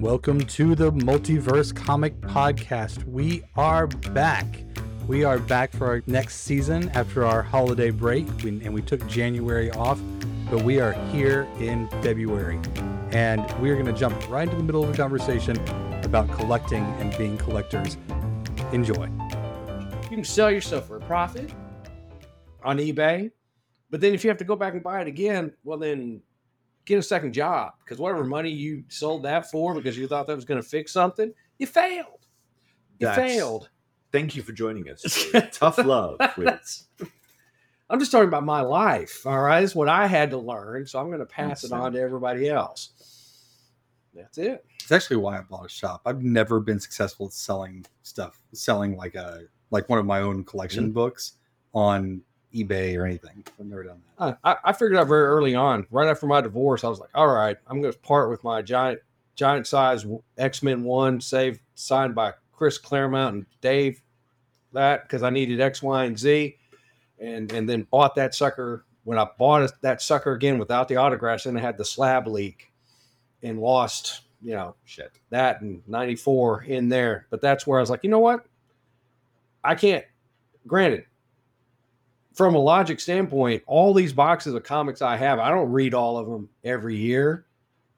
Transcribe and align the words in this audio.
Welcome 0.00 0.40
to 0.40 0.74
the 0.74 0.92
Multiverse 0.92 1.74
Comic 1.74 2.20
Podcast. 2.20 3.02
We 3.04 3.42
are 3.56 3.86
back. 3.86 4.44
We 5.08 5.24
are 5.24 5.38
back 5.38 5.72
for 5.72 5.86
our 5.86 6.02
next 6.06 6.42
season 6.42 6.90
after 6.90 7.24
our 7.24 7.40
holiday 7.40 7.88
break, 7.88 8.26
we, 8.42 8.50
and 8.50 8.74
we 8.74 8.82
took 8.82 9.06
January 9.08 9.70
off, 9.70 9.98
but 10.50 10.62
we 10.62 10.80
are 10.80 10.92
here 11.12 11.48
in 11.60 11.88
February. 12.02 12.60
And 13.12 13.40
we're 13.58 13.72
going 13.72 13.86
to 13.86 13.94
jump 13.94 14.14
right 14.28 14.42
into 14.42 14.56
the 14.56 14.62
middle 14.62 14.84
of 14.84 14.90
a 14.90 14.94
conversation 14.94 15.56
about 16.04 16.30
collecting 16.30 16.84
and 17.00 17.16
being 17.16 17.38
collectors. 17.38 17.96
Enjoy. 18.72 19.08
You 20.02 20.08
can 20.10 20.24
sell 20.24 20.50
yourself 20.50 20.88
for 20.88 20.98
a 20.98 21.00
profit 21.00 21.50
on 22.62 22.76
eBay, 22.76 23.30
but 23.88 24.02
then 24.02 24.12
if 24.12 24.24
you 24.24 24.28
have 24.28 24.38
to 24.38 24.44
go 24.44 24.56
back 24.56 24.74
and 24.74 24.82
buy 24.82 25.00
it 25.00 25.08
again, 25.08 25.54
well, 25.64 25.78
then 25.78 26.20
get 26.86 26.98
a 26.98 27.02
second 27.02 27.34
job 27.34 27.74
because 27.84 27.98
whatever 27.98 28.24
mm. 28.24 28.28
money 28.28 28.50
you 28.50 28.84
sold 28.88 29.24
that 29.24 29.50
for 29.50 29.74
because 29.74 29.98
you 29.98 30.08
thought 30.08 30.26
that 30.26 30.36
was 30.36 30.46
going 30.46 30.62
to 30.62 30.66
fix 30.66 30.92
something, 30.92 31.32
you 31.58 31.66
failed. 31.66 32.26
You 32.98 33.08
That's- 33.08 33.32
failed. 33.32 33.68
Thank 34.12 34.34
you 34.34 34.42
for 34.42 34.52
joining 34.52 34.88
us. 34.88 35.26
Tough 35.52 35.76
love. 35.78 36.16
I'm 37.90 37.98
just 37.98 38.10
talking 38.10 38.28
about 38.28 38.44
my 38.44 38.62
life. 38.62 39.26
All 39.26 39.40
right. 39.40 39.62
It's 39.62 39.74
what 39.74 39.88
I 39.88 40.06
had 40.06 40.30
to 40.30 40.38
learn. 40.38 40.86
So 40.86 40.98
I'm 40.98 41.08
going 41.08 41.18
to 41.18 41.26
pass 41.26 41.64
it 41.64 41.72
Understand. 41.72 41.82
on 41.82 41.92
to 41.92 42.00
everybody 42.00 42.48
else. 42.48 42.92
That's 44.14 44.38
it. 44.38 44.64
It's 44.82 44.92
actually 44.92 45.18
why 45.18 45.36
I 45.36 45.42
bought 45.42 45.66
a 45.66 45.68
shop. 45.68 46.00
I've 46.06 46.22
never 46.22 46.60
been 46.60 46.80
successful 46.80 47.26
at 47.26 47.32
selling 47.32 47.84
stuff, 48.02 48.40
selling 48.52 48.96
like 48.96 49.16
a 49.16 49.42
like 49.70 49.88
one 49.88 49.98
of 49.98 50.06
my 50.06 50.20
own 50.20 50.44
collection 50.44 50.90
mm. 50.90 50.94
books 50.94 51.32
on 51.74 52.22
eBay 52.54 52.96
or 52.96 53.04
anything. 53.04 53.44
I've 53.58 53.66
never 53.66 53.84
done 53.84 54.00
that. 54.18 54.38
I, 54.44 54.52
I- 54.52 54.56
I 54.66 54.72
figured 54.72 54.96
out 54.96 55.08
very 55.08 55.26
early 55.26 55.54
on, 55.54 55.86
right 55.90 56.08
after 56.08 56.26
my 56.26 56.40
divorce, 56.40 56.84
I 56.84 56.88
was 56.88 57.00
like, 57.00 57.10
all 57.14 57.28
right, 57.28 57.56
I'm 57.66 57.80
going 57.80 57.92
to 57.92 57.98
part 58.00 58.30
with 58.30 58.42
my 58.44 58.62
giant, 58.62 59.00
giant 59.34 59.66
size 59.66 60.06
X 60.38 60.62
Men 60.62 60.82
one, 60.84 61.20
saved, 61.20 61.60
signed 61.74 62.14
by 62.14 62.32
Chris 62.52 62.78
Claremont 62.78 63.34
and 63.34 63.46
Dave, 63.60 64.00
that 64.72 65.02
because 65.02 65.22
I 65.22 65.30
needed 65.30 65.60
X, 65.60 65.82
Y, 65.82 66.04
and 66.04 66.18
Z, 66.18 66.56
and 67.20 67.50
and 67.52 67.68
then 67.68 67.82
bought 67.90 68.14
that 68.16 68.34
sucker. 68.34 68.84
When 69.04 69.18
I 69.18 69.26
bought 69.38 69.70
that 69.82 70.02
sucker 70.02 70.32
again 70.32 70.58
without 70.58 70.88
the 70.88 70.96
autographs, 70.96 71.44
then 71.44 71.56
it 71.56 71.60
had 71.60 71.78
the 71.78 71.84
slab 71.84 72.26
leak, 72.26 72.72
and 73.42 73.60
lost, 73.60 74.22
you 74.42 74.54
know, 74.54 74.74
shit 74.84 75.12
that 75.30 75.60
and 75.60 75.82
'94 75.86 76.62
in 76.64 76.88
there. 76.88 77.26
But 77.30 77.40
that's 77.40 77.66
where 77.66 77.78
I 77.78 77.82
was 77.82 77.90
like, 77.90 78.02
you 78.04 78.10
know 78.10 78.18
what, 78.18 78.46
I 79.62 79.74
can't. 79.74 80.04
Granted, 80.66 81.04
from 82.36 82.54
a 82.54 82.58
logic 82.58 83.00
standpoint, 83.00 83.62
all 83.66 83.94
these 83.94 84.12
boxes 84.12 84.52
of 84.52 84.62
comics 84.62 85.00
I 85.00 85.16
have, 85.16 85.38
I 85.38 85.50
don't 85.50 85.72
read 85.72 85.94
all 85.94 86.18
of 86.18 86.28
them 86.28 86.50
every 86.62 86.94
year. 86.94 87.46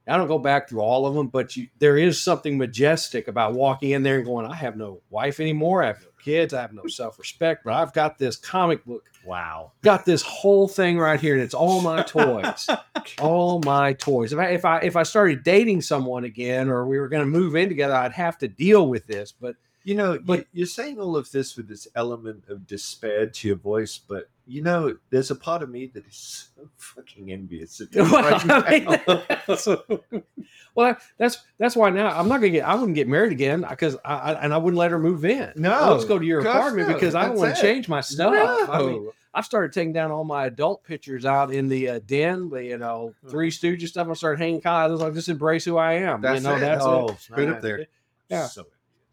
I 0.07 0.17
don't 0.17 0.29
go 0.29 0.39
back 0.39 0.69
through 0.69 0.81
all 0.81 1.07
of 1.07 1.15
them, 1.15 1.27
but 1.27 1.55
you, 1.55 1.69
there 1.81 1.99
is 1.99 2.23
something 2.23 2.57
majestic 2.57 3.29
about 3.29 3.53
walking 3.53 3.91
in 3.91 4.03
there 4.03 4.17
and 4.17 4.25
going, 4.25 4.47
I 4.47 4.55
have 4.55 4.75
no 4.75 5.03
wife 5.11 5.39
anymore. 5.39 5.83
I 5.83 5.89
have 5.89 6.01
no 6.01 6.09
kids. 6.23 6.55
I 6.55 6.63
have 6.63 6.73
no 6.73 6.87
self 6.87 7.19
respect, 7.19 7.63
but 7.65 7.75
I've 7.75 7.93
got 7.93 8.17
this 8.17 8.37
comic 8.37 8.87
book, 8.87 9.05
wow. 9.27 9.73
got 9.83 10.07
this 10.07 10.23
whole 10.23 10.67
thing 10.67 10.99
right 10.99 11.21
here, 11.21 11.35
and 11.35 11.43
it's 11.43 11.53
all 11.53 11.83
my 11.83 12.03
toys. 12.03 12.69
all 13.21 13.61
my 13.67 13.93
toys. 13.93 14.33
If 14.33 14.39
I, 14.39 14.47
if 14.51 14.65
I 14.65 14.79
if 14.79 14.97
I 14.97 15.03
started 15.03 15.43
dating 15.43 15.83
someone 15.83 16.25
again, 16.25 16.71
or 16.71 16.87
we 16.87 16.99
were 16.99 17.09
going 17.09 17.25
to 17.25 17.27
move 17.27 17.55
in 17.55 17.69
together, 17.69 17.95
I'd 17.95 18.13
have 18.13 18.39
to 18.39 18.49
deal 18.49 18.89
with 18.89 19.07
this. 19.07 19.33
But 19.33 19.57
You 19.85 19.95
know, 19.95 20.19
But- 20.19 20.47
you're 20.53 20.67
saying 20.67 20.99
all 21.01 21.17
of 21.17 21.31
this 21.31 21.57
with 21.57 21.69
this 21.69 21.89
element 21.95 22.45
of 22.49 22.67
despair 22.67 23.27
to 23.27 23.49
your 23.49 23.57
voice, 23.57 23.99
but 23.99 24.29
you 24.47 24.63
know, 24.63 24.97
there's 25.11 25.31
a 25.31 25.35
part 25.35 25.63
of 25.63 25.69
me 25.69 25.87
that 25.95 26.07
is 26.07 26.49
so 26.57 26.69
fucking 26.77 27.31
envious 27.31 27.81
of 27.81 27.89
you 27.95 28.03
Well, 28.03 28.23
right 28.23 28.51
I 28.51 28.71
mean, 28.71 29.23
that's, 29.47 29.67
well, 30.75 30.97
that's 31.19 31.39
that's 31.59 31.77
why 31.77 31.91
now 31.91 32.09
I'm 32.09 32.29
not 32.29 32.39
gonna 32.39 32.51
get. 32.51 32.65
I 32.67 32.75
wouldn't 32.75 32.95
get 32.95 33.09
married 33.09 33.33
again 33.33 33.65
because 33.69 33.97
I, 34.05 34.15
I 34.15 34.33
and 34.45 34.55
I 34.55 34.57
wouldn't 34.59 34.79
let 34.79 34.91
her 34.91 34.99
move 34.99 35.25
in. 35.25 35.53
No, 35.57 35.93
let's 35.93 36.05
go 36.05 36.19
to 36.19 36.25
your 36.25 36.41
apartment 36.41 36.89
no, 36.89 36.95
because 36.95 37.15
I 37.15 37.27
don't 37.27 37.37
want 37.37 37.55
to 37.57 37.61
change 37.61 37.89
my 37.89 38.01
stuff. 38.01 38.69
I 38.71 38.79
mean, 38.83 39.11
I've 39.35 39.45
started 39.45 39.73
taking 39.73 39.93
down 39.93 40.11
all 40.11 40.25
my 40.25 40.47
adult 40.47 40.83
pictures 40.83 41.25
out 41.27 41.53
in 41.53 41.69
the 41.69 41.89
uh, 41.91 42.01
den, 42.07 42.49
the 42.49 42.65
you 42.65 42.79
know 42.79 43.15
Three 43.29 43.51
Stooges 43.51 43.89
stuff. 43.89 44.09
I 44.09 44.15
started 44.15 44.39
hanging 44.41 44.61
collars. 44.61 44.89
I 44.91 44.93
was 44.93 45.01
like, 45.03 45.15
just 45.15 45.29
embrace 45.29 45.65
who 45.65 45.77
I 45.77 45.95
am. 45.95 46.21
That's 46.23 46.43
you 46.43 46.49
know, 46.49 46.57
it. 46.57 46.61
that's 46.61 46.85
Oh, 46.85 47.09
it. 47.09 47.21
Straight 47.21 47.49
up 47.49 47.61
there. 47.61 47.87
Yeah. 48.31 48.47
So 48.47 48.67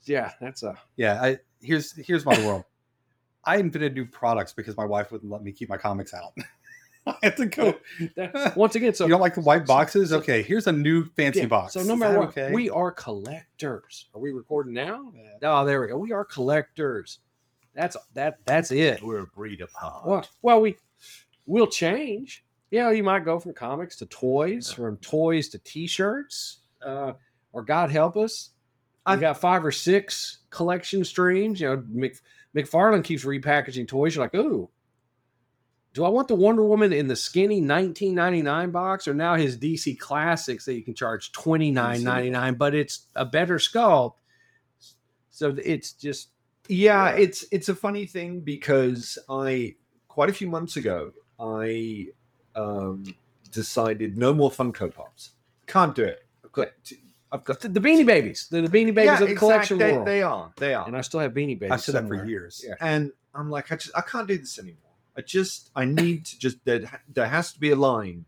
Yeah, 0.06 0.32
that's 0.40 0.64
a 0.64 0.78
Yeah, 0.98 1.22
I 1.22 1.40
here's 1.62 1.94
here's 1.94 2.26
my 2.26 2.38
world. 2.46 2.64
I 3.46 3.58
invented 3.58 3.94
new 3.94 4.06
products 4.06 4.54
because 4.54 4.76
my 4.76 4.86
wife 4.86 5.12
wouldn't 5.12 5.32
let 5.32 5.44
me 5.44 5.52
keep 5.52 5.70
my 5.70 5.78
comics 5.78 6.14
out. 6.14 6.34
I 7.08 7.16
had 7.22 7.38
to 7.38 7.46
go. 7.46 7.76
once 8.56 8.74
again. 8.76 8.96
So 8.96 9.04
you 9.06 9.12
don't 9.12 9.22
like 9.22 9.36
the 9.36 9.42
white 9.42 9.68
boxes? 9.68 10.10
so- 10.10 10.18
Okay, 10.18 10.42
here's 10.42 10.66
a 10.66 10.72
new 10.72 11.06
fancy 11.16 11.42
Yeah, 11.42 11.46
box. 11.48 11.74
So 11.74 11.84
no 11.84 11.94
Is 11.94 12.00
matter 12.00 12.20
what, 12.20 12.30
okay? 12.30 12.52
we 12.52 12.72
are 12.72 12.92
collectors. 12.92 14.08
Are 14.16 14.20
we 14.20 14.32
recording 14.32 14.74
now? 14.74 15.14
Oh, 15.44 15.64
there 15.66 15.82
we 15.82 15.88
go. 15.88 15.98
We 15.98 16.12
are 16.12 16.26
collectors. 16.26 17.20
That's 17.76 17.96
that. 18.16 18.40
That's 18.46 18.72
it. 18.72 19.04
we're 19.04 19.20
a 19.20 19.28
breed 19.28 19.62
apart. 19.62 20.08
Well, 20.08 20.28
well, 20.42 20.62
we 20.62 20.78
will 21.46 21.68
change. 21.68 22.44
Yeah, 22.72 22.90
you 22.90 23.04
might 23.04 23.24
go 23.26 23.40
from 23.40 23.54
comics 23.54 23.96
to 23.98 24.08
toys, 24.08 24.72
from 24.72 24.98
toys 24.98 25.50
to 25.50 25.60
T-shirts, 25.60 26.60
uh, 26.84 27.14
or 27.54 27.64
God 27.64 27.92
help 27.92 28.18
us, 28.18 28.50
I've 29.06 29.20
got 29.20 29.40
five 29.40 29.64
or 29.64 29.72
six 29.72 30.40
collection 30.50 31.04
streams. 31.04 31.62
You 31.62 31.68
know, 31.68 31.84
Mc, 31.90 32.18
McFarlane 32.56 33.04
keeps 33.04 33.24
repackaging 33.24 33.88
toys. 33.88 34.16
You're 34.16 34.26
like, 34.26 34.36
ooh, 34.36 34.70
do 35.94 36.04
I 36.04 36.10
want 36.10 36.28
the 36.28 36.36
Wonder 36.36 36.64
Woman 36.64 36.92
in 36.92 37.08
the 37.08 37.16
skinny 37.16 37.62
1999 37.62 38.72
box, 38.72 39.08
or 39.08 39.14
now 39.14 39.36
his 39.36 39.58
DC 39.58 39.98
Classics 39.98 40.66
that 40.66 40.74
you 40.74 40.84
can 40.84 40.94
charge 40.94 41.32
29.99, 41.32 42.58
but 42.58 42.76
it's 42.76 43.08
a 43.16 43.26
better 43.26 43.56
sculpt. 43.58 44.16
So 45.30 45.56
it's 45.64 45.94
just 45.94 46.30
Yeah, 46.68 47.10
it's 47.10 47.46
it's 47.52 47.70
a 47.70 47.76
funny 47.76 48.06
thing 48.06 48.42
because 48.42 49.18
I 49.30 49.76
quite 50.08 50.30
a 50.30 50.34
few 50.34 50.50
months 50.50 50.78
ago 50.78 51.12
I 51.40 52.08
um, 52.56 53.16
decided 53.52 54.18
no 54.18 54.34
more 54.34 54.50
Funko 54.50 54.94
Pops. 54.94 55.32
Can't 55.68 55.96
do 55.96 56.04
it. 56.04 56.26
I've 57.36 57.44
got 57.44 57.60
to- 57.62 57.68
I've 57.68 57.74
got 57.74 57.74
the, 57.74 57.80
the 57.80 57.88
Beanie 57.90 58.06
Babies. 58.06 58.48
The, 58.50 58.62
the 58.62 58.68
Beanie 58.68 58.94
Babies 58.94 59.22
of 59.22 59.30
the 59.30 59.36
collection 59.36 59.78
they, 59.78 59.94
world. 59.94 60.08
they 60.08 60.22
are. 60.24 60.52
They 60.58 60.74
are. 60.74 60.88
and 60.88 60.98
I 60.98 61.02
still 61.02 61.20
have 61.20 61.34
Beanie 61.34 61.60
Babies. 61.60 61.72
I've 61.72 61.82
said 61.82 61.96
that 61.96 62.08
for 62.08 62.26
years. 62.26 62.64
Yeah. 62.66 62.76
and 62.82 63.12
I'm 63.34 63.50
like, 63.50 63.72
I 63.72 63.76
just 63.76 63.96
I 63.96 64.02
can't 64.02 64.28
do 64.28 64.38
this 64.38 64.58
anymore. 64.60 64.80
I 65.18 65.22
just 65.22 65.72
I 65.76 65.86
need 65.86 66.26
to 66.26 66.40
just 66.40 66.64
there 66.66 67.02
there 67.14 67.28
has 67.28 67.54
to 67.54 67.60
be 67.60 67.72
a 67.72 67.76
line 67.76 68.26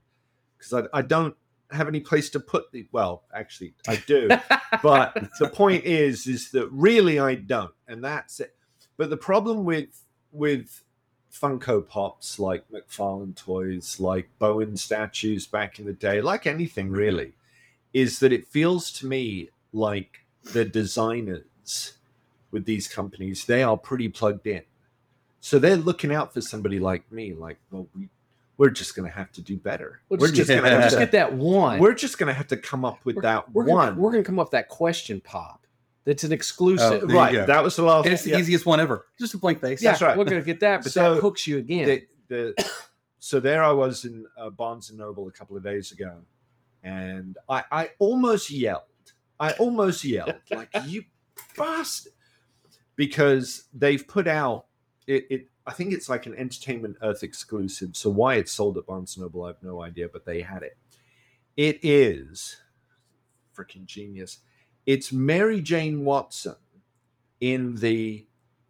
because 0.57 0.73
I 0.73 1.00
I 1.00 1.01
don't 1.01 1.35
have 1.72 1.88
any 1.90 2.00
place 2.00 2.29
to 2.29 2.40
put 2.40 2.72
the 2.72 2.88
well 2.94 3.23
actually 3.34 3.73
I 3.90 3.97
do 4.07 4.29
but 4.81 5.13
the 5.38 5.50
point 5.50 5.84
is 5.84 6.25
is 6.25 6.51
that 6.51 6.69
really 6.72 7.19
I 7.19 7.35
don't 7.35 7.74
and 7.88 8.03
that's 8.03 8.39
it. 8.39 8.56
But 8.95 9.09
the 9.09 9.18
problem 9.18 9.66
with 9.66 10.01
with 10.31 10.84
Funko 11.31 11.85
Pops 11.88 12.39
like 12.39 12.63
McFarlane 12.72 13.35
toys 13.35 14.00
like 14.00 14.29
Bowen 14.39 14.78
statues 14.78 15.45
back 15.45 15.78
in 15.79 15.85
the 15.85 15.94
day 15.94 16.22
like 16.22 16.47
anything 16.47 16.89
really 16.89 17.34
is 17.97 18.19
that 18.19 18.31
it 18.31 18.47
feels 18.47 18.91
to 18.91 19.08
me 19.08 19.50
like 19.74 20.19
the 20.53 20.63
designers 20.63 21.94
with 22.52 22.66
these 22.66 22.88
companies, 22.88 23.46
they 23.46 23.63
are 23.63 23.75
pretty 23.75 24.08
plugged 24.08 24.46
in. 24.46 24.62
So 25.40 25.58
they're 25.58 25.78
looking 25.78 26.13
out 26.13 26.31
for 26.31 26.41
somebody 26.41 26.80
like 26.80 27.12
me, 27.12 27.34
like, 27.34 27.57
well, 27.72 27.88
we, 27.96 28.09
we're 28.57 28.69
just 28.69 28.96
going 28.96 29.09
to 29.09 29.16
have 29.16 29.31
to 29.31 29.41
do 29.41 29.57
better. 29.57 30.02
We'll 30.09 30.19
we're 30.19 30.28
just 30.28 30.38
just 30.38 30.50
going 30.50 30.63
to 30.63 30.69
have 30.69 30.81
just 30.81 30.94
to, 30.94 31.00
get 31.00 31.12
that 31.13 31.34
one. 31.34 31.80
we're 31.80 31.96
just 31.96 32.19
going 32.19 32.28
to 32.28 32.34
have 32.36 32.47
to 32.50 32.57
come 32.57 32.86
up 32.86 33.00
with 33.03 33.19
that 33.24 33.52
we're 33.52 33.66
one. 33.66 33.90
Gonna, 33.90 34.02
we're 34.02 34.12
going 34.12 34.24
to 34.24 34.28
come 34.28 34.38
up 34.38 34.47
with 34.47 34.52
that 34.52 34.69
question 34.69 35.19
pop. 35.19 35.66
That's 36.06 36.24
an 36.24 36.31
Oh, 36.31 36.36
exclusive. 36.36 37.02
there 37.02 37.09
you 37.09 37.18
right. 37.18 37.34
go. 37.34 37.46
That 37.47 37.63
was 37.63 37.75
the 37.75 37.81
last. 37.84 38.06
And 38.06 38.13
it's 38.13 38.24
the 38.24 38.31
yeah. 38.31 38.38
easiest 38.40 38.66
one 38.68 38.80
ever. 38.80 39.07
Just 39.19 39.34
a 39.34 39.40
blank 39.40 39.59
face. 39.59 39.81
yeah, 39.81 39.91
that's 39.91 40.03
right. 40.03 40.16
We're 40.16 40.25
going 40.25 40.41
to 40.41 40.46
get 40.46 40.59
that, 40.59 40.84
but 40.84 40.91
So, 40.91 41.16
that 41.16 41.22
hooks 41.22 41.47
you 41.47 41.57
again. 41.57 41.88
the, 41.88 42.53
the 42.56 42.72
so 43.19 43.40
there 43.40 43.63
I 43.63 43.72
was 43.72 44.06
in 44.06 44.25
uh, 44.38 44.52
Barnes 44.52 44.90
and 44.90 45.00
Noble 45.00 45.28
a 45.28 45.31
couple 45.31 45.57
of 45.57 45.63
days 45.63 45.91
ago, 45.91 46.13
and 46.88 47.38
I, 47.50 47.64
I 47.72 47.90
almost 48.00 48.50
yelled. 48.50 48.84
I 49.39 49.51
almost 49.54 50.04
yelled 50.06 50.36
like 50.51 50.69
you 50.86 51.04
bastard, 51.57 52.13
because 52.95 53.66
they've 53.74 54.07
put 54.07 54.28
out 54.28 54.66
it, 55.06 55.28
it. 55.30 55.48
I 55.66 55.74
think 55.74 55.92
it's 55.92 56.07
like 56.07 56.25
an 56.25 56.34
Entertainment 56.36 56.95
Earth 57.04 57.24
exclusive. 57.24 57.98
So 57.98 58.10
why 58.10 58.36
it's 58.36 58.54
sold 58.54 58.78
at 58.78 58.86
Barnes 58.86 59.18
Noble, 59.18 59.44
I 59.44 59.48
have 59.50 59.62
no 59.62 59.81
idea, 59.81 60.07
but 60.07 60.25
they 60.25 60.42
had 60.42 60.63
it. 60.63 60.78
It 61.57 61.80
is 61.84 62.57
freaking 63.56 63.86
genius. 63.86 64.40
It's 64.86 65.12
Mary 65.12 65.60
Jane 65.60 66.06
Watson 66.06 66.56
in 67.42 67.75
the 67.75 68.25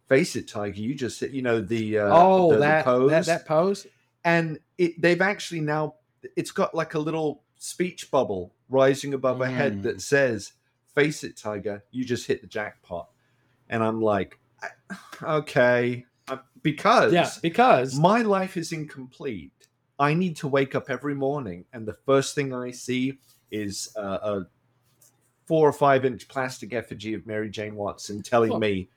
Face 0.08 0.34
It 0.34 0.48
Tiger. 0.48 0.80
You 0.80 0.94
just 0.94 1.18
said, 1.18 1.32
you 1.32 1.42
know, 1.42 1.60
the 1.60 1.98
uh, 2.00 2.08
oh, 2.10 2.48
the- 2.48 2.54
the 2.56 2.60
that, 2.60 2.76
that 2.76 2.84
pose. 2.84 3.26
that 3.26 3.46
pose. 3.46 3.86
and 4.24 4.58
it, 4.76 5.00
they've 5.00 5.20
actually 5.20 5.60
now 5.60 5.94
it's 6.36 6.50
got 6.50 6.74
like 6.74 6.94
a 6.94 6.98
little 6.98 7.44
speech 7.58 8.10
bubble 8.10 8.54
rising 8.68 9.14
above 9.14 9.38
her 9.38 9.46
head 9.46 9.78
Mm. 9.78 9.82
that 9.82 10.00
says 10.00 10.52
face 10.94 11.24
it 11.24 11.36
tiger 11.36 11.82
you 11.90 12.04
just 12.04 12.26
hit 12.26 12.40
the 12.40 12.46
jackpot 12.46 13.08
and 13.68 13.82
i'm 13.82 14.00
like 14.00 14.38
okay 15.22 16.04
because 16.62 17.12
Yeah, 17.12 17.30
because 17.42 17.98
my 17.98 18.22
life 18.22 18.56
is 18.56 18.72
incomplete 18.72 19.52
i 19.98 20.12
need 20.14 20.36
to 20.36 20.48
wake 20.48 20.74
up 20.74 20.90
every 20.90 21.14
morning 21.14 21.64
and 21.72 21.86
the 21.86 21.94
first 22.06 22.34
thing 22.34 22.52
i 22.54 22.70
see 22.70 23.18
is 23.50 23.92
uh, 23.96 24.18
a 24.22 24.46
four 25.46 25.66
or 25.68 25.72
five 25.72 26.04
inch 26.04 26.28
plastic 26.28 26.74
effigy 26.74 27.14
of 27.14 27.26
Mary 27.26 27.48
Jane 27.48 27.74
Watson 27.74 28.22
telling 28.22 28.50
Well, 28.50 28.58
me 28.60 28.90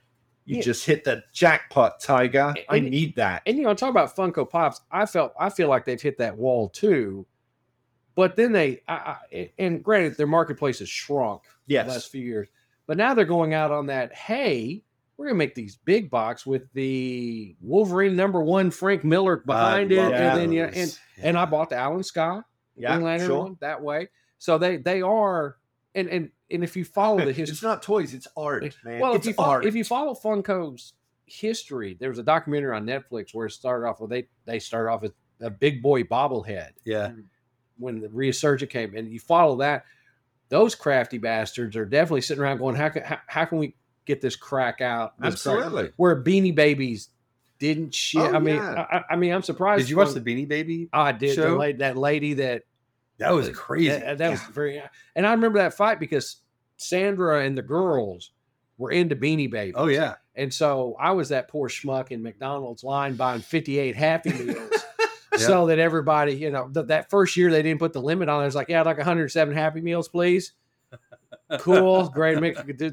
you 0.44 0.58
yeah. 0.58 0.62
just 0.62 0.86
hit 0.86 1.06
the 1.06 1.24
jackpot, 1.32 2.02
Tiger. 2.02 2.54
I 2.68 2.80
need 2.82 3.16
that. 3.16 3.44
And 3.46 3.56
you 3.58 3.64
know, 3.64 3.74
talk 3.74 3.92
about 3.92 4.14
Funko 4.14 4.50
Pops. 4.50 4.82
I 4.92 5.06
felt 5.06 5.32
I 5.40 5.50
feel 5.50 5.70
like 5.70 5.86
they've 5.86 6.02
hit 6.02 6.18
that 6.18 6.36
wall 6.36 6.68
too. 6.68 7.26
But 8.16 8.36
then 8.36 8.52
they, 8.52 8.82
I, 8.88 9.16
I, 9.34 9.52
and 9.58 9.84
granted, 9.84 10.18
their 10.18 10.28
marketplace 10.28 10.80
has 10.80 10.90
shrunk 10.90 11.44
the 11.86 11.94
last 11.94 12.10
few 12.12 12.22
years. 12.24 12.50
But 12.88 12.98
now 12.98 13.14
they're 13.14 13.26
going 13.26 13.54
out 13.54 13.72
on 13.72 13.86
that. 13.88 14.14
Hey, 14.14 14.84
we're 15.16 15.28
gonna 15.28 15.38
make 15.38 15.56
these 15.56 15.76
big 15.78 16.10
box 16.10 16.46
with 16.46 16.64
the 16.74 17.56
Wolverine 17.62 18.16
number 18.16 18.42
one 18.42 18.72
Frank 18.72 19.04
Miller 19.04 19.38
behind 19.38 19.92
it, 19.92 20.02
love 20.02 20.14
and 20.14 20.40
then 20.40 20.52
you 20.52 20.62
know, 20.64 20.72
those. 20.72 21.00
and 21.18 21.26
and 21.26 21.38
I 21.38 21.46
bought 21.46 21.70
the 21.70 21.76
Alan 21.78 22.04
Scott 22.04 22.44
Yeah, 22.76 22.94
Green 22.96 23.06
Lantern 23.06 23.28
sure. 23.28 23.40
one 23.44 23.58
that 23.62 23.82
way. 23.82 24.10
So 24.40 24.58
they 24.58 24.78
they 24.78 25.02
are, 25.04 25.58
and 25.96 26.10
and 26.10 26.32
and 26.50 26.64
if 26.64 26.76
you 26.76 26.84
follow 26.84 27.18
the 27.24 27.32
history, 27.32 27.44
It's 27.54 27.62
not 27.64 27.82
toys, 27.84 28.14
it's 28.14 28.28
art, 28.36 28.76
man. 28.84 29.00
well, 29.00 29.14
it's 29.14 29.26
if 29.26 29.30
you 29.30 29.34
follow, 29.36 29.50
art. 29.50 29.66
if 29.66 29.76
you 29.76 29.84
follow 29.84 30.14
Funko's 30.16 30.94
history, 31.28 31.96
there 32.00 32.10
was 32.10 32.20
a 32.20 32.24
documentary 32.24 32.76
on 32.76 32.86
Netflix 32.86 33.34
where 33.34 33.46
it 33.46 33.52
started 33.52 33.88
off 33.88 34.02
with 34.02 34.10
they 34.10 34.28
they 34.46 34.60
started 34.60 34.92
off 34.92 35.02
with 35.04 35.14
a 35.40 35.50
big 35.50 35.82
boy 35.82 36.04
bobblehead 36.04 36.72
Yeah. 36.84 37.10
Mm. 37.10 37.26
When 37.82 38.00
the 38.00 38.10
resurgent 38.10 38.72
came, 38.72 38.96
and 38.96 39.12
you 39.12 39.20
follow 39.20 39.58
that. 39.58 39.86
Those 40.50 40.76
crafty 40.76 41.18
bastards 41.18 41.76
are 41.76 41.86
definitely 41.86 42.22
sitting 42.22 42.42
around 42.44 42.58
going, 42.58 42.76
"How 42.76 42.90
can 42.90 43.04
how, 43.04 43.20
how 43.28 43.46
can 43.46 43.58
we 43.58 43.76
get 44.06 44.22
this 44.22 44.36
crack 44.36 44.82
out?" 44.82 45.14
this 45.20 45.42
crack-" 45.44 45.58
Absolutely. 45.58 45.92
Where 45.98 46.22
Beanie 46.22 46.54
Babies 46.56 47.10
didn't 47.60 47.94
shit. 47.94 48.22
Oh, 48.22 48.34
I 48.36 48.40
mean, 48.40 48.56
yeah. 48.56 48.86
I, 48.92 49.02
I- 49.12 49.16
mean, 49.16 49.34
I'm 49.34 49.44
surprised. 49.44 49.82
Did 49.84 49.90
you 49.90 49.98
watch 49.98 50.14
the 50.14 50.22
Beanie 50.22 50.48
Baby? 50.48 50.90
I 50.94 51.12
did. 51.12 51.32
The 51.38 51.44
show? 51.44 51.58
lady, 51.58 51.78
that 51.80 51.96
lady 51.98 52.34
that 52.36 52.64
That 53.20 53.34
was 53.34 53.50
crazy. 53.50 53.90
that, 53.90 54.18
that 54.18 54.30
was 54.32 54.42
very, 54.44 54.82
and 55.16 55.26
I 55.28 55.32
remember 55.32 55.60
that 55.60 55.74
fight 55.76 56.00
because 56.00 56.38
Sandra 56.78 57.46
and 57.46 57.58
the 57.58 57.62
girls 57.62 58.32
were 58.78 58.92
into 58.92 59.16
Beanie 59.16 59.50
Babies. 59.50 59.76
oh 59.78 59.88
yeah. 59.88 60.16
And 60.36 60.54
so 60.54 60.96
I 61.00 61.12
was 61.12 61.30
that 61.30 61.50
poor 61.50 61.68
schmuck 61.70 62.10
in 62.12 62.24
McDonald's 62.24 62.84
line 62.84 63.16
buying 63.16 63.42
58 63.42 63.96
Happy 63.96 64.32
Meals 64.32 64.86
Yeah. 65.42 65.48
so 65.48 65.66
that 65.68 65.80
everybody, 65.80 66.34
you 66.34 66.52
know, 66.52 66.70
th- 66.70 66.88
that 66.88 67.10
first 67.10 67.36
year 67.36 67.52
they 67.52 67.62
didn't 67.62 67.80
put 67.80 67.94
the 67.94 68.02
limit 68.02 68.30
on. 68.30 68.44
it. 68.44 68.48
It's 68.48 68.56
like, 68.56 68.70
yeah, 68.70 68.82
like 68.82 68.98
107 68.98 69.54
Happy 69.54 69.82
Meals, 69.82 70.08
please. 70.08 70.54
Cool, 71.60 72.08
great. 72.08 72.40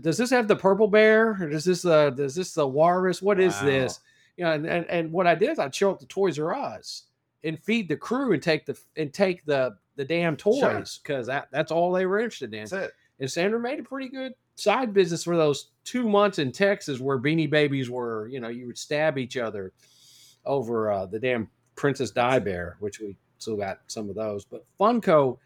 Does 0.03 0.19
this 0.19 0.31
have 0.31 0.49
the 0.49 0.56
purple 0.56 0.89
bear 0.89 1.37
or 1.41 1.49
does 1.49 1.65
this 1.65 1.85
uh 1.85 2.11
does 2.11 2.35
this 2.35 2.55
the 2.55 2.67
walrus? 2.67 3.23
What 3.23 3.39
is 3.39 3.55
Wow. 3.55 3.67
this? 3.67 4.00
You 4.37 4.45
know, 4.45 4.53
and, 4.53 4.67
and 4.67 4.85
and 4.91 5.12
what 5.12 5.29
I 5.29 5.37
did 5.37 5.50
is 5.50 5.59
I'd 5.61 5.73
show 5.75 5.93
up 5.93 6.00
to 6.00 6.06
Toys 6.06 6.41
R 6.41 6.53
Us 6.55 7.05
and 7.45 7.56
feed 7.62 7.89
the 7.89 7.97
crew 7.97 8.33
and 8.33 8.43
take 8.43 8.67
the 8.67 8.77
and 8.97 9.12
take 9.15 9.45
the 9.45 9.77
the 9.95 10.05
damn 10.05 10.37
toys 10.37 10.99
because 11.00 11.29
that, 11.29 11.47
that's 11.53 11.71
all 11.71 11.93
they 11.93 12.05
were 12.06 12.19
interested 12.19 12.53
in. 12.53 12.61
That's 12.65 12.73
it. 12.73 12.93
And 13.21 13.31
Sandra 13.31 13.61
made 13.61 13.79
a 13.79 13.85
pretty 13.85 14.09
good 14.09 14.33
side 14.56 14.93
business 14.93 15.23
for 15.23 15.37
those 15.37 15.71
two 15.85 16.09
months 16.09 16.41
in 16.41 16.50
Texas 16.50 16.99
where 16.99 17.19
Beanie 17.19 17.49
Babies 17.50 17.89
were, 17.91 18.27
you 18.27 18.41
know, 18.41 18.49
you 18.49 18.67
would 18.67 18.79
stab 18.79 19.19
each 19.19 19.37
other 19.37 19.73
over 20.45 20.91
uh, 20.91 21.06
the 21.06 21.19
damn 21.21 21.49
Princess 21.79 22.11
Di 22.11 22.39
Bear, 22.41 22.77
which 22.81 23.01
we 23.01 23.17
still 23.39 23.57
got 23.57 23.81
some 23.87 24.11
of 24.11 24.17
those. 24.17 24.45
But 24.45 24.65
Funko, 24.79 25.39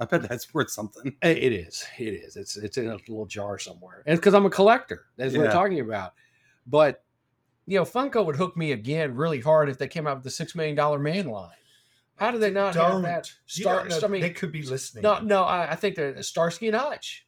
I 0.00 0.06
bet 0.06 0.22
that's 0.28 0.52
worth 0.52 0.70
something. 0.70 1.14
it 1.22 1.52
is, 1.52 1.84
it 1.98 2.14
is. 2.14 2.36
It's 2.36 2.56
it's 2.56 2.78
in 2.78 2.88
a 2.88 2.96
little 2.96 3.26
jar 3.26 3.58
somewhere, 3.58 4.02
and 4.06 4.18
because 4.18 4.34
I'm 4.34 4.46
a 4.46 4.50
collector, 4.50 5.04
that's 5.16 5.32
what 5.34 5.42
Yeah. 5.42 5.46
I'm 5.48 5.52
talking 5.52 5.80
about. 5.80 6.14
But 6.66 7.02
you 7.66 7.78
know, 7.78 7.84
Funko 7.84 8.24
would 8.26 8.36
hook 8.36 8.56
me 8.56 8.72
again 8.72 9.14
really 9.14 9.40
hard 9.40 9.68
if 9.68 9.78
they 9.78 9.88
came 9.88 10.06
out 10.06 10.16
with 10.16 10.24
the 10.24 10.30
six 10.30 10.54
million 10.54 10.74
dollar 10.74 10.98
man 10.98 11.28
line. 11.28 11.50
How 12.16 12.30
do 12.30 12.38
they 12.38 12.50
not 12.50 12.74
have 12.74 12.92
Don't. 12.92 13.02
that? 13.02 13.30
You 13.48 13.62
Start, 13.62 13.88
know, 13.88 14.00
I 14.02 14.06
mean, 14.06 14.20
they 14.22 14.30
could 14.30 14.52
be 14.52 14.62
listening. 14.62 15.02
no, 15.02 15.18
no, 15.20 15.42
I, 15.44 15.72
I 15.72 15.74
think 15.74 15.96
they're 15.96 16.22
Starsky 16.22 16.68
and 16.68 16.76
Hutch. 16.76 17.26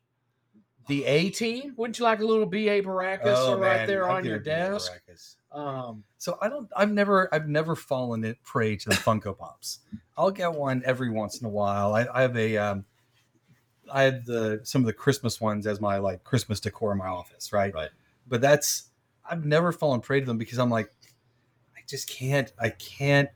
The 0.89 1.05
A 1.05 1.31
team. 1.31 1.75
Wouldn't 1.77 1.99
you 1.99 2.05
like 2.05 2.21
a 2.21 2.25
little 2.25 2.47
BA 2.47 2.83
Baracus 2.83 3.21
Oh, 3.25 3.59
right 3.59 3.79
man, 3.79 3.87
there 3.87 4.09
on 4.09 4.25
your 4.25 4.37
it 4.37 4.45
to 4.45 4.51
you, 4.51 4.57
desk? 4.57 4.93
Um, 5.53 6.05
So 6.19 6.39
I 6.41 6.49
don't. 6.49 6.69
I've 6.77 6.93
never. 6.93 7.33
I've 7.35 7.49
never 7.49 7.75
fallen 7.75 8.25
it 8.25 8.43
prey 8.45 8.77
to 8.77 8.89
the 8.91 8.95
Funko 8.95 9.37
Pops. 9.37 9.81
I'll 10.17 10.31
get 10.31 10.53
one 10.53 10.83
every 10.85 11.11
once 11.11 11.41
in 11.41 11.47
a 11.47 11.51
while. 11.51 11.95
I, 11.95 12.07
I 12.13 12.23
have 12.23 12.37
a. 12.37 12.57
Um, 12.57 12.85
I 13.93 14.03
have 14.03 14.25
the 14.25 14.61
some 14.65 14.83
of 14.83 14.87
the 14.87 14.93
Christmas 14.93 15.41
ones 15.41 15.67
as 15.67 15.81
my 15.81 15.99
like 15.99 16.25
Christmas 16.25 16.61
decor 16.61 16.93
in 16.93 16.99
my 16.99 17.07
office, 17.07 17.53
right? 17.53 17.73
Right. 17.75 17.91
But 18.29 18.41
that's 18.41 18.91
I've 19.29 19.45
never 19.45 19.73
fallen 19.73 20.01
prey 20.01 20.21
to 20.21 20.27
them 20.27 20.39
because 20.39 20.59
I'm 20.59 20.71
like, 20.71 20.91
I 21.77 21.81
just 21.89 22.09
can't. 22.09 22.53
I 22.59 22.71
can't 22.71 23.31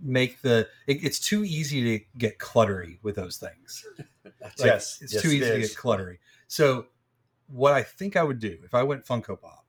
make 0.00 0.42
the. 0.42 0.68
It, 0.86 1.04
it's 1.04 1.20
too 1.20 1.44
easy 1.44 1.98
to 1.98 2.04
get 2.18 2.38
cluttery 2.38 2.98
with 3.02 3.16
those 3.16 3.36
things. 3.36 3.84
Like, 4.42 4.52
yes, 4.58 4.98
it's 5.02 5.12
yes, 5.14 5.22
too 5.22 5.30
easy 5.30 5.40
to 5.40 5.58
get 5.58 5.76
cluttery. 5.76 6.18
So, 6.50 6.86
what 7.46 7.72
I 7.74 7.82
think 7.84 8.16
I 8.16 8.24
would 8.24 8.40
do 8.40 8.58
if 8.64 8.74
I 8.74 8.82
went 8.82 9.04
Funko 9.06 9.40
Pop, 9.40 9.64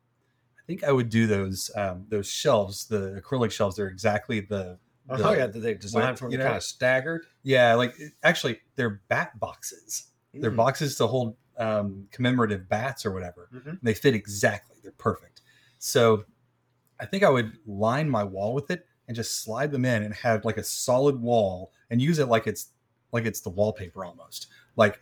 I 0.57 0.61
think 0.65 0.83
I 0.83 0.91
would 0.91 1.09
do 1.09 1.27
those 1.27 1.69
um, 1.75 2.05
those 2.09 2.27
shelves, 2.27 2.85
the 2.87 3.21
acrylic 3.23 3.51
shelves. 3.51 3.75
They're 3.75 3.87
exactly 3.87 4.39
the, 4.39 4.79
the 5.07 5.27
oh 5.29 5.33
yeah, 5.33 5.45
they 5.45 5.75
designed 5.75 6.17
from 6.17 6.31
you 6.31 6.39
kind 6.39 6.55
of 6.57 6.63
staggered. 6.63 7.27
yeah, 7.43 7.75
like 7.75 7.93
actually 8.23 8.59
they're 8.77 8.99
bat 9.09 9.39
boxes. 9.39 10.07
They're 10.33 10.49
Mm. 10.51 10.55
boxes 10.55 10.95
to 10.95 11.05
hold 11.05 11.35
um, 11.57 12.07
commemorative 12.11 12.67
bats 12.67 13.05
or 13.05 13.11
whatever. 13.11 13.47
Mhm. 13.53 13.77
They 13.83 13.93
fit 13.93 14.15
exactly. 14.15 14.77
They're 14.81 14.93
perfect. 14.93 15.41
So, 15.77 16.25
I 16.99 17.05
think 17.05 17.21
I 17.21 17.29
would 17.29 17.59
line 17.67 18.09
my 18.09 18.23
wall 18.23 18.55
with 18.55 18.71
it 18.71 18.87
and 19.07 19.15
just 19.15 19.43
slide 19.43 19.71
them 19.71 19.85
in 19.85 20.01
and 20.01 20.15
have 20.15 20.45
like 20.45 20.57
a 20.57 20.63
solid 20.63 21.21
wall 21.21 21.73
and 21.91 22.01
use 22.01 22.17
it 22.17 22.27
like 22.27 22.47
it's 22.47 22.69
like 23.11 23.25
it's 23.25 23.41
the 23.41 23.49
wallpaper 23.51 24.03
almost 24.03 24.47
like 24.77 24.99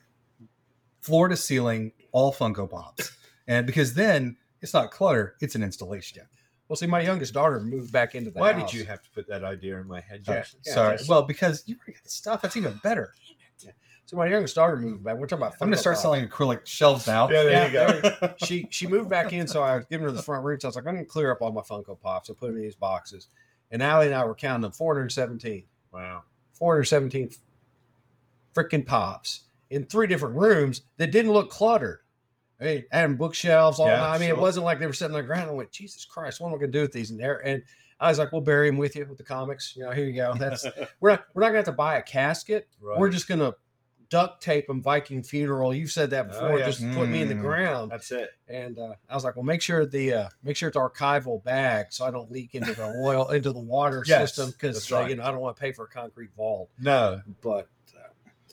floor 1.01 1.27
to 1.27 1.35
ceiling 1.37 1.91
all 2.11 2.33
funko 2.33 2.69
pops 2.69 3.11
and 3.47 3.65
because 3.65 3.93
then 3.93 4.35
it's 4.61 4.73
not 4.73 4.91
clutter 4.91 5.35
it's 5.41 5.55
an 5.55 5.63
installation 5.63 6.17
Yeah. 6.19 6.25
Well, 6.67 6.75
see, 6.77 6.85
my 6.85 7.01
youngest 7.01 7.33
daughter 7.33 7.59
moved 7.59 7.91
back 7.91 8.13
into 8.13 8.29
the 8.29 8.39
Why 8.39 8.53
house. 8.53 8.69
did 8.71 8.79
you 8.79 8.85
have 8.85 9.01
to 9.01 9.09
put 9.09 9.27
that 9.27 9.43
idea 9.43 9.79
in 9.79 9.87
my 9.87 10.01
head, 10.01 10.21
Oh, 10.27 10.33
Jackson? 10.33 10.59
sorry 10.63 10.97
just- 10.97 11.09
well 11.09 11.23
because 11.23 11.63
you 11.65 11.75
already 11.77 11.93
got 11.93 12.03
the 12.03 12.09
stuff 12.11 12.41
that's 12.43 12.55
even 12.57 12.79
better 12.83 13.11
So 14.05 14.17
my 14.17 14.25
youngest 14.27 14.55
daughter 14.55 14.75
moved 14.75 15.03
back. 15.03 15.17
We're 15.17 15.27
talking 15.27 15.43
about. 15.43 15.53
i'm 15.61 15.67
gonna 15.67 15.77
start 15.77 15.95
Pop. 15.97 16.01
selling 16.01 16.27
acrylic 16.27 16.65
shelves 16.65 17.05
now 17.07 17.29
Yeah, 17.29 17.43
there 17.43 17.71
Yeah, 17.73 17.95
you 17.95 18.01
go. 18.21 18.33
she 18.45 18.67
she 18.71 18.87
moved 18.87 19.07
back 19.09 19.33
in, 19.33 19.47
so 19.47 19.61
I 19.61 19.75
was 19.77 19.85
giving 19.85 20.05
her 20.05 20.11
the 20.11 20.23
front 20.23 20.43
room. 20.43 20.59
So 20.59 20.67
I 20.67 20.69
was 20.69 20.75
like, 20.77 20.87
I'm 20.87 20.95
gonna 20.95 21.05
clear 21.05 21.31
up 21.31 21.41
all 21.41 21.51
my 21.51 21.61
Funko 21.61 21.99
Pops 21.99 22.27
and 22.29 22.35
put 22.37 22.47
them 22.47 22.55
in 22.57 22.63
these 22.63 22.75
boxes. 22.75 23.27
And 23.69 23.83
Allie 23.83 24.07
and 24.07 24.15
I 24.15 24.25
were 24.25 24.33
counting 24.33 24.61
them 24.63 24.71
417. 24.71 25.63
wow. 25.93 26.23
417 26.53 27.29
freaking 28.55 28.85
pops 28.85 29.41
in 29.69 29.85
three 29.85 30.07
different 30.07 30.35
rooms 30.35 30.81
that 30.97 31.11
didn't 31.11 31.31
look 31.31 31.49
cluttered. 31.49 31.99
I 32.61 32.63
mean, 32.63 32.83
and 32.91 33.17
bookshelves, 33.17 33.79
all 33.79 33.87
Yeah, 33.87 34.09
I 34.09 34.17
mean, 34.17 34.29
it 34.29 34.37
wasn't 34.37 34.65
like 34.65 34.79
they 34.79 34.87
were 34.87 34.93
sitting 34.93 35.15
on 35.15 35.21
the 35.21 35.25
ground. 35.27 35.49
I 35.49 35.53
went, 35.53 35.71
Jesus 35.71 36.03
Christ, 36.05 36.41
what 36.41 36.49
am 36.49 36.55
I 36.55 36.57
going 36.57 36.71
to 36.71 36.77
do 36.77 36.81
with 36.81 36.91
these? 36.91 37.09
And 37.11 37.19
there, 37.19 37.37
and 37.45 37.63
I 38.01 38.09
was 38.09 38.19
like, 38.19 38.31
we'll 38.33 38.41
bury 38.41 38.69
them 38.69 38.77
with 38.77 38.95
you 38.97 39.05
with 39.07 39.17
the 39.17 39.23
comics. 39.23 39.73
You 39.77 39.83
know, 39.85 39.91
here 39.91 40.05
you 40.05 40.13
go. 40.13 40.33
That's 40.37 40.65
we're 40.99 41.11
not 41.11 41.23
we're 41.33 41.41
not 41.41 41.47
going 41.51 41.53
to 41.53 41.57
have 41.59 41.65
to 41.65 41.71
buy 41.73 41.97
a 41.97 42.01
casket. 42.01 42.67
Right. 42.81 42.99
We're 42.99 43.09
just 43.09 43.27
going 43.29 43.39
to 43.39 43.55
duct 44.09 44.41
tape 44.41 44.67
them 44.67 44.81
Viking 44.81 45.21
funeral. 45.23 45.73
You've 45.73 45.91
said 45.91 46.09
that 46.09 46.25
Oh, 46.25 46.29
before. 46.29 46.59
yeah. 46.59 46.65
Just 46.65 46.81
put 46.93 47.07
me 47.09 47.21
in 47.21 47.27
the 47.29 47.35
Mm. 47.35 47.41
ground. 47.41 47.91
That's 47.91 48.11
it. 48.11 48.31
And 48.49 48.77
uh, 48.79 48.93
I 49.09 49.13
was 49.15 49.23
like, 49.23 49.35
well, 49.37 49.45
make 49.45 49.61
sure 49.61 49.85
the 49.85 50.13
uh, 50.13 50.29
make 50.43 50.57
sure 50.57 50.67
it's 50.67 50.77
archival 50.77 51.41
bag 51.43 51.87
so 51.91 52.05
I 52.05 52.11
don't 52.11 52.29
leak 52.31 52.55
into 52.55 52.73
the 52.73 52.83
oil 52.85 53.29
into 53.29 53.53
the 53.53 53.59
water 53.59 54.03
Yes, 54.07 54.35
system 54.35 54.51
because 54.51 54.91
uh, 54.91 54.95
right. 54.97 55.09
you 55.11 55.15
know 55.15 55.23
I 55.23 55.31
don't 55.31 55.39
want 55.39 55.55
to 55.55 55.61
pay 55.61 55.71
for 55.71 55.85
a 55.85 55.89
concrete 55.89 56.31
vault. 56.35 56.69
No, 56.79 57.21
But 57.41 57.69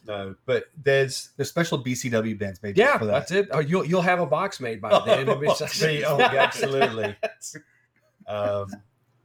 no. 0.07 0.35
But 0.45 0.65
there's 0.83 1.31
there's 1.37 1.49
special 1.49 1.83
bcw 1.83 2.39
bands 2.39 2.63
made 2.63 2.77
Yeah, 2.77 2.99
for 2.99 3.07
that 3.07 3.13
that's 3.13 3.31
it. 3.33 3.49
Oh, 3.51 3.61
you'll 3.61 3.85
you'll 3.85 4.03
have 4.03 4.21
a 4.21 4.27
box 4.27 4.61
made 4.61 4.81
by 4.81 5.03
then. 5.05 5.29
It'll 5.29 5.55
See, 5.69 6.05
oh, 6.05 6.19
yeah, 6.19 6.35
absolutely. 6.35 7.17
um, 8.27 8.69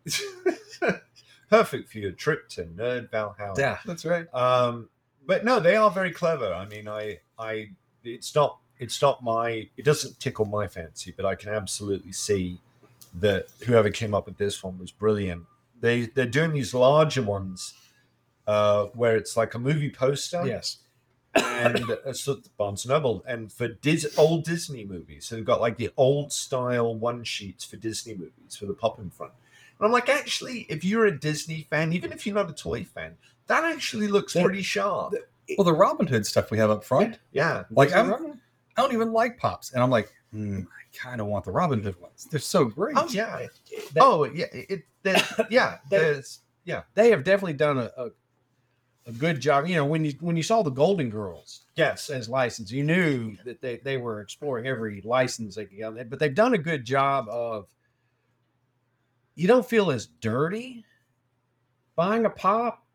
perfect 1.50 1.92
for 1.92 2.00
your 2.00 2.12
trip 2.12 2.50
to 2.50 2.64
Nerd 2.64 3.12
Valhalla. 3.12 3.56
yeah, 3.58 3.78
that's 3.86 4.06
right 4.06 4.34
Um, 4.34 4.90
but 5.26 5.46
no, 5.46 5.60
they 5.60 5.76
are 5.76 5.92
very 5.92 6.12
clever. 6.12 6.54
I 6.54 6.66
mean, 6.66 6.88
I, 6.88 7.20
I, 7.38 7.70
it's 8.04 8.34
not, 8.34 8.58
it's 8.80 9.02
not 9.02 9.24
my, 9.24 9.70
it 9.78 9.86
doesn't 9.86 10.20
tickle 10.20 10.46
my 10.46 10.68
fancy, 10.68 11.14
but 11.16 11.26
I 11.26 11.36
can 11.36 11.50
absolutely 11.54 12.12
see 12.12 12.60
that 13.20 13.48
whoever 13.66 13.90
came 13.90 14.14
up 14.14 14.26
with 14.26 14.38
this 14.38 14.64
one 14.64 14.80
was 14.80 14.92
brilliant. 14.92 15.44
They, 15.80 16.08
they're 16.08 16.26
doing 16.26 16.54
these 16.54 16.74
larger 16.74 17.22
ones, 17.22 17.74
uh, 18.52 18.86
where 19.02 19.16
it's 19.22 19.36
like 19.42 19.54
a 19.54 19.60
movie 19.60 19.90
poster, 19.92 20.44
yes, 20.46 20.78
and 21.36 21.84
uh, 21.90 22.14
so 22.14 22.40
Barnes 22.58 22.84
and 22.86 22.90
Noble, 22.92 23.24
and 23.28 23.52
for 23.52 23.68
Dis- 23.70 24.14
old 24.18 24.44
Disney 24.44 24.84
movies. 24.86 25.26
So 25.26 25.36
they've 25.36 25.46
got 25.54 25.62
like 25.62 25.78
the 25.78 25.92
old 25.98 26.32
style 26.34 26.94
one 26.96 27.24
sheets 27.24 27.64
for 27.64 27.78
Disney 27.78 28.14
movies 28.16 28.60
with 28.60 28.70
a 28.70 28.74
pop 28.74 29.00
in 29.00 29.10
front. 29.10 29.34
And 29.80 29.86
I'm 29.88 29.92
like, 29.92 30.10
actually, 30.10 30.68
if 30.70 30.84
you're 30.84 31.06
a 31.06 31.18
Disney 31.18 31.66
fan, 31.70 31.94
even 31.94 32.12
if 32.12 32.26
you're 32.26 32.36
not 32.36 32.50
a 32.50 32.54
toy 32.54 32.84
fan, 32.84 33.18
that 33.48 33.64
actually 33.64 34.08
looks 34.08 34.34
They- 34.34 34.44
pretty 34.44 34.62
sharp. 34.62 35.14
well 35.58 35.66
the 35.66 35.74
robin 35.74 36.08
hood 36.08 36.26
stuff 36.26 36.50
we 36.52 36.58
have 36.60 36.70
up 36.70 36.84
front 36.84 37.20
Yeah. 37.34 37.64
like 37.72 37.92
I'm, 37.94 38.14
i 38.78 38.82
don't 38.82 38.94
even 38.94 39.12
like 39.12 39.38
pops 39.38 39.74
and 39.74 39.84
i'm 39.84 39.90
like 39.90 40.14
hmm, 40.32 40.60
i 40.80 40.82
kind 40.98 41.20
of 41.20 41.28
want 41.28 41.44
the 41.44 41.52
robin 41.52 41.84
hood 41.84 42.00
ones 42.00 42.26
they're 42.32 42.40
so 42.40 42.64
great 42.66 42.96
Oh 42.96 43.08
yeah. 43.10 43.48
That- 43.94 44.04
oh 44.08 44.24
yeah. 44.26 44.46
It, 44.54 44.84
there- 45.04 45.22
yeah. 45.50 45.80
They- 45.90 45.98
There's 45.98 46.40
they 46.94 47.10
have 47.10 47.24
definitely 47.26 47.58
done 47.68 47.78
a, 47.80 47.90
a, 47.98 48.10
a 49.16 49.20
good 49.20 49.40
job. 49.40 49.68
You 49.68 49.76
know, 49.76 49.86
when 49.86 50.04
you 50.06 50.14
when 50.20 50.36
you 50.38 50.44
saw 50.44 50.62
the 50.62 50.70
Golden 50.72 51.10
Girls 51.10 51.62
Yes. 51.76 52.10
as 52.10 52.28
license, 52.30 52.72
you 52.72 52.84
knew 52.84 53.38
that 53.46 53.62
they, 53.62 53.78
they 53.78 53.98
were 53.98 54.22
exploring 54.22 54.68
every 54.68 55.02
license 55.02 55.56
they 55.56 55.66
could 55.66 55.78
get. 55.78 56.10
But 56.10 56.20
they've 56.20 56.34
done 56.36 56.54
a 56.54 56.58
good 56.58 56.86
job 56.86 57.28
of. 57.30 57.68
You 59.36 59.48
don't 59.48 59.66
feel 59.66 59.92
as 59.92 60.08
dirty 60.08 60.86
buying 61.96 62.26
a 62.26 62.30
pop. 62.30 62.86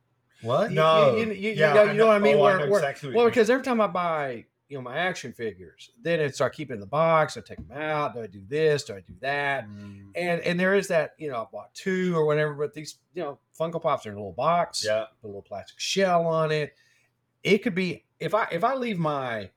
What? 0.43 0.71
You- 0.71 0.77
No. 0.77 1.17
you, 1.17 1.27
you, 1.27 1.33
you, 1.33 1.51
Yeah, 1.53 1.73
know, 1.73 1.93
know 1.93 2.07
what 2.09 2.17
I 2.17 2.19
mean. 2.19 2.37
oh, 2.37 2.41
I 2.41 2.43
Where- 2.43 2.59
know 2.67 2.71
where- 2.71 2.81
exactly 2.81 3.09
what 3.11 3.17
well, 3.17 3.27
because 3.27 3.49
every 3.51 3.65
time 3.65 3.81
I 3.81 3.87
buy, 3.87 4.45
you 4.69 4.77
know, 4.77 4.83
my 4.83 4.97
action 4.97 5.33
figures, 5.33 5.91
then 6.03 6.19
it's 6.21 6.41
I 6.41 6.49
keep 6.49 6.71
it 6.71 6.75
in 6.75 6.81
the 6.81 6.87
box. 6.87 7.37
I 7.37 7.41
take 7.41 7.59
them 7.59 7.77
out. 7.79 8.15
Do 8.15 8.23
I 8.23 8.27
do 8.27 8.43
this? 8.49 8.83
Do 8.85 8.95
I 8.95 9.01
do 9.01 9.15
that? 9.21 9.69
Mm, 9.69 10.07
And 10.17 10.41
and 10.41 10.59
there 10.59 10.75
is 10.75 10.89
that, 10.89 11.13
you 11.19 11.29
know, 11.31 11.37
I 11.43 11.45
bought 11.53 11.73
two 11.75 12.17
or 12.17 12.27
whatever. 12.27 12.53
But 12.55 12.75
these, 12.75 12.97
you 13.15 13.23
know, 13.23 13.39
Funko 13.59 13.81
Pops 13.81 14.07
are 14.07 14.11
in 14.11 14.17
a 14.17 14.19
little 14.19 14.33
box 14.33 14.85
Yeah. 14.85 15.05
put 15.21 15.27
a 15.27 15.29
little 15.29 15.43
plastic 15.43 15.79
shell 15.79 16.27
on 16.27 16.51
it. 16.51 16.75
It 17.45 17.59
could 17.59 17.75
be 17.77 18.05
if 18.19 18.35
I 18.35 18.49
if 18.51 18.65
I 18.65 18.75
leave 18.75 18.99
my 18.99 19.51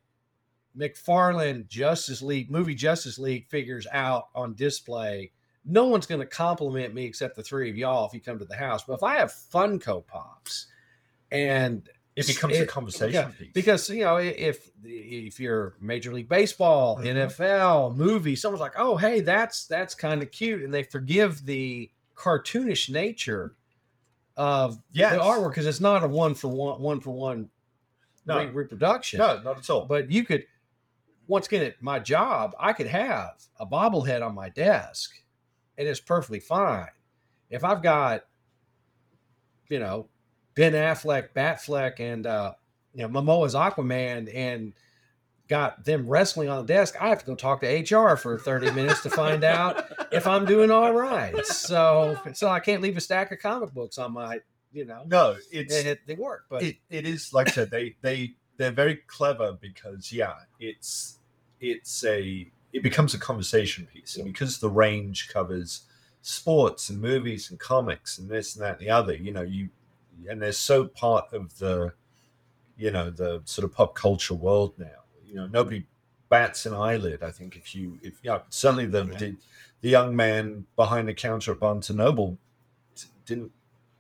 McFarlane 0.78 1.68
Justice 1.68 2.22
League 2.22 2.52
movie 2.52 2.76
Justice 2.76 3.18
League 3.18 3.48
figures 3.48 3.88
out 3.92 4.28
on 4.36 4.54
display, 4.54 5.32
no 5.66 5.86
one's 5.88 6.06
going 6.06 6.22
to 6.22 6.28
compliment 6.28 6.94
me 6.94 7.06
except 7.06 7.36
the 7.36 7.44
three 7.44 7.70
of 7.70 7.78
y'all 7.78 8.06
if 8.08 8.14
you 8.14 8.22
come 8.22 8.40
to 8.40 8.46
the 8.46 8.56
house. 8.56 8.84
But 8.84 8.94
if 8.94 9.04
I 9.04 9.16
have 9.16 9.32
Funko 9.32 10.06
Pops, 10.06 10.68
and 11.32 11.90
It 12.16 12.28
becomes 12.28 12.58
a 12.58 12.66
conversation 12.66 13.14
yeah, 13.14 13.32
piece. 13.38 13.54
because 13.54 13.90
you 13.90 14.04
know 14.04 14.18
if 14.18 14.70
if 14.84 15.40
you're 15.40 15.76
Major 15.80 16.12
League 16.12 16.28
Baseball, 16.28 16.98
Mhm. 16.98 17.06
NFL, 17.30 17.96
movie, 17.96 18.36
someone's 18.36 18.60
like, 18.60 18.74
oh 18.78 18.98
hey, 18.98 19.22
that's 19.22 19.66
that's 19.68 19.96
kind 19.96 20.22
of 20.22 20.30
cute, 20.32 20.64
and 20.64 20.74
they 20.74 20.84
forgive 20.84 21.46
the 21.46 21.90
cartoonish 22.16 22.90
nature 22.90 23.56
of 24.36 24.80
Yes. 24.92 25.14
the 25.14 25.20
artwork 25.20 25.52
because 25.52 25.66
it's 25.68 25.80
not 25.80 26.04
a 26.04 26.08
one 26.08 26.34
for 26.36 26.50
one 26.50 26.82
one 26.82 27.00
for 27.00 27.12
one 27.12 27.50
No. 28.26 28.40
re- 28.40 28.48
reproduction. 28.48 29.20
no, 29.20 29.42
not 29.42 29.60
at 29.60 29.70
all. 29.70 29.86
But 29.86 30.12
you 30.12 30.26
could 30.26 30.46
once 31.28 31.46
again 31.48 31.64
at 31.64 31.82
my 31.82 32.00
job, 32.00 32.54
I 32.60 32.74
could 32.74 32.88
have 32.88 33.42
a 33.60 33.66
bobblehead 33.66 34.26
on 34.26 34.34
my 34.36 34.50
desk, 34.50 35.12
and 35.78 35.88
it's 35.88 36.00
perfectly 36.02 36.40
fine. 36.42 36.90
If 37.50 37.64
I've 37.64 37.82
got, 37.84 38.26
you 39.70 39.80
know, 39.80 40.10
Ben 40.60 40.74
Affleck, 40.74 41.30
Batfleck, 41.34 42.02
and 42.02 42.28
uh, 42.28 42.52
you 42.94 43.08
know 43.08 43.08
Momoa's 43.08 43.56
Aquaman, 43.56 44.30
and 44.36 44.74
got 45.48 45.86
them 45.86 46.06
wrestling 46.06 46.50
on 46.50 46.66
the 46.66 46.74
desk, 46.74 46.96
I 47.00 47.08
have 47.08 47.20
to 47.20 47.26
go 47.26 47.34
talk 47.34 47.62
to 47.62 47.68
HR 47.68 48.18
for 48.18 48.38
thirty 48.38 48.70
minutes 48.70 49.02
to 49.04 49.10
find 49.10 49.46
out 49.46 49.86
if 50.12 50.28
I'm 50.28 50.44
doing 50.44 50.70
all 50.70 50.92
right. 50.92 51.46
So, 51.46 52.20
so 52.34 52.50
I 52.50 52.60
can't 52.60 52.82
leave 52.82 52.98
a 52.98 53.02
stack 53.02 53.32
of 53.32 53.40
comic 53.40 53.74
books 53.74 53.98
on 53.98 54.12
my, 54.12 54.42
you 54.74 54.84
know, 54.84 55.04
no, 55.08 55.38
it's 55.50 55.74
it, 55.74 56.06
they 56.06 56.16
work. 56.16 56.44
But 56.50 56.64
it, 56.64 56.76
it 56.90 57.08
is 57.08 57.34
like 57.34 57.48
I 57.48 57.52
said, 57.52 57.72
they 57.72 57.96
they 58.02 58.34
they're 58.58 58.72
very 58.72 58.98
clever 59.08 59.54
because 59.54 60.12
yeah, 60.12 60.34
it's 60.60 61.20
it's 61.62 62.04
a 62.04 62.52
it 62.74 62.84
becomes 62.84 63.14
a 63.14 63.18
conversation 63.18 63.88
piece, 63.94 64.18
and 64.18 64.26
because 64.26 64.60
the 64.60 64.70
range 64.70 65.30
covers 65.30 65.84
sports 66.22 66.90
and 66.90 67.00
movies 67.00 67.50
and 67.50 67.58
comics 67.62 68.18
and 68.18 68.30
this 68.30 68.58
and 68.58 68.66
that 68.66 68.80
and 68.80 68.86
the 68.86 68.90
other, 68.90 69.14
you 69.14 69.32
know, 69.32 69.42
you 69.42 69.70
and 70.28 70.42
they're 70.42 70.52
so 70.52 70.86
part 70.86 71.32
of 71.34 71.58
the 71.60 71.94
you 72.78 72.92
know 72.92 73.10
the 73.10 73.42
sort 73.46 73.66
of 73.66 73.74
pop 73.74 73.96
culture 73.96 74.34
world 74.36 74.74
now. 74.78 75.04
You 75.26 75.36
know, 75.36 75.48
nobody 75.48 75.86
bats 76.30 76.66
an 76.66 76.74
eyelid. 76.74 77.24
I 77.24 77.32
think 77.32 77.56
if 77.56 77.76
you 77.76 78.00
if 78.02 78.20
yeah, 78.24 78.40
certainly 78.50 78.86
the 78.86 79.06
Yeah. 79.06 79.18
the, 79.18 79.36
the 79.82 79.90
young 79.90 80.16
man 80.16 80.66
behind 80.76 81.08
the 81.08 81.14
counter 81.14 81.52
at 81.54 81.60
Barnes 81.60 81.90
and 81.90 81.98
Noble 81.98 82.38
didn't 83.26 83.52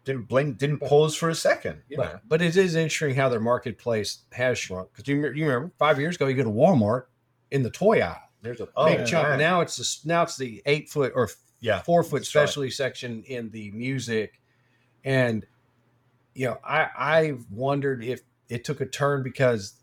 didn't 0.06 0.28
blink, 0.28 0.58
didn't 0.58 0.80
pause 0.80 1.16
for 1.16 1.30
a 1.30 1.36
second. 1.36 1.82
You 1.90 1.98
know? 1.98 2.04
But, 2.04 2.22
but 2.28 2.42
it 2.42 2.56
is 2.56 2.76
interesting 2.76 3.16
how 3.16 3.30
their 3.30 3.40
marketplace 3.40 4.20
has 4.32 4.58
shrunk. 4.58 4.90
Because 4.92 5.08
you, 5.08 5.18
you 5.34 5.46
remember 5.46 5.72
five 5.78 6.00
years 6.00 6.16
ago, 6.16 6.26
you 6.28 6.36
go 6.36 6.44
to 6.44 6.50
Walmart 6.50 7.04
in 7.52 7.62
the 7.62 7.70
toy 7.70 8.00
aisle. 8.00 8.18
There's 8.42 8.62
a 8.62 8.70
Oh, 8.76 8.86
big 8.88 9.06
chunk. 9.06 9.28
man. 9.28 9.38
Now 9.40 9.62
it's 9.62 9.76
the, 9.76 10.08
now 10.10 10.24
it's 10.24 10.38
the 10.38 10.62
eight 10.66 10.90
foot 10.90 11.12
or 11.16 11.30
Yeah, 11.60 11.82
four 11.82 12.02
foot 12.04 12.20
that's 12.22 12.34
right. 12.34 12.44
specialty 12.48 12.72
section 12.72 13.24
in 13.24 13.50
the 13.52 13.70
music, 13.72 14.40
and 15.04 15.46
you 16.34 16.46
know 16.48 16.58
I 16.64 16.88
I 16.98 17.34
wondered 17.52 18.04
if 18.04 18.22
it 18.50 18.64
took 18.64 18.82
a 18.82 18.86
turn 18.86 19.24
because 19.24 19.76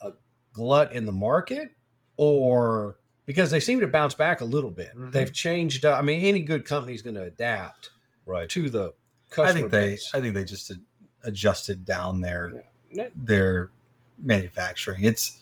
a 0.00 0.12
glut 0.52 0.92
in 0.92 1.06
the 1.06 1.12
market 1.12 1.70
or 2.16 2.98
because 3.26 3.50
they 3.50 3.60
seem 3.60 3.80
to 3.80 3.86
bounce 3.88 4.14
back 4.14 4.40
a 4.40 4.44
little 4.44 4.70
bit. 4.70 4.96
Mhm. 4.96 5.10
They've 5.12 5.32
changed. 5.32 5.84
Uh, 5.84 5.94
I 5.94 6.02
mean, 6.02 6.24
any 6.24 6.40
good 6.40 6.64
company 6.64 6.94
is 6.94 7.02
going 7.02 7.16
to 7.16 7.24
adapt 7.24 7.90
right. 8.24 8.48
to 8.50 8.70
the 8.70 8.92
I 9.36 9.52
think 9.52 9.70
they 9.70 9.90
base. 9.90 10.10
I 10.14 10.20
think 10.20 10.34
they 10.34 10.44
just 10.44 10.72
adjusted 11.24 11.84
down 11.84 12.20
their 12.20 12.64
Yeah. 12.90 13.08
their 13.16 13.70
manufacturing. 14.18 15.04
It's 15.04 15.40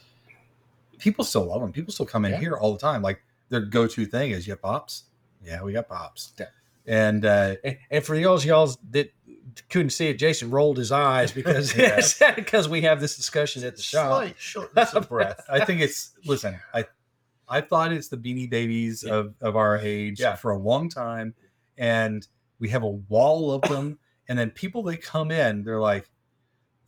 people 0.99 1.25
still 1.25 1.45
love 1.45 1.61
them. 1.61 1.73
People 1.73 1.93
still 1.93 2.07
come 2.07 2.25
in 2.25 2.33
Yeah. 2.33 2.41
here 2.41 2.55
all 2.57 2.73
the 2.73 2.79
time. 2.79 3.03
Like 3.03 3.23
their 3.51 3.61
go 3.61 3.87
to 3.87 4.07
thing 4.07 4.31
is 4.31 4.47
you 4.47 4.53
have 4.53 4.63
pops. 4.63 5.05
Yeah, 5.45 5.63
we 5.63 5.73
got 5.75 5.89
pops. 5.89 6.33
Yeah. 6.39 6.47
And 6.87 7.25
uh, 7.25 7.57
And, 7.63 7.79
and 7.91 8.05
for 8.05 8.15
y'all 8.15 8.41
y'all 8.43 8.75
that 8.91 9.13
couldn't 9.69 9.91
see 9.91 10.09
it, 10.09 10.19
Jason 10.19 10.51
rolled 10.51 10.77
his 10.79 10.93
eyes 10.93 11.33
because 11.33 11.73
because 12.37 12.69
we 12.69 12.83
have 12.83 13.01
this 13.01 13.17
discussion 13.17 13.65
at 13.65 13.77
the 13.77 13.83
shop. 13.83 14.09
Slight 14.11 14.37
shortness 14.39 14.95
of 14.95 15.09
breath. 15.09 15.45
I 15.51 15.65
think 15.65 15.81
it's 15.81 16.13
listen. 16.25 16.59
I 16.73 16.85
I 17.49 17.61
thought 17.61 17.93
it's 17.93 18.09
the 18.09 18.17
Beanie 18.17 18.49
Babies 18.49 19.05
Yeah. 19.07 19.15
of 19.15 19.35
of 19.41 19.57
our 19.57 19.79
age 19.79 20.21
Yeah. 20.21 20.35
for 20.37 20.51
a 20.53 20.59
long 20.59 20.89
time, 20.89 21.35
and 21.79 22.27
we 22.59 22.69
have 22.71 22.83
a 22.83 22.89
wall 22.91 23.53
of 23.53 23.63
them. 23.63 23.99
And 24.29 24.39
then 24.39 24.51
people 24.51 24.83
that 24.85 25.03
come 25.03 25.31
in, 25.31 25.65
they're 25.65 25.81
like, 25.81 26.09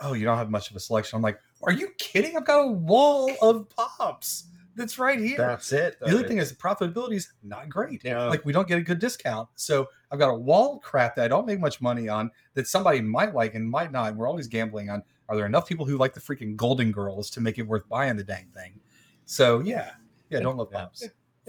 "Oh, 0.01 0.15
you 0.15 0.25
don't 0.25 0.39
have 0.39 0.51
much 0.51 0.71
of 0.71 0.77
a 0.77 0.81
selection." 0.81 1.17
I'm 1.17 1.23
like, 1.23 1.39
"Are 1.63 1.73
you 1.73 1.89
kidding? 1.99 2.37
I've 2.37 2.47
got 2.47 2.61
a 2.63 2.67
wall 2.73 3.31
of 3.43 3.69
pops 3.69 4.45
that's 4.77 4.99
right 4.99 5.19
here." 5.19 5.39
That's 5.39 5.73
it. 5.73 5.99
the 6.01 6.07
other 6.07 6.27
thing 6.29 6.39
is 6.39 6.53
profitability 6.53 7.15
is 7.15 7.33
not 7.43 7.69
great. 7.69 8.03
Yeah. 8.05 8.25
Like 8.27 8.45
we 8.45 8.53
don't 8.53 8.69
get 8.69 8.79
a 8.79 8.83
good 8.83 8.99
discount. 8.99 9.49
So 9.57 9.89
I've 10.11 10.19
got 10.19 10.29
a 10.31 10.35
wall 10.35 10.77
of 10.77 10.83
crap 10.83 11.17
that 11.17 11.25
I 11.25 11.29
don't 11.29 11.47
make 11.47 11.59
much 11.59 11.81
money 11.81 12.09
on 12.09 12.31
that 12.55 12.67
somebody 12.69 13.01
might 13.01 13.35
like 13.35 13.55
and 13.55 13.69
might 13.69 13.91
not. 13.93 14.15
We're 14.15 14.29
always 14.29 14.47
gambling 14.47 14.91
on 14.91 15.03
are 15.29 15.35
there 15.37 15.47
enough 15.47 15.67
people 15.69 15.85
who 15.85 15.99
like 15.99 16.15
the 16.15 16.21
freaking 16.21 16.55
Golden 16.55 16.93
Girls 16.93 17.31
to 17.31 17.41
make 17.41 17.59
it 17.59 17.63
worth 17.63 17.89
buying 17.89 18.17
the 18.17 18.23
dang 18.25 18.49
thing? 18.55 18.79
So 19.25 19.61
yeah, 19.61 19.93
yeah, 20.31 20.41
don't 20.41 20.57
love 20.57 20.69
Yeah. 20.73 20.87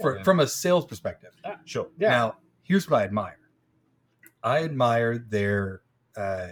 for, 0.00 0.16
Yeah. 0.16 0.22
from 0.24 0.40
a 0.40 0.46
sales 0.48 0.84
perspective. 0.84 1.30
sure. 1.64 1.88
Yeah. 1.98 2.10
Now 2.10 2.36
here's 2.62 2.90
what 2.90 3.00
I 3.00 3.04
admire. 3.04 3.38
I 4.42 4.64
admire 4.64 5.18
their 5.18 5.82
uh, 6.16 6.48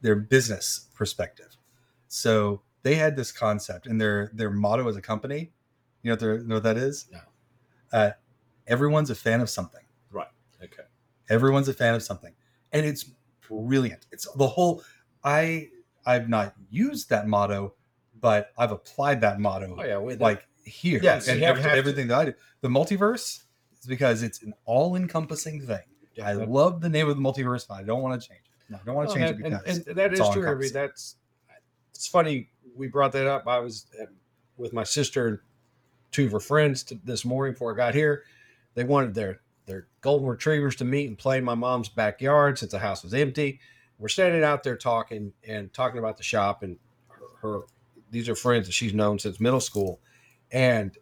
their 0.00 0.16
business 0.16 0.88
perspective. 0.94 1.56
So 2.08 2.62
they 2.82 2.94
had 2.94 3.16
this 3.16 3.32
concept, 3.32 3.86
and 3.86 4.00
their 4.00 4.30
their 4.34 4.50
motto 4.50 4.88
as 4.88 4.96
a 4.96 5.02
company. 5.02 5.52
You 6.02 6.14
know 6.14 6.32
what, 6.32 6.46
know 6.46 6.54
what 6.56 6.62
that 6.64 6.76
is? 6.76 7.06
No. 7.12 7.20
Uh, 7.92 8.10
everyone's 8.66 9.10
a 9.10 9.14
fan 9.14 9.40
of 9.40 9.50
something. 9.50 9.82
Right. 10.10 10.28
Okay. 10.62 10.82
Everyone's 11.28 11.68
a 11.68 11.74
fan 11.74 11.94
of 11.94 12.02
something, 12.02 12.34
and 12.72 12.86
it's 12.86 13.04
brilliant. 13.48 14.06
It's 14.12 14.30
the 14.34 14.46
whole. 14.46 14.82
I 15.24 15.68
I've 16.04 16.28
not 16.28 16.54
used 16.70 17.10
that 17.10 17.26
motto, 17.26 17.74
but 18.20 18.52
I've 18.56 18.70
applied 18.70 19.20
that 19.22 19.40
motto 19.40 19.76
Oh 19.78 19.84
yeah, 19.84 19.96
like 19.96 20.46
here 20.64 21.00
Yes, 21.02 21.26
and 21.28 21.42
every- 21.42 21.62
have 21.62 21.72
to. 21.72 21.78
everything 21.78 22.08
that 22.08 22.18
I 22.18 22.24
do. 22.26 22.34
The 22.60 22.68
multiverse 22.68 23.42
is 23.80 23.86
because 23.86 24.22
it's 24.22 24.42
an 24.42 24.54
all-encompassing 24.64 25.66
thing. 25.66 25.82
Yeah, 26.14 26.28
I 26.28 26.32
love 26.34 26.80
the 26.80 26.88
name 26.88 27.08
of 27.08 27.16
the 27.16 27.22
multiverse, 27.22 27.66
but 27.68 27.74
I 27.74 27.82
don't 27.82 28.02
want 28.02 28.20
to 28.20 28.28
change 28.28 28.40
it. 28.44 28.70
No, 28.72 28.78
I 28.80 28.84
don't 28.84 28.94
want 28.94 29.10
to 29.10 29.14
change 29.16 29.30
it 29.30 29.36
because 29.42 29.62
and, 29.66 29.86
and 29.88 29.96
that 29.96 30.12
it's 30.12 30.20
is 30.20 30.28
true. 30.30 30.48
I 30.48 30.54
mean, 30.54 30.72
that's 30.72 31.16
it's 31.92 32.06
funny 32.06 32.50
we 32.76 32.86
brought 32.88 33.12
that 33.12 33.26
up. 33.26 33.46
I 33.48 33.58
was 33.58 33.86
with 34.56 34.72
my 34.72 34.84
sister 34.84 35.26
and 35.28 35.38
two 36.16 36.24
of 36.26 36.32
her 36.32 36.40
friends 36.40 36.82
to, 36.82 36.98
this 37.04 37.26
morning 37.26 37.52
before 37.52 37.74
I 37.74 37.76
got 37.76 37.94
here. 37.94 38.24
They 38.74 38.84
wanted 38.84 39.14
their 39.14 39.40
their 39.66 39.86
golden 40.00 40.26
retrievers 40.26 40.74
to 40.76 40.84
meet 40.84 41.08
and 41.08 41.18
play 41.18 41.36
in 41.38 41.44
my 41.44 41.54
mom's 41.54 41.90
backyard 41.90 42.58
since 42.58 42.72
the 42.72 42.78
house 42.78 43.02
was 43.02 43.12
empty. 43.12 43.60
We're 43.98 44.08
standing 44.08 44.42
out 44.42 44.62
there 44.62 44.76
talking 44.76 45.34
and 45.46 45.72
talking 45.74 45.98
about 45.98 46.16
the 46.16 46.22
shop 46.22 46.62
and 46.62 46.78
her, 47.08 47.26
her 47.42 47.60
these 48.10 48.30
are 48.30 48.34
friends 48.34 48.66
that 48.66 48.72
she's 48.72 48.94
known 48.94 49.18
since 49.18 49.40
middle 49.40 49.60
school, 49.60 50.00
and 50.50 50.96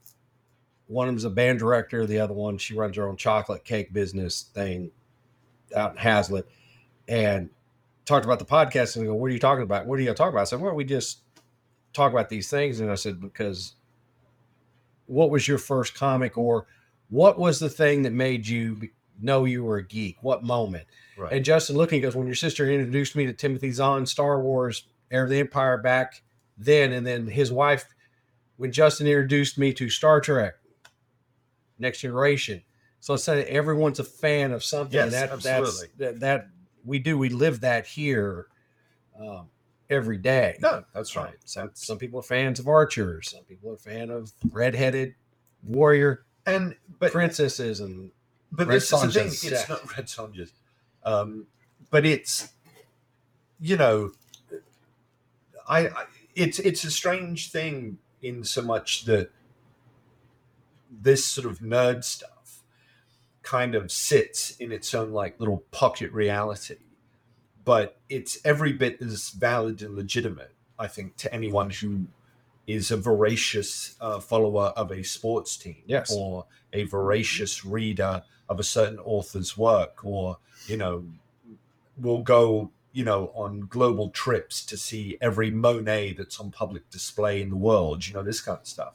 one 0.88 1.06
of 1.06 1.14
them's 1.14 1.24
a 1.24 1.30
band 1.30 1.60
director. 1.60 2.06
The 2.06 2.18
other 2.18 2.34
one 2.34 2.58
she 2.58 2.74
runs 2.74 2.96
her 2.96 3.08
own 3.08 3.16
chocolate 3.16 3.64
cake 3.64 3.92
business 3.92 4.50
thing 4.52 4.90
out 5.76 5.92
in 5.92 5.98
Haslet, 5.98 6.44
and 7.06 7.50
talked 8.04 8.24
about 8.24 8.40
the 8.40 8.44
podcast. 8.44 8.96
And 8.96 9.04
I 9.04 9.06
go, 9.06 9.14
"What 9.14 9.30
are 9.30 9.34
you 9.34 9.38
talking 9.38 9.62
about? 9.62 9.86
What 9.86 9.96
are 10.00 10.02
you 10.02 10.12
talking 10.12 10.34
about?" 10.34 10.40
I 10.40 10.44
said, 10.44 10.60
"Well, 10.60 10.74
we 10.74 10.84
just 10.84 11.20
talk 11.92 12.10
about 12.10 12.30
these 12.30 12.50
things." 12.50 12.80
And 12.80 12.90
I 12.90 12.96
said, 12.96 13.20
"Because 13.20 13.74
what 15.06 15.30
was 15.30 15.46
your 15.46 15.58
first 15.58 15.94
comic, 15.94 16.36
or 16.38 16.66
what 17.08 17.38
was 17.38 17.60
the 17.60 17.68
thing 17.70 18.02
that 18.02 18.12
made 18.12 18.46
you 18.46 18.88
know 19.20 19.44
you 19.44 19.62
were 19.64 19.78
a 19.78 19.86
geek? 19.86 20.16
What 20.22 20.42
moment?" 20.42 20.86
Right. 21.16 21.32
And 21.32 21.44
Justin 21.44 21.76
looking 21.76 22.02
goes, 22.02 22.16
"When 22.16 22.26
your 22.26 22.34
sister 22.34 22.68
introduced 22.68 23.14
me 23.16 23.26
to 23.26 23.32
Timothy 23.32 23.70
Zahn, 23.70 24.06
Star 24.06 24.40
Wars, 24.40 24.86
Heir 25.10 25.24
of 25.24 25.30
the 25.30 25.38
Empire, 25.38 25.78
back 25.78 26.22
then, 26.56 26.92
and 26.92 27.06
then 27.06 27.26
his 27.26 27.52
wife, 27.52 27.86
when 28.56 28.72
Justin 28.72 29.06
introduced 29.06 29.58
me 29.58 29.72
to 29.74 29.88
Star 29.90 30.20
Trek, 30.20 30.54
Next 31.78 32.00
Generation." 32.00 32.62
So 33.00 33.12
instead 33.12 33.38
of 33.38 33.44
everyone's 33.44 33.98
a 34.00 34.04
fan 34.04 34.50
of 34.52 34.64
something, 34.64 34.94
Yes, 34.94 35.12
that 35.12 35.30
absolutely. 35.30 35.88
that's 35.98 36.18
that, 36.18 36.20
that 36.20 36.46
we 36.84 36.98
do 36.98 37.18
we 37.18 37.28
live 37.28 37.60
that 37.60 37.86
here 37.86 38.46
um, 39.20 39.48
every 39.90 40.18
day. 40.18 40.56
No, 40.60 40.84
that's 40.94 41.14
right. 41.16 41.34
Some 41.44 41.70
some 41.74 41.98
people 41.98 42.20
are 42.20 42.24
fans 42.24 42.58
of 42.58 42.68
archers. 42.68 43.30
Some 43.30 43.44
people 43.44 43.72
are 43.72 43.76
fan 43.76 44.10
of 44.10 44.32
redheaded 44.50 45.14
warrior 45.62 46.24
and 46.46 46.74
but 46.98 47.12
princesses 47.12 47.80
and 47.80 48.10
but 48.52 48.66
Red 48.66 48.76
this 48.76 48.92
is 48.92 49.00
the 49.02 49.10
thing. 49.12 49.26
It's 49.28 49.44
Yeah. 49.44 49.64
not 49.68 49.96
red 49.96 50.06
sonjas, 50.06 50.52
um, 51.04 51.46
but 51.90 52.04
it's 52.06 52.48
you 53.60 53.76
know, 53.76 54.12
I, 55.68 55.88
I 55.88 56.04
it's 56.34 56.58
it's 56.58 56.84
a 56.84 56.90
strange 56.90 57.50
thing 57.50 57.98
in 58.22 58.44
so 58.44 58.62
much 58.62 59.04
that 59.04 59.30
this 60.90 61.26
sort 61.26 61.46
of 61.46 61.58
nerd 61.60 62.04
stuff 62.04 62.62
kind 63.42 63.74
of 63.74 63.90
sits 63.92 64.52
in 64.56 64.72
its 64.72 64.94
own 64.94 65.12
like 65.12 65.38
little 65.38 65.64
pocket 65.70 66.10
reality, 66.12 66.76
but 67.64 67.98
it's 68.08 68.38
every 68.44 68.72
bit 68.72 69.00
as 69.00 69.30
valid 69.30 69.82
and 69.82 69.94
legitimate. 69.94 70.52
I 70.78 70.86
think 70.88 71.16
to 71.18 71.32
anyone 71.32 71.70
who 71.70 72.06
is 72.66 72.90
a 72.90 72.96
voracious 72.96 73.94
uh, 74.00 74.18
follower 74.20 74.72
of 74.76 74.90
a 74.90 75.02
sports 75.04 75.56
team 75.56 75.82
Yes. 75.86 76.12
or 76.14 76.46
a 76.72 76.84
voracious 76.84 77.64
reader 77.64 78.22
of 78.48 78.58
a 78.58 78.62
certain 78.64 78.98
author's 79.00 79.56
work 79.56 80.04
or 80.04 80.38
you 80.66 80.76
know 80.76 81.04
will 81.98 82.22
go 82.22 82.70
you 82.92 83.04
know 83.04 83.30
on 83.34 83.60
global 83.68 84.08
trips 84.10 84.64
to 84.64 84.76
see 84.76 85.16
every 85.20 85.50
monet 85.50 86.12
that's 86.14 86.40
on 86.40 86.50
public 86.50 86.88
display 86.90 87.40
in 87.42 87.50
the 87.50 87.56
world 87.56 88.06
you 88.06 88.14
know 88.14 88.22
this 88.22 88.40
kind 88.40 88.58
of 88.58 88.66
stuff 88.66 88.94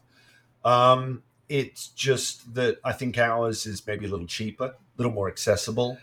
um 0.66 1.22
it's 1.48 1.88
just 1.90 2.54
that 2.56 2.78
i 2.84 2.92
think 2.92 3.18
ours 3.18 3.66
is 3.66 3.86
maybe 3.86 4.06
a 4.06 4.10
little 4.10 4.28
cheaper 4.28 4.66
a 4.66 4.76
little 4.98 5.12
more 5.14 5.28
accessible 5.28 5.98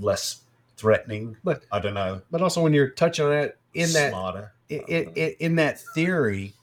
less 0.00 0.41
threatening. 0.82 1.36
But- 1.44 1.64
i 1.70 1.78
don't 1.78 1.94
know. 1.94 2.20
but 2.30 2.42
also 2.42 2.60
when 2.62 2.72
you're 2.72 2.90
touching 2.90 3.24
on 3.24 3.30
that 3.30 3.56
in 3.74 3.92
that 3.92 4.10
smarter. 4.10 4.52
in, 4.68 4.80
in, 5.14 5.34
in 5.38 5.56
that 5.56 5.80
theory 5.94 6.54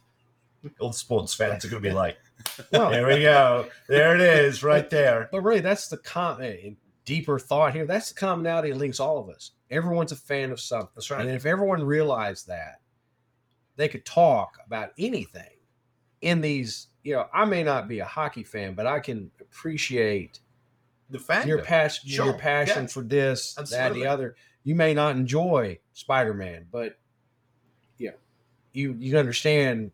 all 0.79 0.89
the 0.89 0.97
sports 0.97 1.33
fans 1.33 1.63
are 1.63 1.69
going 1.69 1.81
to 1.81 1.89
be 1.89 1.95
like 1.95 2.17
well 2.71 2.91
there 2.91 3.07
we 3.07 3.21
go. 3.21 3.67
There 3.87 4.15
it 4.15 4.21
is 4.21 4.63
right 4.63 4.89
there. 4.89 5.29
but 5.31 5.41
really 5.41 5.61
that's 5.61 5.87
the 5.87 5.97
com 5.97 6.41
deeper 7.05 7.39
thought 7.39 7.73
here. 7.73 7.85
That's 7.85 8.09
the 8.09 8.19
commonality 8.19 8.71
that 8.71 8.77
links 8.77 8.99
all 8.99 9.17
of 9.17 9.29
us. 9.29 9.51
Everyone's 9.71 10.11
a 10.11 10.15
fan 10.15 10.51
of 10.51 10.59
something. 10.59 10.89
That's 10.95 11.09
right. 11.09 11.21
And 11.21 11.29
if 11.29 11.45
everyone 11.45 11.83
realized 11.83 12.47
that 12.47 12.81
they 13.77 13.87
could 13.87 14.05
talk 14.05 14.57
about 14.65 14.91
anything 14.97 15.57
in 16.21 16.41
these 16.41 16.87
you 17.03 17.13
know 17.13 17.25
i 17.33 17.45
may 17.45 17.63
not 17.63 17.87
be 17.87 17.99
a 17.99 18.05
hockey 18.05 18.43
fan 18.43 18.73
but 18.73 18.85
i 18.85 18.99
can 18.99 19.31
appreciate 19.39 20.41
the 21.09 21.19
fan 21.19 21.47
your 21.47 21.61
passion 21.61 22.09
your 22.09 22.33
passion 22.33 22.83
yeah. 22.83 22.87
for 22.87 23.01
this 23.01 23.53
that 23.71 23.93
the 23.93 24.05
other 24.05 24.35
you 24.63 24.75
may 24.75 24.93
not 24.93 25.15
enjoy 25.15 25.77
spider-man 25.93 26.65
but 26.71 26.97
you 27.97 28.07
know 28.07 28.17
you 28.73 28.95
you 28.99 29.17
understand 29.17 29.91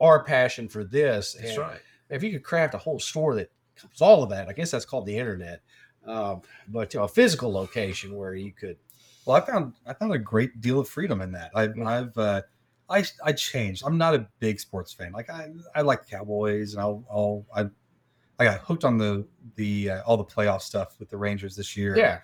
our 0.00 0.22
passion 0.22 0.68
for 0.68 0.84
this 0.84 1.34
that's 1.34 1.50
and 1.50 1.58
right 1.58 1.80
if 2.10 2.22
you 2.22 2.30
could 2.30 2.44
craft 2.44 2.74
a 2.74 2.78
whole 2.78 2.98
store 2.98 3.34
that 3.34 3.50
covers 3.74 4.00
all 4.00 4.22
of 4.22 4.30
that 4.30 4.48
i 4.48 4.52
guess 4.52 4.70
that's 4.70 4.84
called 4.84 5.06
the 5.06 5.16
internet 5.16 5.62
um, 6.06 6.42
but 6.68 6.94
you 6.94 7.00
know, 7.00 7.04
a 7.04 7.08
physical 7.08 7.52
location 7.52 8.14
where 8.14 8.34
you 8.34 8.52
could 8.52 8.76
Well, 9.24 9.36
I 9.36 9.40
found 9.40 9.74
I 9.86 9.92
found 9.92 10.12
a 10.12 10.18
great 10.18 10.60
deal 10.60 10.78
of 10.78 10.88
freedom 10.88 11.20
in 11.20 11.32
that. 11.32 11.50
I've 11.54 11.78
I've 11.80 12.16
uh, 12.16 12.42
I 12.88 13.04
I 13.24 13.32
changed. 13.32 13.82
I'm 13.84 13.98
not 13.98 14.14
a 14.14 14.26
big 14.38 14.60
sports 14.60 14.92
fan. 14.92 15.12
Like 15.12 15.28
I 15.30 15.50
I 15.74 15.82
like 15.82 16.04
the 16.06 16.10
Cowboys, 16.10 16.74
and 16.74 16.80
I'll 16.80 17.04
I'll 17.10 17.44
I 17.54 17.68
I 18.38 18.44
got 18.44 18.60
hooked 18.60 18.84
on 18.84 18.98
the 18.98 19.26
the 19.54 19.90
uh, 19.90 20.02
all 20.02 20.16
the 20.16 20.24
playoff 20.24 20.62
stuff 20.62 20.98
with 20.98 21.10
the 21.10 21.16
Rangers 21.16 21.56
this 21.56 21.76
year. 21.76 21.96
yeah 21.96 22.20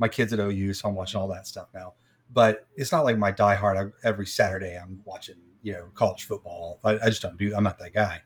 my 0.00 0.08
kids 0.08 0.32
at 0.32 0.40
OU, 0.40 0.72
so 0.74 0.88
I'm 0.88 0.94
watching 0.94 1.20
all 1.20 1.28
that 1.28 1.46
stuff 1.46 1.68
now. 1.74 1.92
But 2.32 2.66
it's 2.74 2.90
not 2.90 3.04
like 3.04 3.18
my 3.18 3.30
diehard. 3.30 3.76
I, 3.76 4.08
every 4.08 4.26
Saturday 4.26 4.76
I'm 4.76 5.00
watching 5.04 5.36
you 5.62 5.74
know 5.74 5.88
college 5.94 6.24
football. 6.24 6.80
I, 6.82 6.92
I 6.94 7.06
just 7.10 7.22
don't 7.22 7.36
do. 7.36 7.54
I'm 7.54 7.62
not 7.62 7.78
that 7.78 7.92
guy, 7.92 8.22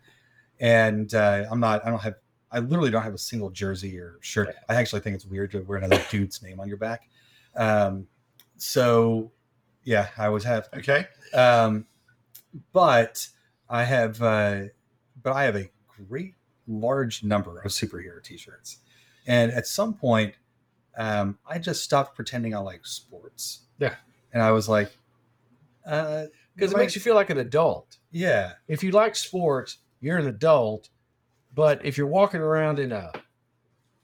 and 0.60 1.12
uh, 1.12 1.44
I'm 1.50 1.60
not. 1.60 1.84
I 1.84 1.90
don't 1.90 2.00
have. 2.00 2.14
I 2.52 2.60
literally 2.60 2.90
don't 2.90 3.02
have 3.02 3.14
a 3.14 3.18
single 3.18 3.50
jersey 3.50 3.98
or 3.98 4.18
shirt. 4.20 4.54
I 4.68 4.76
actually 4.76 5.00
think 5.00 5.16
it's 5.16 5.26
weird 5.26 5.50
to 5.50 5.60
wear 5.62 5.78
another 5.78 6.00
dude's 6.10 6.40
name 6.42 6.60
on 6.60 6.68
your 6.68 6.76
back. 6.76 7.08
Um, 7.56 8.06
so 8.56 9.32
yeah, 9.82 10.08
I 10.16 10.26
always 10.26 10.44
have. 10.44 10.68
okay 10.74 11.08
Um, 11.32 11.86
but 12.72 13.26
I 13.68 13.82
have, 13.82 14.22
uh, 14.22 14.64
but 15.22 15.32
I 15.32 15.44
have 15.44 15.56
a 15.56 15.68
great 16.08 16.34
large 16.66 17.22
number 17.24 17.60
of 17.60 17.70
superhero 17.70 18.22
T-shirts, 18.22 18.78
and 19.26 19.50
at 19.52 19.66
some 19.66 19.94
point, 19.94 20.34
um, 20.96 21.38
I 21.46 21.58
just 21.58 21.82
stopped 21.82 22.14
pretending 22.16 22.54
I 22.54 22.58
like 22.58 22.86
sports. 22.86 23.60
Yeah. 23.78 23.94
and 24.32 24.42
I 24.42 24.50
was 24.52 24.68
like, 24.68 24.92
uh, 25.86 26.26
because 26.54 26.70
it 26.70 26.74
Like- 26.74 26.82
makes 26.84 26.94
you 26.94 27.00
feel 27.00 27.14
like 27.14 27.30
an 27.30 27.38
adult 27.38 27.98
yeah, 28.12 28.52
if 28.68 28.82
you 28.84 28.92
like 28.92 29.16
sports 29.16 29.78
you're 30.00 30.18
an 30.18 30.26
adult 30.28 30.88
but 31.54 31.84
if 31.84 31.98
you're 31.98 32.06
walking 32.06 32.40
around 32.40 32.78
in 32.78 32.92
a 32.92 33.10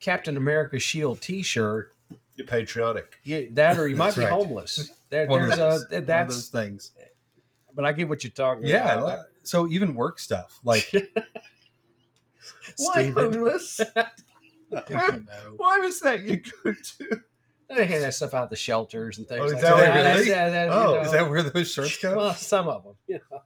captain 0.00 0.36
america 0.36 0.78
shield 0.78 1.20
t-shirt 1.20 1.94
you're 2.34 2.46
patriotic 2.46 3.18
you, 3.22 3.48
that 3.52 3.78
or 3.78 3.86
you 3.86 3.94
might 3.96 4.14
be 4.16 4.22
right. 4.22 4.30
homeless 4.30 4.90
there, 5.10 5.26
One 5.28 5.42
of 5.42 5.48
there's 5.48 5.58
those- 5.58 5.82
a 5.82 5.88
one 5.94 5.98
of 6.00 6.06
that's 6.06 6.34
those 6.34 6.48
things. 6.48 6.92
but 7.74 7.84
i 7.84 7.92
get 7.92 8.08
what 8.08 8.24
you're 8.24 8.30
talking 8.32 8.66
Yeah, 8.66 8.92
about 8.94 9.02
love- 9.04 9.26
so 9.44 9.68
even 9.68 9.94
work 9.94 10.18
stuff 10.18 10.58
like 10.64 10.90
why 12.76 13.02
Steven. 13.02 13.14
homeless 13.34 13.80
why 15.56 15.78
was 15.78 16.00
that 16.00 16.20
you 16.22 16.36
go 16.64 16.72
to 16.72 17.20
They 17.76 17.86
hand 17.86 18.02
that 18.04 18.14
stuff 18.14 18.34
out 18.34 18.50
the 18.50 18.56
shelters 18.56 19.18
and 19.18 19.26
things 19.28 19.40
Oh, 19.42 19.44
is 19.46 19.52
like 19.54 19.62
that 19.62 19.76
that. 19.76 19.88
what 19.88 19.96
it 19.98 20.02
That's- 20.02 20.20
is? 20.20 20.26
yeah, 20.28 20.50
that, 20.50 20.64
you 20.66 20.72
Oh, 20.72 20.94
know. 20.94 21.00
is 21.02 21.12
that 21.12 21.28
where 21.30 21.42
those 21.42 21.70
shirts 21.72 21.98
go? 21.98 22.16
well, 22.16 22.34
some 22.34 22.68
of 22.68 22.82
them. 22.84 22.94
You 23.06 23.20
know, 23.30 23.40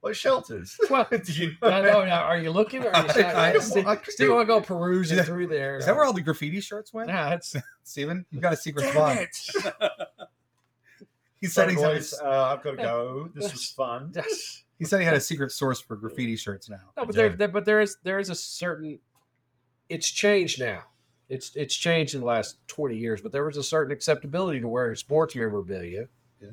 what 0.00 0.16
shelters 0.16 0.78
well, 0.90 1.06
do 1.10 1.32
you 1.32 1.52
I 1.62 1.82
know. 1.82 2.04
Now, 2.06 2.22
are 2.22 2.38
you 2.38 2.50
looking? 2.50 2.82
Or 2.84 2.94
are 2.94 3.02
you 3.04 3.22
I- 3.22 3.52
I- 3.54 3.58
still, 3.58 3.86
I- 3.88 3.98
still 4.04 4.34
want 4.36 4.48
to 4.48 4.54
go 4.54 4.60
perusing 4.62 5.18
Yeah. 5.18 5.24
through 5.24 5.48
there? 5.48 5.76
Is 5.76 5.84
that 5.86 5.94
where 5.94 6.04
all 6.04 6.14
the 6.14 6.22
graffiti 6.22 6.60
shirts 6.62 6.92
went? 6.94 7.08
Nah, 7.08 7.32
it's 7.32 7.54
Steven, 7.84 8.24
you 8.30 8.40
got 8.40 8.54
a 8.54 8.56
secret 8.56 8.90
spot. 8.90 9.18
He 11.40 11.46
said 11.46 11.70
he's 11.70 11.78
boys, 11.78 12.12
uh, 12.22 12.54
I've 12.54 12.62
got 12.62 12.72
to 12.72 12.76
go. 12.76 13.30
This 13.34 13.50
was 13.50 13.70
fun. 13.70 14.10
that's, 14.12 14.64
He 14.80 14.84
said 14.86 14.98
he 14.98 15.04
had 15.06 15.14
a 15.14 15.20
secret 15.20 15.52
source 15.52 15.80
for 15.80 15.94
graffiti 15.94 16.34
shirts 16.34 16.68
now. 16.68 16.78
no, 16.96 17.04
but 17.06 17.14
Yeah. 17.14 17.28
there, 17.28 17.36
there, 17.36 17.48
but 17.48 17.64
there 17.64 17.80
is 17.80 17.96
there 18.02 18.18
is 18.18 18.30
a 18.30 18.34
certain. 18.34 18.98
It's 19.88 20.08
changed 20.10 20.58
now. 20.58 20.82
It's 21.28 21.54
it's 21.54 21.74
changed 21.76 22.14
in 22.14 22.20
the 22.20 22.26
last 22.26 22.56
twenty 22.66 22.96
years, 22.96 23.20
but 23.20 23.30
there 23.30 23.44
was 23.44 23.56
a 23.56 23.62
certain 23.62 23.92
acceptability 23.92 24.58
to 24.60 24.66
wearing 24.68 24.96
sports 24.96 25.36
memorabilia. 25.36 26.08
Yeah. 26.40 26.48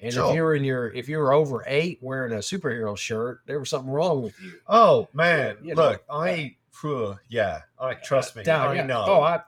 And 0.00 0.12
Sure. 0.12 0.28
if 0.30 0.34
you're 0.34 0.54
in 0.54 0.64
your 0.64 0.88
if 0.88 1.08
you 1.08 1.18
were 1.18 1.32
over 1.32 1.62
eight 1.66 1.98
wearing 2.02 2.32
a 2.32 2.36
superhero 2.38 2.96
shirt, 2.98 3.40
there 3.46 3.58
was 3.60 3.70
something 3.70 3.90
wrong 3.90 4.22
with 4.22 4.40
you. 4.42 4.54
Oh 4.66 5.08
man, 5.12 5.58
You 5.62 5.74
know. 5.74 5.90
look, 5.90 6.04
I 6.10 6.56
phew, 6.72 7.18
yeah, 7.28 7.60
I 7.78 7.94
trust 7.94 8.34
me. 8.36 8.42
Down, 8.42 8.68
I 8.68 8.74
yeah. 8.74 8.86
know. 8.86 9.04
Oh, 9.06 9.20
I 9.20 9.42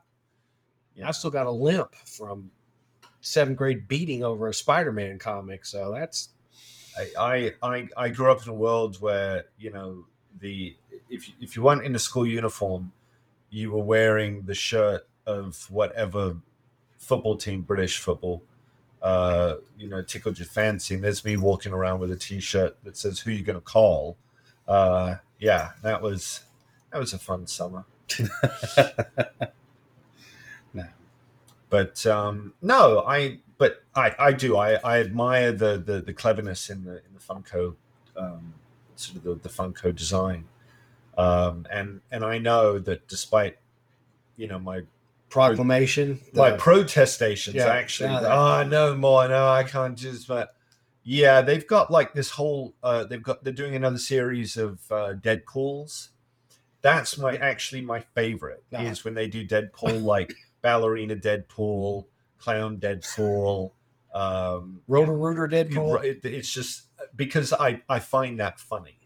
Yeah. 0.94 1.08
I 1.08 1.10
still 1.12 1.30
got 1.30 1.46
a 1.46 1.50
limp 1.50 1.94
from 1.94 2.50
seventh 3.20 3.56
grade 3.58 3.88
beating 3.88 4.22
over 4.22 4.48
a 4.48 4.54
Spider-Man 4.54 5.18
comic. 5.18 5.64
So 5.64 5.92
that's 5.92 6.30
I, 6.98 7.52
I 7.62 7.88
I 7.96 8.08
grew 8.08 8.30
up 8.32 8.42
in 8.42 8.48
a 8.48 8.54
world 8.54 9.00
where 9.00 9.44
you 9.58 9.70
know 9.70 10.04
the 10.40 10.76
if 11.08 11.28
you- 11.28 11.34
if 11.40 11.56
you 11.56 11.62
weren't 11.62 11.84
in 11.84 11.94
a 11.94 11.98
school 11.98 12.26
uniform, 12.26 12.92
you 13.50 13.72
were 13.72 13.82
wearing 13.82 14.42
the 14.42 14.54
shirt 14.54 15.06
of 15.26 15.70
whatever 15.70 16.37
football 16.98 17.37
team, 17.37 17.62
British 17.62 17.98
football, 17.98 18.42
uh, 19.02 19.56
you 19.78 19.88
know, 19.88 20.02
tickled 20.02 20.38
your 20.38 20.46
fancy. 20.46 20.94
And 20.94 21.04
there's 21.04 21.24
me 21.24 21.37
walking 21.37 21.72
around 21.72 22.00
with 22.00 22.11
a 22.11 22.16
T-shirt 22.16 22.76
that 22.84 22.96
says 22.96 23.20
"Who 23.20 23.30
you 23.30 23.44
gonna 23.44 23.61
call?" 23.61 24.16
Uh, 24.66 25.16
yeah, 25.38 25.72
that 25.82 26.02
was 26.02 26.42
that 26.92 26.98
was 26.98 27.12
a 27.12 27.18
fun 27.18 27.46
summer. 27.46 27.84
No. 28.18 28.28
But 31.70 32.06
um, 32.06 32.54
no, 32.62 33.04
I 33.06 33.40
but 33.59 33.85
I, 33.94 34.14
I 34.18 34.33
do 34.33 34.57
I, 34.57 34.75
I 34.77 35.01
admire 35.01 35.53
the, 35.53 35.77
the 35.79 36.01
the 36.01 36.12
cleverness 36.12 36.71
in 36.71 36.85
the 36.85 36.97
in 37.05 37.12
the 37.14 37.21
Funko 37.21 37.75
um, 38.16 38.55
sort 38.97 39.16
of 39.18 39.25
the, 39.25 39.35
the 39.35 39.49
Funko 39.49 39.94
design, 39.94 40.44
um, 41.16 41.66
and 41.71 42.01
and 42.11 42.25
I 42.25 42.38
know 42.38 42.79
that 42.79 43.07
despite 43.09 43.59
you 44.37 44.47
know 44.47 44.59
my 44.59 44.83
proclamation. 45.29 46.21
my 46.33 46.53
protestations 46.53 47.57
Yeah, 47.57 47.66
actually 47.66 48.09
that- 48.09 48.25
oh 48.33 48.62
no 48.64 48.94
more 48.97 49.29
no 49.29 49.49
I 49.49 49.62
can't 49.64 49.99
just 49.99 50.27
but 50.27 50.55
yeah 51.05 51.42
they've 51.42 51.66
got 51.66 51.90
like 51.90 52.14
this 52.14 52.31
whole 52.31 52.75
uh, 52.83 53.05
they've 53.05 53.23
got 53.23 53.44
they're 53.44 53.53
doing 53.53 53.75
another 53.75 53.99
series 53.99 54.57
of 54.57 54.81
uh, 54.90 55.14
Deadpools. 55.14 56.09
That's 56.81 57.18
my 57.18 57.37
actually 57.37 57.81
my 57.83 58.01
favorite 58.01 58.62
is 58.85 59.05
when 59.05 59.14
they 59.14 59.27
do 59.27 59.47
Deadpool 59.47 60.03
like 60.05 60.33
ballerina 60.62 61.16
Deadpool, 61.16 62.07
clown 62.38 62.79
Deadpool. 62.79 63.72
Um, 64.14 64.81
Roto-Rooter 64.88 65.48
Deadpool. 65.48 66.03
it- 66.05 66.24
it's 66.24 66.53
just 66.53 66.85
because 67.14 67.53
I 67.53 67.83
I 67.88 67.98
find 67.98 68.40
that 68.40 68.59
funny. 68.59 68.98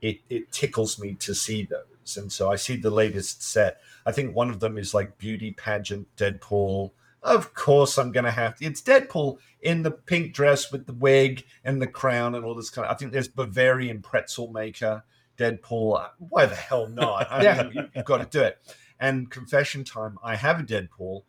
It 0.00 0.20
it 0.28 0.50
tickles 0.50 0.98
me 0.98 1.14
to 1.16 1.34
see 1.34 1.64
those, 1.64 2.16
and 2.16 2.32
so 2.32 2.50
I 2.50 2.56
see 2.56 2.76
the 2.76 2.90
latest 2.90 3.42
set. 3.42 3.80
I 4.06 4.12
think 4.12 4.34
one 4.34 4.50
of 4.50 4.60
them 4.60 4.76
is 4.78 4.94
like 4.94 5.18
beauty 5.18 5.52
pageant 5.52 6.08
Deadpool. 6.16 6.92
Of 7.22 7.52
course, 7.52 7.98
I'm 7.98 8.12
going 8.12 8.24
to 8.24 8.30
have 8.30 8.56
to. 8.56 8.64
It's 8.64 8.80
Deadpool 8.80 9.38
in 9.60 9.82
the 9.82 9.90
pink 9.90 10.32
dress 10.32 10.72
with 10.72 10.86
the 10.86 10.94
wig 10.94 11.44
and 11.62 11.80
the 11.80 11.86
crown 11.86 12.34
and 12.34 12.46
all 12.46 12.54
this 12.54 12.70
kind 12.70 12.86
of. 12.86 12.92
I 12.92 12.96
think 12.96 13.12
there's 13.12 13.28
Bavarian 13.28 14.00
pretzel 14.00 14.50
maker, 14.50 15.04
Deadpool. 15.36 16.08
Why 16.18 16.46
the 16.46 16.54
hell 16.56 16.88
not? 16.88 17.30
I 17.30 17.42
Yeah. 17.44 17.68
you, 17.70 17.88
have 17.94 18.06
got 18.06 18.18
to 18.18 18.38
do 18.38 18.42
it. 18.42 18.58
And 18.98 19.30
confession 19.30 19.84
time, 19.84 20.18
I 20.24 20.34
have 20.36 20.60
a 20.60 20.62
Deadpool 20.62 21.24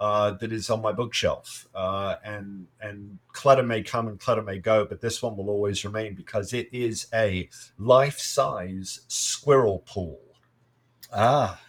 uh, 0.00 0.30
that 0.32 0.50
is 0.50 0.70
on 0.70 0.80
my 0.80 0.92
bookshelf. 0.92 1.68
Uh, 1.74 2.16
and 2.24 2.66
and 2.80 3.18
clutter 3.32 3.62
may 3.62 3.82
come 3.82 4.08
and 4.08 4.18
clutter 4.18 4.42
may 4.42 4.58
go, 4.58 4.84
but 4.86 5.00
this 5.02 5.22
one 5.22 5.36
will 5.36 5.50
always 5.50 5.84
remain 5.84 6.14
because 6.14 6.52
it 6.52 6.68
is 6.72 7.06
a 7.12 7.48
life 7.78 8.18
size 8.18 9.02
squirrel 9.08 9.84
pool. 9.86 10.20
Ah. 11.12 11.60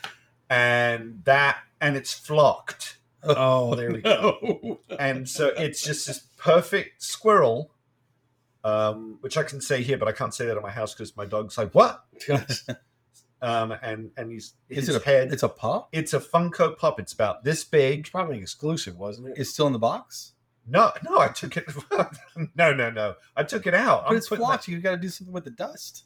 And 0.50 1.22
that, 1.26 1.60
and 1.80 1.96
it's 1.96 2.14
flocked. 2.14 2.98
Oh, 3.24 3.76
there 3.76 3.92
we 3.92 4.02
go. 4.02 4.80
and 5.00 5.30
so 5.30 5.48
it's 5.50 5.84
just 5.84 6.08
this 6.08 6.20
perfect 6.38 7.04
squirrel 7.04 7.72
um 8.64 9.18
which 9.22 9.38
i 9.38 9.44
can 9.44 9.60
say 9.60 9.82
here 9.82 9.98
but 9.98 10.08
i 10.08 10.12
can't 10.12 10.36
say 10.36 10.46
that 10.46 10.56
at 10.56 10.62
my 10.62 10.70
house 10.70 10.94
because 10.94 11.18
my 11.18 11.26
dog's 11.26 11.58
like 11.58 11.74
what 11.74 12.04
um 13.42 13.72
and 13.82 14.12
and 14.18 14.32
he's 14.32 14.54
Is 14.70 14.88
his 14.88 14.96
it 14.96 15.02
a 15.02 15.06
head 15.06 15.34
It's 15.34 15.44
a 15.44 15.50
pup. 15.50 15.90
it's 15.92 16.14
a 16.14 16.20
funko 16.20 16.78
pop 16.78 17.00
it's 17.00 17.14
about 17.14 17.44
this 17.44 17.64
big 17.64 18.02
It's 18.02 18.10
probably 18.10 18.38
exclusive, 18.40 18.98
wasn't 18.98 19.30
it? 19.30 19.34
It's 19.38 19.50
still 19.50 19.68
in 19.68 19.74
the 19.74 19.80
box, 19.80 20.34
no 20.68 20.92
no 21.04 21.18
i 21.20 21.28
took 21.30 21.58
it 21.58 21.66
no 22.56 22.74
no 22.74 22.90
no 22.92 23.16
i 23.36 23.44
took 23.44 23.66
it 23.66 23.74
out 23.74 24.04
but 24.04 24.12
I'm 24.12 24.18
it's 24.18 24.30
putting 24.30 24.46
flocked. 24.46 24.68
You 24.68 24.80
got 24.80 24.92
to 24.92 24.98
do 24.98 25.10
something 25.10 25.34
with 25.34 25.44
the 25.46 25.50
dust. 25.52 26.04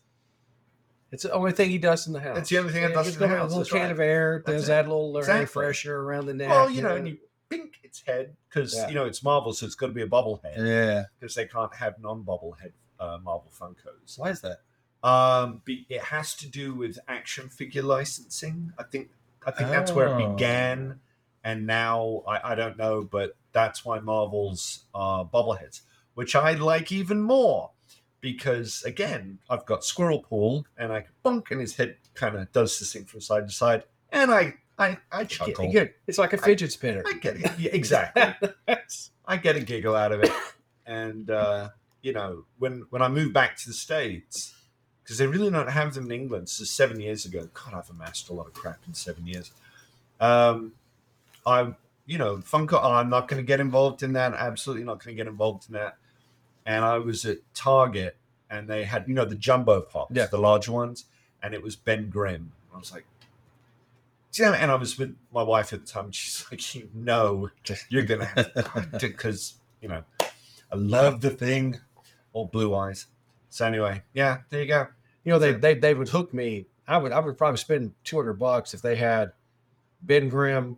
It's 1.12 1.24
the 1.24 1.32
only 1.34 1.52
thing 1.52 1.69
he 1.69 1.78
does 1.78 2.08
in 2.08 2.13
the 2.13 2.19
house. 2.19 2.38
It's 2.39 2.50
the 2.50 2.58
only 2.58 2.74
thing 2.74 2.84
I 2.84 2.91
does 2.91 3.13
in 3.13 3.19
the 3.19 3.28
house, 3.28 3.54
A 3.54 3.58
little 3.58 3.71
can 3.78 3.84
right. 3.84 3.91
of 3.91 4.00
air. 4.00 4.43
That's 4.45 4.56
Does 4.62 4.63
it. 4.65 4.67
that 4.67 4.88
little 4.88 5.15
air 5.15 5.21
Exactly. 5.21 5.45
fresher 5.45 5.98
around 6.02 6.26
the 6.26 6.34
neck. 6.34 6.50
well 6.50 6.69
you 6.69 6.82
know 6.82 6.95
and 6.95 7.08
you 7.08 7.17
pink 7.50 7.76
its 7.84 8.02
head 8.06 8.36
because 8.50 8.74
Yeah. 8.76 8.88
you 8.89 8.95
know 8.95 9.06
it's 9.06 9.24
marvel 9.24 9.54
so 9.54 9.65
it's 9.65 9.76
got 9.76 9.88
to 9.88 9.93
be 9.93 10.02
a 10.02 10.08
bobblehead 10.08 10.58
Yeah. 10.58 11.04
because 11.19 11.36
they 11.36 11.45
can't 11.45 11.74
have 11.76 12.00
non-bobblehead 12.00 12.71
uh, 13.00 13.17
marvel 13.24 13.52
funkos 13.58 14.17
Why 14.17 14.30
is 14.32 14.41
that? 14.41 14.60
Um, 15.05 15.61
it 15.67 16.01
has 16.01 16.33
to 16.37 16.47
do 16.49 16.73
with 16.73 16.97
action 17.07 17.49
figure 17.49 17.83
licensing. 17.83 18.73
I 18.79 18.83
think 18.83 19.09
I 19.45 19.51
think 19.51 19.69
that's 19.69 19.91
where 19.91 20.07
it 20.07 20.13
Oh. 20.23 20.33
began, 20.33 20.99
and 21.43 21.67
now 21.67 22.23
I, 22.27 22.51
I 22.53 22.55
don't 22.55 22.77
know, 22.77 23.03
but 23.03 23.35
that's 23.51 23.85
why 23.85 23.99
Marvel's 23.99 24.85
uh, 24.95 25.23
bobbleheads, 25.23 25.81
which 26.15 26.35
I 26.35 26.53
like 26.53 26.91
even 26.91 27.21
more, 27.21 27.69
because 28.19 28.81
again 28.83 29.37
I've 29.49 29.65
got 29.67 29.83
Squirrel 29.83 30.19
Pool, 30.19 30.65
and 30.77 30.91
I 30.91 31.05
bunk, 31.21 31.51
and 31.51 31.61
his 31.61 31.75
head 31.75 31.97
kind 32.15 32.35
of 32.35 32.51
does 32.51 32.79
this 32.79 32.91
thing 32.93 33.05
from 33.05 33.21
side 33.21 33.47
to 33.47 33.53
side, 33.53 33.83
and 34.11 34.31
I 34.31 34.55
I 34.79 34.97
I 35.11 35.25
chuckle. 35.25 35.71
get- 35.71 35.95
it's 36.07 36.17
like 36.17 36.33
a 36.33 36.37
fidget 36.37 36.71
spinner. 36.71 37.03
I 37.05 37.13
get 37.13 37.35
it 37.37 37.51
yeah, 37.59 37.69
exactly. 37.73 38.23
I 39.27 39.37
get 39.37 39.55
a 39.55 39.59
giggle 39.59 39.95
out 39.95 40.11
of 40.11 40.23
it. 40.23 40.31
And 40.87 41.29
uh, 41.29 41.69
you 42.01 42.13
know, 42.13 42.45
when 42.57 42.85
when 42.89 43.01
I 43.03 43.07
moved 43.07 43.33
back 43.33 43.55
to 43.57 43.67
the 43.67 43.73
states, 43.73 44.53
because 45.05 45.19
they 45.19 45.27
really 45.27 45.51
don't 45.51 45.69
have 45.69 45.93
them 45.93 46.05
in 46.05 46.11
England. 46.11 46.49
So 46.49 46.63
seven 46.63 46.99
years 46.99 47.25
ago, 47.25 47.47
God, 47.53 47.75
I've 47.75 47.89
amassed 47.91 48.27
a 48.29 48.33
lot 48.33 48.47
of 48.47 48.53
crap 48.53 48.79
in 48.87 48.95
seven 48.95 49.27
years. 49.27 49.51
Um, 50.19 50.73
I, 51.45 51.75
you 52.07 52.17
know, 52.17 52.37
Funko. 52.37 52.83
I'm 52.83 53.09
not 53.09 53.27
going 53.27 53.39
to 53.41 53.45
get 53.45 53.59
involved 53.59 54.01
in 54.01 54.13
that. 54.13 54.33
Absolutely 54.33 54.83
not 54.83 55.03
going 55.03 55.15
to 55.15 55.23
get 55.23 55.27
involved 55.29 55.67
in 55.69 55.73
that. 55.75 55.97
And 56.65 56.83
I 56.83 56.97
was 56.97 57.23
at 57.25 57.37
Target, 57.53 58.17
and 58.49 58.67
they 58.67 58.83
had, 58.85 59.07
you 59.07 59.13
know, 59.13 59.25
the 59.25 59.35
jumbo 59.35 59.81
pops, 59.81 60.15
Yeah. 60.15 60.25
the 60.25 60.39
large 60.39 60.67
ones, 60.67 61.05
and 61.43 61.53
it 61.53 61.61
was 61.61 61.75
Ben 61.75 62.09
Grimm. 62.09 62.51
I 62.73 62.79
was 62.79 62.91
like. 62.91 63.05
Yeah, 64.33 64.51
and 64.51 64.69
I 64.69 64.75
was 64.75 64.97
with 64.99 65.15
my 65.33 65.43
wife 65.43 65.71
at 65.71 65.85
the 65.85 65.87
time. 65.91 66.11
She's 66.11 66.43
like, 66.51 66.75
"You 66.75 66.89
know, 66.93 67.51
you're 67.89 68.03
gonna 68.03 68.25
have 68.25 68.97
to 68.99 69.07
because 69.07 69.53
you 69.81 69.87
know 69.87 70.03
I 70.69 70.75
love 70.75 71.21
the 71.21 71.29
thing 71.29 71.79
all 72.33 72.45
blue 72.47 72.75
eyes 72.75 73.05
so 73.49 73.65
anyway 73.65 74.01
yeah 74.13 74.39
there 74.49 74.62
you 74.62 74.67
go 74.67 74.88
You 75.23 75.31
know, 75.31 75.39
they, 75.39 75.53
they 75.53 75.73
they 75.73 75.93
would 75.95 76.10
hook 76.10 76.34
me. 76.34 76.67
I 76.88 76.97
would 76.97 77.12
I 77.12 77.19
would 77.19 77.38
probably 77.38 77.58
spend 77.58 77.93
two 78.03 78.15
hundred 78.17 78.34
bucks 78.39 78.73
if 78.75 78.81
they 78.84 78.95
had 78.95 79.31
Ben 80.01 80.29
Grimm 80.29 80.77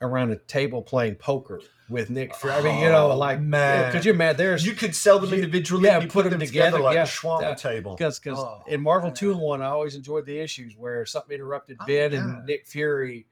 around 0.00 0.30
a 0.30 0.36
table 0.36 0.80
playing 0.82 1.16
poker 1.16 1.60
with 1.90 2.08
Nick. 2.10 2.34
Fury. 2.34 2.54
I 2.54 2.62
mean, 2.62 2.78
you 2.82 2.88
know, 2.88 3.10
Oh, 3.12 3.16
like 3.16 3.40
man. 3.40 3.90
because 3.92 4.04
you're 4.06 4.14
mad. 4.14 4.38
There's 4.38 4.64
you 4.64 4.72
could 4.72 4.94
sell 4.94 5.18
them 5.18 5.32
individually 5.34 5.84
yeah, 5.84 5.94
and 5.96 6.04
you 6.04 6.08
put 6.08 6.22
put, 6.24 6.30
them 6.30 6.38
them 6.38 6.46
together, 6.46 6.78
together, 6.78 6.84
like 6.84 6.94
yeah, 6.94 7.02
a 7.02 7.06
shawarma 7.06 7.40
yeah. 7.42 7.54
table 7.54 7.94
because 7.96 8.18
because 8.18 8.38
Oh, 8.38 8.62
in 8.66 8.80
Marvel 8.82 9.10
two 9.10 9.30
in 9.32 9.38
one, 9.38 9.60
I 9.62 9.66
always 9.66 9.94
enjoyed 9.94 10.24
the 10.26 10.38
issues 10.38 10.74
where 10.76 11.04
something 11.04 11.34
interrupted 11.34 11.76
Oh, 11.80 11.86
Ben 11.86 12.14
and 12.14 12.46
Nick 12.46 12.66
Fury 12.66 13.26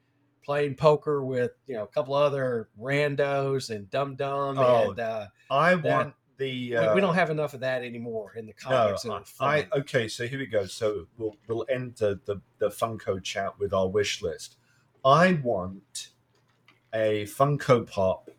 playing 0.45 0.75
poker 0.75 1.25
with 1.25 1.53
you 1.67 1.75
know 1.77 1.85
a 1.85 1.89
couple 1.89 2.13
other 2.15 2.69
randos 2.79 3.71
and 3.75 3.89
Dum 3.91 4.15
Dum 4.15 4.59
Oh, 4.59 4.91
and 4.91 5.01
uh, 5.01 5.27
i 5.51 5.75
want 5.75 6.13
the 6.39 6.71
we, 6.71 6.77
uh, 6.77 6.95
we 6.95 7.01
don't 7.01 7.15
have 7.15 7.31
enough 7.31 7.55
of 7.55 7.61
that 7.61 7.83
anymore 7.83 8.33
in 8.37 8.47
the 8.47 8.55
no, 8.69 8.71
comics. 8.71 9.05
are 9.05 9.25
I. 9.41 9.69
Okay 9.73 10.09
so 10.09 10.27
here 10.27 10.39
we 10.39 10.47
go 10.47 10.67
so 10.67 11.07
we'll 11.19 11.37
we'll 11.47 11.67
end 11.69 11.95
the, 11.97 12.21
the 12.25 12.41
the 12.59 12.69
funko 12.69 13.23
chat 13.23 13.59
with 13.59 13.73
our 13.73 13.89
wish 13.89 14.23
list 14.23 14.57
i 15.05 15.35
want 15.35 16.09
a 16.95 17.25
funko 17.27 17.89
pop 17.89 18.31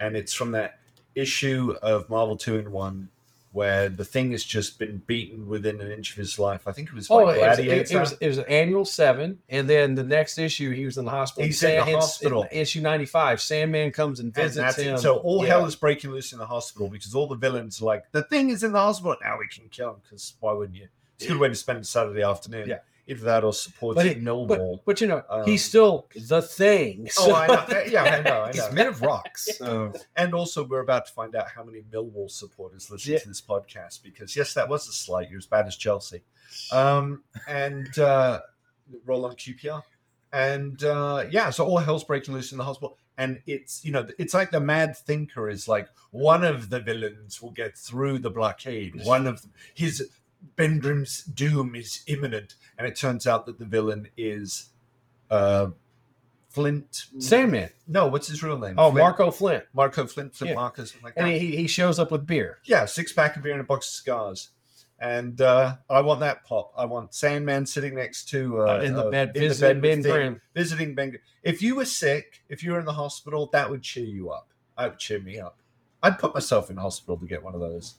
and 0.00 0.16
it's 0.16 0.32
from 0.32 0.52
that 0.52 0.78
issue 1.14 1.74
of 1.82 2.08
marvel 2.10 2.36
2 2.36 2.58
in 2.58 2.72
1 2.72 3.08
where 3.54 3.88
the 3.88 4.04
thing 4.04 4.32
has 4.32 4.44
just 4.44 4.78
been 4.78 4.98
beaten 5.06 5.46
within 5.48 5.80
an 5.80 5.90
inch 5.90 6.10
of 6.10 6.16
his 6.16 6.38
life 6.38 6.66
i 6.66 6.72
think 6.72 6.88
it 6.88 6.94
was 6.94 7.08
Oh, 7.10 7.20
it 7.28 7.40
was, 7.40 7.58
it, 7.58 7.68
it 7.92 7.98
was 8.00 8.12
it 8.20 8.26
was 8.26 8.38
an 8.38 8.44
annual 8.48 8.84
seven, 8.84 9.38
and 9.48 9.68
then 9.70 9.94
the 9.94 10.02
next 10.02 10.36
issue 10.38 10.72
he 10.72 10.84
was 10.84 10.98
in 10.98 11.04
the 11.04 11.10
hospital. 11.10 11.44
He's 11.46 11.62
in 11.62 11.76
the 11.76 11.84
hospital. 11.96 12.46
issue 12.50 12.80
ninety 12.80 13.06
five. 13.06 13.40
Sandman 13.40 13.90
comes 13.92 14.18
and 14.20 14.26
And 14.26 14.34
visits 14.34 14.78
it. 14.78 14.86
him. 14.86 14.98
So 14.98 15.16
all 15.18 15.42
Yeah. 15.44 15.50
hell 15.50 15.66
is 15.66 15.76
breaking 15.76 16.10
loose 16.10 16.32
in 16.32 16.38
the 16.38 16.46
hospital 16.46 16.88
because 16.88 17.14
all 17.14 17.26
the 17.28 17.36
villains 17.36 17.80
are 17.80 17.84
like 17.84 18.10
the 18.12 18.22
thing 18.24 18.50
is 18.50 18.62
in 18.64 18.72
the 18.72 18.78
hospital 18.80 19.16
now. 19.22 19.38
We 19.38 19.46
can 19.48 19.68
kill 19.68 19.90
him 19.90 19.96
because 20.02 20.34
why 20.40 20.52
wouldn't 20.52 20.76
you? 20.78 20.88
It's 21.16 21.26
a 21.26 21.28
good 21.28 21.38
way 21.38 21.48
to 21.48 21.54
spend 21.54 21.78
a 21.80 21.84
Saturday 21.84 22.22
afternoon. 22.22 22.68
Yeah. 22.68 22.78
If 23.06 23.20
that 23.20 23.44
or 23.44 23.52
support 23.52 23.96
But 23.96 24.06
it- 24.06 24.22
Millwall. 24.22 24.48
But 24.48 24.84
but 24.86 25.00
you 25.00 25.06
know 25.08 25.22
Um, 25.28 25.44
he's 25.44 25.62
still 25.64 26.08
the 26.28 26.40
thing. 26.40 27.08
oh, 27.18 27.34
I 27.34 27.46
know. 27.46 27.82
Yeah, 27.86 28.02
I 28.04 28.22
know. 28.22 28.42
I 28.44 28.52
He's 28.54 28.72
made 28.72 28.86
of 28.86 29.02
rocks. 29.02 29.48
So 29.58 29.92
And 30.16 30.34
also, 30.34 30.64
we're 30.64 30.80
about 30.80 31.06
to 31.06 31.12
find 31.12 31.34
out 31.36 31.48
how 31.48 31.64
many 31.64 31.82
Millwall 31.92 32.30
supporters 32.30 32.90
listen 32.90 33.12
Yeah. 33.12 33.18
to 33.18 33.28
this 33.28 33.42
podcast 33.42 34.02
because 34.02 34.34
yes, 34.36 34.54
that 34.54 34.68
was 34.68 34.88
a 34.88 34.92
slight. 34.92 35.28
You're 35.28 35.38
as 35.38 35.46
bad 35.46 35.66
as 35.66 35.76
Chelsea. 35.76 36.22
Um, 36.72 37.24
and 37.46 37.98
uh, 37.98 38.40
roll 39.04 39.26
on 39.26 39.34
QPR. 39.36 39.82
And 40.32 40.82
uh, 40.82 41.24
yeah, 41.30 41.50
so 41.50 41.64
all 41.64 41.78
hell's 41.78 42.04
breaking 42.04 42.34
loose 42.34 42.52
in 42.52 42.58
the 42.58 42.64
hospital. 42.64 42.96
And 43.16 43.40
it's 43.46 43.84
you 43.84 43.92
know 43.92 44.08
it's 44.18 44.34
like 44.34 44.50
the 44.50 44.58
mad 44.58 44.96
thinker 44.96 45.48
is 45.48 45.68
like 45.68 45.86
one 46.10 46.42
of 46.42 46.68
the 46.70 46.80
villains 46.80 47.40
will 47.40 47.52
get 47.52 47.78
through 47.78 48.18
the 48.18 48.30
blockade. 48.30 49.04
One 49.04 49.28
of 49.28 49.42
them, 49.42 49.52
his 49.74 50.10
Ben 50.56 50.78
Grimm's 50.78 51.24
doom 51.24 51.74
is 51.74 52.02
imminent, 52.06 52.54
and 52.78 52.86
it 52.86 52.96
turns 52.96 53.26
out 53.26 53.46
that 53.46 53.58
the 53.58 53.64
villain 53.64 54.08
is 54.16 54.70
uh, 55.30 55.68
Flint. 56.50 57.06
Sandman. 57.18 57.70
No, 57.88 58.06
what's 58.06 58.28
his 58.28 58.42
real 58.42 58.58
name? 58.58 58.74
Oh, 58.78 58.90
Flint- 58.90 59.02
Marco 59.02 59.30
Flint, 59.30 59.64
Marco 59.72 60.06
Flint, 60.06 60.34
Flint 60.34 60.50
Yeah. 60.50 60.54
Marcus, 60.54 60.90
something 60.90 61.04
like 61.04 61.14
that. 61.16 61.24
and 61.24 61.32
he, 61.32 61.56
he 61.56 61.66
shows 61.66 61.98
up 61.98 62.10
with 62.12 62.26
beer. 62.26 62.58
yeah, 62.64 62.84
six 62.84 63.12
pack 63.12 63.36
of 63.36 63.42
beer 63.42 63.52
and 63.52 63.60
a 63.60 63.64
box 63.64 63.88
of 63.88 63.94
cigars. 63.94 64.50
And 65.00 65.40
uh, 65.40 65.76
I 65.90 66.00
want 66.02 66.20
that 66.20 66.44
pop. 66.44 66.72
I 66.76 66.84
want 66.84 67.14
Sandman 67.14 67.66
sitting 67.66 67.96
next 67.96 68.28
to 68.30 68.60
uh, 68.62 68.76
Uh, 68.76 68.80
in 68.80 68.94
the 68.94 69.06
uh, 69.06 69.10
bed, 69.10 69.32
in 69.34 69.42
the 69.42 69.48
visiting 69.48 69.80
bed 69.80 70.02
Ben 70.02 70.12
Grimm. 70.12 70.40
visiting 70.54 70.94
Ben. 70.94 71.18
If 71.42 71.60
you 71.60 71.74
were 71.74 71.84
sick, 71.84 72.42
if 72.48 72.62
you 72.62 72.72
were 72.72 72.78
in 72.78 72.86
the 72.86 72.92
hospital, 72.92 73.50
that 73.52 73.68
would 73.68 73.82
cheer 73.82 74.06
you 74.06 74.30
up. 74.30 74.48
That 74.78 74.90
would 74.90 74.98
cheer 74.98 75.18
me 75.20 75.38
up. 75.40 75.58
I'd 76.02 76.18
put 76.18 76.32
myself 76.32 76.70
in 76.70 76.76
hospital 76.76 77.16
to 77.18 77.26
get 77.26 77.42
one 77.42 77.54
of 77.54 77.60
those. 77.60 77.96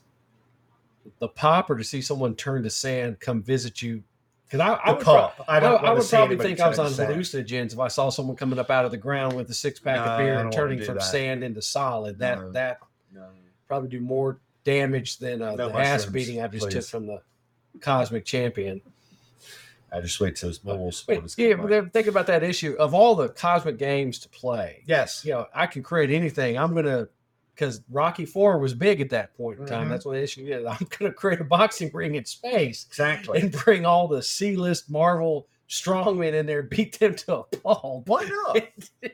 The 1.18 1.28
pop, 1.28 1.70
or 1.70 1.76
to 1.76 1.84
see 1.84 2.00
someone 2.00 2.34
turn 2.34 2.62
to 2.62 2.70
sand 2.70 3.20
come 3.20 3.42
visit 3.42 3.82
you. 3.82 4.02
Because 4.44 4.60
I, 4.60 4.74
I 4.74 4.92
would, 4.92 5.00
prob- 5.00 5.32
pop. 5.36 5.44
I 5.48 5.56
I, 5.56 5.60
don't. 5.60 5.80
I 5.80 5.82
wanna 5.88 5.94
would 6.00 6.08
probably 6.08 6.36
think 6.38 6.60
I 6.60 6.68
was 6.68 6.78
on 6.78 6.86
to 6.88 6.94
sand. 6.94 7.12
hallucinogens 7.14 7.72
if 7.72 7.78
I 7.80 7.88
saw 7.88 8.10
someone 8.10 8.36
coming 8.36 8.58
up 8.58 8.70
out 8.70 8.84
of 8.84 8.90
the 8.92 8.96
ground 8.96 9.32
with 9.34 9.50
a 9.50 9.54
six 9.54 9.80
pack 9.80 9.96
No, 9.96 10.12
of 10.12 10.18
beer 10.18 10.38
and 10.38 10.52
turning 10.52 10.80
from 10.82 10.96
that. 10.96 11.02
sand 11.02 11.42
into 11.42 11.60
solid. 11.62 12.18
That 12.20 12.38
No. 12.38 12.52
that 12.52 12.78
No. 13.12 13.26
probably 13.66 13.88
do 13.88 14.00
more 14.00 14.38
damage 14.62 15.18
than 15.18 15.42
uh, 15.42 15.54
No 15.56 15.68
the 15.68 15.78
ass 15.78 16.06
beating 16.06 16.40
I 16.42 16.46
just 16.48 16.70
took 16.70 16.84
from 16.84 17.06
the 17.06 17.22
cosmic 17.80 18.24
champion. 18.24 18.80
I 19.92 20.00
just 20.00 20.20
wait 20.20 20.36
till 20.36 20.48
his 20.48 20.58
Millwall 20.60 20.86
Wait, 20.86 20.94
supporters 20.94 21.34
yeah, 21.38 21.52
come 21.52 21.60
but 21.62 21.62
by. 21.64 21.70
then 21.80 21.90
think 21.90 22.06
about 22.08 22.26
that 22.26 22.42
issue 22.42 22.74
of 22.78 22.92
all 22.92 23.14
the 23.14 23.28
cosmic 23.28 23.78
games 23.78 24.18
to 24.20 24.28
play. 24.28 24.82
Yes. 24.84 25.24
You 25.24 25.32
know, 25.32 25.46
I 25.54 25.66
can 25.66 25.82
create 25.82 26.10
anything. 26.10 26.58
I'm 26.58 26.74
gonna 26.74 27.08
because 27.56 27.80
Rocky 27.90 28.26
Four 28.26 28.58
was 28.58 28.74
big 28.74 29.00
at 29.00 29.08
that 29.10 29.34
point 29.34 29.58
in 29.58 29.66
time. 29.66 29.86
Mhm. 29.86 29.90
That's 29.90 30.04
what 30.04 30.12
the 30.12 30.22
issue 30.22 30.46
is. 30.46 30.66
I'm 30.68 30.86
gonna 30.98 31.12
create 31.12 31.40
a 31.40 31.44
boxing 31.44 31.90
ring 31.92 32.14
in 32.14 32.24
space 32.24 32.84
Exactly. 32.88 33.40
and 33.40 33.50
bring 33.50 33.86
all 33.86 34.06
the 34.06 34.22
C-list 34.22 34.90
Marvel 34.90 35.48
strongmen 35.68 36.34
in 36.34 36.46
there, 36.46 36.60
and 36.60 36.70
beat 36.70 36.98
them 36.98 37.14
to 37.14 37.36
a 37.38 37.42
pulp. 37.44 38.08
Why 38.08 38.24
not? 38.24 38.62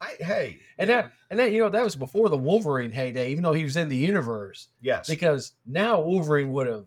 I, 0.00 0.14
hey. 0.20 0.60
and 0.78 0.88
that 0.90 1.12
and 1.30 1.38
that 1.38 1.50
you 1.52 1.60
know 1.60 1.68
that 1.68 1.82
was 1.82 1.96
before 1.96 2.28
the 2.28 2.36
Wolverine 2.36 2.92
heyday, 2.92 3.30
even 3.30 3.42
though 3.42 3.52
he 3.52 3.64
was 3.64 3.76
in 3.76 3.88
the 3.88 3.96
universe. 3.96 4.68
Yes. 4.80 5.08
Because 5.08 5.52
now 5.66 6.00
Wolverine 6.00 6.52
would 6.52 6.66
have 6.66 6.86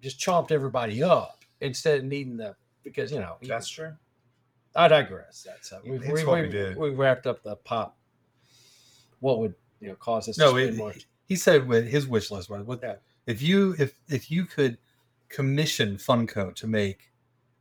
just 0.00 0.18
chomped 0.18 0.50
everybody 0.50 1.02
up 1.02 1.44
instead 1.60 1.98
of 1.98 2.04
needing 2.04 2.36
the 2.36 2.54
because 2.82 3.12
you 3.12 3.20
know 3.20 3.36
That's 3.42 3.68
true. 3.68 3.92
I 4.74 4.86
digress. 4.88 5.44
That's 5.44 5.72
uh, 5.72 5.80
we've, 5.84 6.00
we, 6.02 6.24
what 6.24 6.42
we 6.42 6.48
we, 6.48 6.74
we 6.74 6.90
wrapped 6.90 7.26
up 7.26 7.42
the 7.42 7.56
pop 7.56 7.96
what 9.20 9.38
would 9.40 9.54
you 9.80 9.88
know 9.88 9.94
cause 9.96 10.28
us 10.28 10.38
No, 10.38 10.52
to 10.56 10.62
spend 10.62 10.74
it- 10.74 10.78
more? 10.78 10.94
he 11.26 11.36
said 11.36 11.66
with 11.68 11.86
his 11.88 12.06
wish 12.06 12.30
list 12.30 12.50
was 12.50 12.62
what 12.64 12.80
Yeah. 12.82 12.96
if 13.26 13.42
you 13.42 13.74
if 13.78 13.98
if 14.08 14.30
you 14.30 14.44
could 14.44 14.78
commission 15.28 15.96
Funko 15.96 16.54
to 16.54 16.66
make 16.66 17.10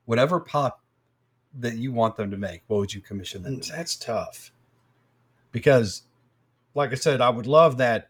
whatever 0.06 0.39
pop 0.39 0.82
that 1.60 1.75
you 1.75 1.91
want 1.91 2.15
them 2.15 2.32
to 2.32 2.38
make, 2.38 2.62
what 2.67 2.77
would 2.77 2.93
you 2.93 3.01
commission 3.01 3.43
them? 3.43 3.60
To 3.60 3.71
that's 3.71 3.95
tough 3.95 4.51
because, 5.51 6.03
like 6.75 6.91
I 6.91 6.95
said, 6.95 7.19
I 7.19 7.30
would 7.30 7.47
love 7.47 7.77
that 7.77 8.10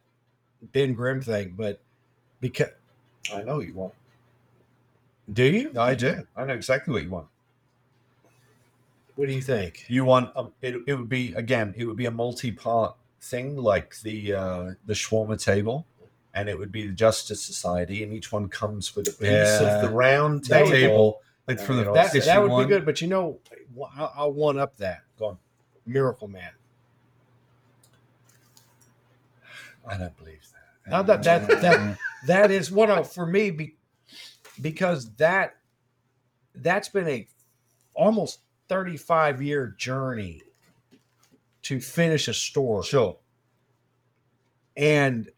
Ben 0.74 0.93
Grimm 0.93 1.22
thing, 1.22 1.54
but 1.56 1.80
because 2.41 2.70
I 3.34 3.41
know 3.43 3.58
what 3.58 3.67
you 3.67 3.74
want. 3.74 3.93
do 5.32 5.43
you? 5.43 5.72
I 5.78 5.96
do. 5.96 6.28
I 6.36 6.46
know 6.46 6.54
exactly 6.54 6.93
what 6.93 7.04
you 7.04 7.10
want. 7.10 7.28
What 9.15 9.28
do 9.28 9.34
you 9.34 9.41
think? 9.41 9.86
You 9.88 10.06
want 10.06 10.32
um, 10.36 10.52
it? 10.62 10.76
It 10.86 10.93
would 10.96 11.10
be 11.10 11.34
again. 11.34 11.74
It 11.78 11.86
would 11.86 11.98
be 11.98 12.06
a 12.06 12.12
multi-part 12.12 12.96
thing, 13.22 13.58
like 13.58 14.00
the 14.02 14.34
uh, 14.34 14.72
the 14.86 14.94
shawarma 14.94 15.42
table, 15.44 15.86
and 16.34 16.48
it 16.50 16.58
would 16.58 16.72
be 16.72 16.86
the 16.88 16.94
Justice 16.94 17.42
Society, 17.42 18.04
and 18.04 18.14
each 18.14 18.32
one 18.32 18.48
comes 18.50 18.96
with 18.96 19.08
a 19.08 19.12
piece 19.12 19.22
Yeah. 19.30 19.76
of 19.78 19.82
the 19.82 19.90
round 19.90 20.46
table. 20.46 20.70
table, 20.72 21.22
like 21.48 21.60
from 21.60 21.78
the 21.78 21.84
know, 21.86 21.94
That, 21.94 22.14
that 22.14 22.42
would 22.42 22.52
one. 22.52 22.66
be 22.66 22.70
good, 22.70 22.86
but 22.86 23.02
you 23.02 23.08
know, 23.08 23.40
I'll, 23.98 24.14
I'll 24.16 24.34
one 24.34 24.58
up 24.60 24.78
that. 24.78 25.02
Go 25.20 25.26
on. 25.28 25.38
Miracle 25.86 26.28
Man. 26.28 26.52
I 29.88 29.98
don't 29.98 30.16
believe 30.18 30.42
that. 30.86 30.92
Now 30.92 31.02
that 31.04 31.24
that 31.24 31.48
that 31.62 31.98
that 32.28 32.52
is 32.52 32.72
one 32.72 32.90
of 32.92 33.12
for 33.12 33.26
me 33.26 33.52
be, 33.52 33.76
because 34.62 35.10
that 35.16 35.56
that's 36.56 36.90
been 36.90 37.08
a 37.08 37.28
almost 37.94 38.40
35 38.70 39.42
year 39.42 39.74
journey 39.78 40.42
to 41.68 41.80
finish 41.80 42.28
a 42.28 42.34
store 42.34 42.84
Sure. 42.84 43.18
and 44.76 45.30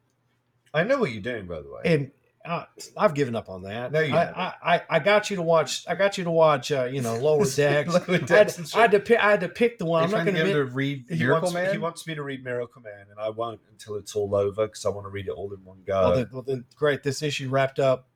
I 0.74 0.84
know 0.84 1.00
what 1.00 1.12
you're 1.12 1.22
doing, 1.22 1.48
by 1.48 1.62
the 1.62 1.70
way. 1.70 1.82
and 1.86 2.12
uh, 2.46 2.63
I've 2.96 3.13
given 3.15 3.36
up 3.36 3.50
on 3.50 3.63
that. 3.63 3.92
No, 3.92 4.00
you 4.00 4.15
I, 4.15 4.20
haven't. 4.20 4.38
I, 4.38 4.54
I 4.63 4.82
I 4.89 5.00
got 5.00 5.30
you 5.30 5.36
to 5.36 5.42
watch. 5.42 5.84
I 5.88 5.96
got 5.96 6.18
you 6.18 6.24
to 6.24 6.32
watch. 6.32 6.72
Uh, 6.72 6.86
you 6.86 7.02
know, 7.02 7.15
Lower 7.18 7.46
Decks. 7.56 7.94
Lower 7.94 8.04
I, 8.08 8.12
had, 8.13 8.26
Decks 8.26 8.76
I 8.76 8.82
had 8.82 8.92
to 8.92 9.00
pick. 9.00 9.20
I 9.20 9.32
had 9.32 9.42
to 9.42 9.50
pick 9.50 9.78
the 9.78 9.86
one. 9.86 10.04
I'm 10.06 10.12
not 10.12 10.24
going 10.24 10.36
to 10.36 10.42
to 10.42 10.48
get 10.48 10.56
him 10.56 10.58
admit. 10.62 10.70
to 10.72 10.76
read 10.76 11.06
he 11.10 11.15
Miracle 11.18 11.42
wants, 11.42 11.54
Man. 11.54 11.72
he 11.74 11.78
wants 11.78 12.08
me 12.08 12.15
to 12.15 12.24
read 12.24 12.44
Miracle 12.44 12.82
Man, 12.82 13.06
and 13.12 13.20
I 13.20 13.30
won't 13.30 13.60
until 13.72 13.96
it's 13.98 14.15
all 14.15 14.34
over 14.34 14.68
because 14.68 14.86
I 14.86 14.89
want 14.89 15.06
to 15.06 15.10
read 15.10 15.28
it 15.28 15.32
all 15.32 15.54
in 15.54 15.63
one 15.65 15.80
go. 15.86 16.02
Well, 16.02 16.15
then, 16.15 16.30
well, 16.32 16.42
then 16.44 16.65
great. 16.76 17.04
This 17.04 17.22
issue 17.22 17.50
wrapped 17.50 17.78
up, 17.80 18.08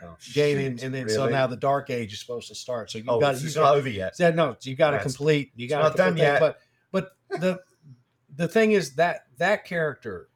Oh, 0.00 0.14
gaming, 0.34 0.78
and 0.80 0.94
then 0.94 1.08
so 1.08 1.28
now 1.28 1.48
the 1.48 1.56
Dark 1.56 1.90
Age 1.90 2.12
is 2.12 2.20
supposed 2.20 2.48
to 2.48 2.54
start. 2.54 2.92
So 2.92 2.98
you 2.98 3.04
oh, 3.08 3.18
got 3.20 3.34
it's 3.34 3.42
you 3.42 3.48
not 3.60 3.70
got 3.72 3.76
over 3.76 3.88
yet. 3.88 4.16
said 4.16 4.36
no. 4.36 4.56
You 4.62 4.76
got 4.76 4.92
to 4.92 5.00
complete. 5.00 5.50
You 5.56 5.68
got 5.68 5.82
not 5.82 5.96
done 5.96 6.16
yet. 6.16 6.38
But 6.38 6.60
the 7.30 7.60
the 8.36 8.48
thing 8.48 8.72
is 8.72 8.94
that 8.94 9.26
that 9.38 9.64
character, 9.64 10.28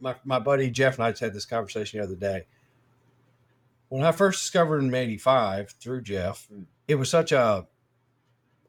my 0.00 0.14
my 0.24 0.38
buddy 0.38 0.70
Jeff 0.70 0.96
and 0.96 1.04
I 1.04 1.10
just 1.10 1.20
had 1.20 1.34
this 1.34 1.44
conversation 1.46 1.98
the 1.98 2.04
other 2.06 2.16
day. 2.16 2.46
When 3.88 4.04
I 4.04 4.12
first 4.12 4.40
discovered 4.42 4.78
him 4.80 4.88
in 4.88 4.94
'85 4.94 5.70
through 5.80 6.02
Jeff, 6.02 6.46
Mm. 6.52 6.64
it 6.86 6.94
was 6.96 7.08
such 7.10 7.32
a 7.32 7.66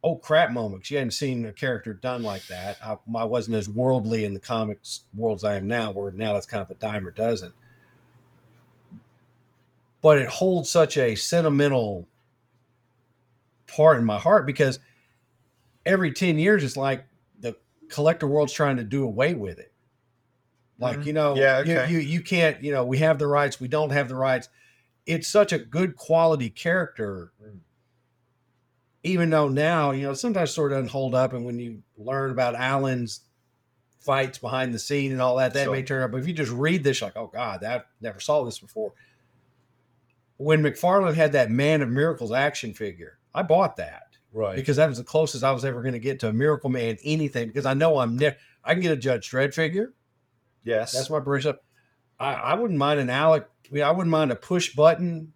oh 0.04 0.15
crap 0.15 0.52
moment. 0.52 0.89
You 0.89 0.97
hadn't 0.97 1.12
seen 1.12 1.45
a 1.45 1.52
character 1.52 1.93
done 1.93 2.23
like 2.23 2.47
that. 2.47 2.78
I, 2.82 2.97
I 3.15 3.25
wasn't 3.25 3.58
as 3.58 3.67
worldly 3.69 4.23
in 4.23 4.34
the 4.34 4.39
comics 4.39 5.02
world 5.13 5.39
as 5.39 5.43
I 5.43 5.56
am 5.58 5.67
now, 5.67 5.91
where 5.91 6.12
now 6.12 6.34
that's 6.34 6.45
kind 6.45 6.62
of 6.62 6.71
a 6.71 6.75
dime 6.75 7.06
a 7.06 7.12
dozen. 7.12 7.52
But 10.02 10.17
it 10.19 10.30
holds 10.30 10.69
such 10.69 10.97
a 10.97 11.15
sentimental 11.15 12.08
part 13.67 13.99
in 13.99 14.06
my 14.06 14.17
heart 14.17 14.45
because 14.45 14.80
every 15.86 16.13
10 16.13 16.39
years 16.39 16.63
it's 16.63 16.78
like 16.78 17.04
collector 17.89 18.28
world's 18.28 18.54
trying 18.54 18.78
to 18.78 18.84
do 18.84 19.04
away 19.04 19.34
with 19.34 19.60
it. 19.60 19.73
Like, 20.80 20.99
Mhm. 20.99 21.06
you 21.06 21.13
know, 21.13 21.36
Yeah, 21.36 21.60
you- 21.63 21.78
okay. 21.78 21.91
you, 21.91 21.99
you 21.99 22.21
can't, 22.21 22.63
you 22.63 22.71
know, 22.71 22.86
we 22.86 22.99
have 22.99 23.19
the 23.19 23.28
rights, 23.28 23.60
we 23.60 23.67
don't 23.67 23.89
have 23.91 24.08
the 24.08 24.15
rights. 24.15 24.47
It's 25.06 25.28
such 25.28 25.52
a 25.52 25.60
good 25.60 25.95
quality 25.95 26.49
character 26.49 27.32
even 29.02 29.30
though 29.30 29.47
now 29.47 29.91
you 29.91 30.04
know 30.04 30.13
sometimes 30.13 30.52
sort 30.52 30.73
of 30.73 30.78
doesn't 30.80 30.91
hold 30.91 31.15
up 31.15 31.32
and 31.32 31.45
when 31.45 31.58
you 31.58 31.82
learn 31.97 32.32
about 32.32 32.54
alan's 32.54 33.21
fights 33.97 34.38
behind 34.38 34.73
the 34.73 34.78
scene 34.80 35.13
and 35.13 35.21
all 35.21 35.38
that 35.38 35.54
that 35.54 35.71
may 35.71 35.82
turn 35.82 36.04
up 36.04 36.12
but 36.12 36.17
if 36.19 36.28
you 36.28 36.34
just 36.34 36.52
read 36.52 36.84
this 36.84 37.02
like 37.02 37.15
oh 37.15 37.28
god 37.28 37.62
that 37.62 37.88
never 38.02 38.19
saw 38.19 38.43
this 38.43 38.60
before 38.60 38.91
when 40.36 40.62
mcfarlane 40.62 41.13
had 41.15 41.32
that 41.32 41.49
man 41.49 41.82
of 41.82 41.88
miracles 41.88 42.34
action 42.34 42.73
figure 42.73 43.17
i 43.34 43.41
bought 43.41 43.78
that 43.78 44.09
Right. 44.31 44.55
because 44.55 44.77
that 44.77 44.87
was 44.87 44.99
the 44.99 45.03
closest 45.03 45.43
i 45.43 45.51
was 45.51 45.65
ever 45.65 45.81
going 45.81 45.93
to 45.93 45.99
get 45.99 46.19
to 46.19 46.29
a 46.29 46.33
miracle 46.33 46.69
man 46.69 46.97
anything 47.03 47.47
because 47.47 47.65
i 47.65 47.73
know 47.73 47.97
i'm 47.97 48.17
ne- 48.17 48.35
i 48.63 48.73
can 48.73 48.81
get 48.81 48.91
a 48.91 48.97
judge 48.97 49.29
dredd 49.29 49.53
figure 49.53 49.93
yes. 50.63 50.91
that's 50.91 51.09
my 51.09 51.17
up 51.17 51.63
I, 52.19 52.33
I 52.33 52.53
wouldn't 52.53 52.77
mind 52.77 52.99
an 52.99 53.09
alec 53.09 53.47
I, 53.73 53.91
wouldn't 53.91 54.11
mind 54.11 54.31
a 54.31 54.35
push 54.35 54.75
button 54.75 55.33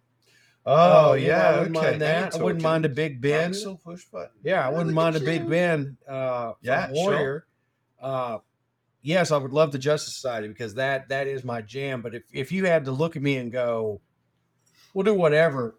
oh, 0.66 1.12
you 1.14 1.28
yeah. 1.28 1.48
I 1.48 1.58
wouldn't 1.58 1.76
okay. 1.76 1.86
mind 1.90 2.02
that. 2.02 2.34
I 2.34 2.42
wouldn't 2.42 2.62
mind 2.62 2.84
a 2.84 2.88
Big 2.88 3.20
Ben. 3.20 3.50
Axel 3.50 3.76
push 3.76 4.04
button. 4.06 4.30
Yeah, 4.42 4.66
I 4.66 4.70
wouldn't 4.70 4.94
mind 4.94 5.16
a 5.16 5.20
Big. 5.20 5.48
Ben. 5.48 5.96
Uh, 6.08 6.52
Yeah, 6.62 6.86
from 6.86 6.96
sure. 6.96 7.46
Uh, 8.00 8.38
yes, 9.02 9.30
I 9.30 9.36
would 9.36 9.52
love 9.52 9.72
the 9.72 9.78
Justice 9.78 10.14
Society 10.14 10.48
because 10.48 10.74
that 10.74 11.08
that 11.08 11.26
is 11.26 11.44
my 11.44 11.60
jam. 11.62 12.02
But 12.02 12.14
if 12.14 12.22
if 12.32 12.52
you 12.52 12.66
had 12.66 12.84
to 12.86 12.92
look 12.92 13.16
at 13.16 13.22
me 13.22 13.36
and 13.36 13.52
go, 13.52 14.00
we'll 14.92 15.04
do 15.04 15.14
whatever, 15.14 15.78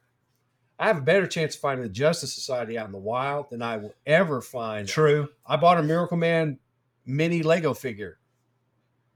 I 0.78 0.88
have 0.88 0.98
a 0.98 1.02
better 1.02 1.28
chance 1.28 1.56
of 1.56 1.62
finding 1.62 1.84
the 1.84 1.94
Justice 1.94 2.34
Society 2.34 2.78
out 2.78 2.88
in 2.88 2.92
the 2.92 2.98
wild 2.98 3.50
than 3.50 3.62
I 3.62 3.78
will 3.78 3.96
ever 4.06 4.42
find. 4.42 4.88
True. 4.88 5.30
I 5.46 5.56
bought 5.56 5.78
a 5.78 5.84
Miracle 5.84 6.18
Man 6.18 6.60
mini 7.06 7.44
Lego 7.44 7.74
figure 7.74 8.20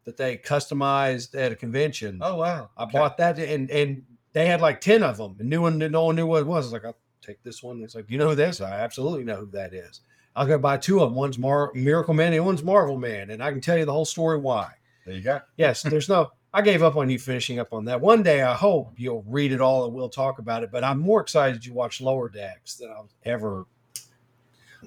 that 0.06 0.18
they 0.18 0.38
customized 0.38 1.36
at 1.36 1.52
a 1.52 1.56
convention. 1.56 2.20
Oh 2.22 2.36
wow. 2.36 2.70
I 2.78 2.86
bought 2.86 3.18
that 3.18 3.38
and 3.40 3.70
and 3.70 4.04
they 4.34 4.46
had 4.46 4.62
like 4.62 4.80
10 4.80 5.04
of 5.04 5.18
them 5.18 5.36
and 5.40 5.50
no 5.50 5.62
one 5.62 5.78
no 5.78 6.06
one 6.06 6.16
knew 6.16 6.28
what 6.28 6.42
it 6.42 6.48
was. 6.48 6.66
I 6.66 6.68
was 6.68 6.74
like, 6.74 6.86
I'll 6.86 6.98
take 7.22 7.44
this 7.44 7.62
one. 7.62 7.82
It's 7.84 7.96
like, 7.96 8.10
you 8.10 8.18
know 8.18 8.30
who 8.30 8.36
this? 8.36 8.62
I 8.62 8.80
absolutely 8.80 9.26
know 9.26 9.38
who 9.38 9.52
that 9.52 9.74
is. 9.74 10.02
I'll 10.36 10.48
go 10.48 10.58
buy 10.58 10.78
two 10.78 11.02
of 11.02 11.10
them. 11.10 11.16
One's 11.16 11.38
Mar- 11.38 11.72
Miracle 11.74 12.14
Man 12.14 12.34
and 12.34 12.46
one's 12.46 12.64
Marvel 12.64 12.98
Man. 12.98 13.32
And 13.32 13.44
I 13.44 13.52
can 13.52 13.62
tell 13.62 13.78
you 13.78 13.86
the 13.86 13.92
whole 13.94 14.06
story 14.06 14.38
why. 14.38 14.72
There 15.06 15.16
you 15.16 15.22
go. 15.22 15.42
Yes, 15.58 15.82
there's 15.82 16.08
no 16.08 16.30
I 16.54 16.62
gave 16.62 16.82
up 16.82 16.96
on 16.96 17.10
you 17.10 17.20
finishing 17.20 17.60
up 17.60 17.74
on 17.74 17.86
that. 17.86 18.02
One 18.02 18.24
day 18.24 18.42
I 18.42 18.54
hope 18.56 18.94
you'll 18.98 19.24
read 19.28 19.52
it 19.52 19.62
all 19.62 19.86
and 19.86 19.94
we'll 19.94 20.10
talk 20.10 20.40
about 20.40 20.64
it. 20.64 20.72
But 20.72 20.84
I'm 20.84 21.00
more 21.00 21.22
excited 21.22 21.66
you 21.66 21.74
watch 21.74 22.02
Lower 22.02 22.28
Decks 22.28 22.76
than 22.76 22.90
I've 22.90 23.14
ever 23.24 23.66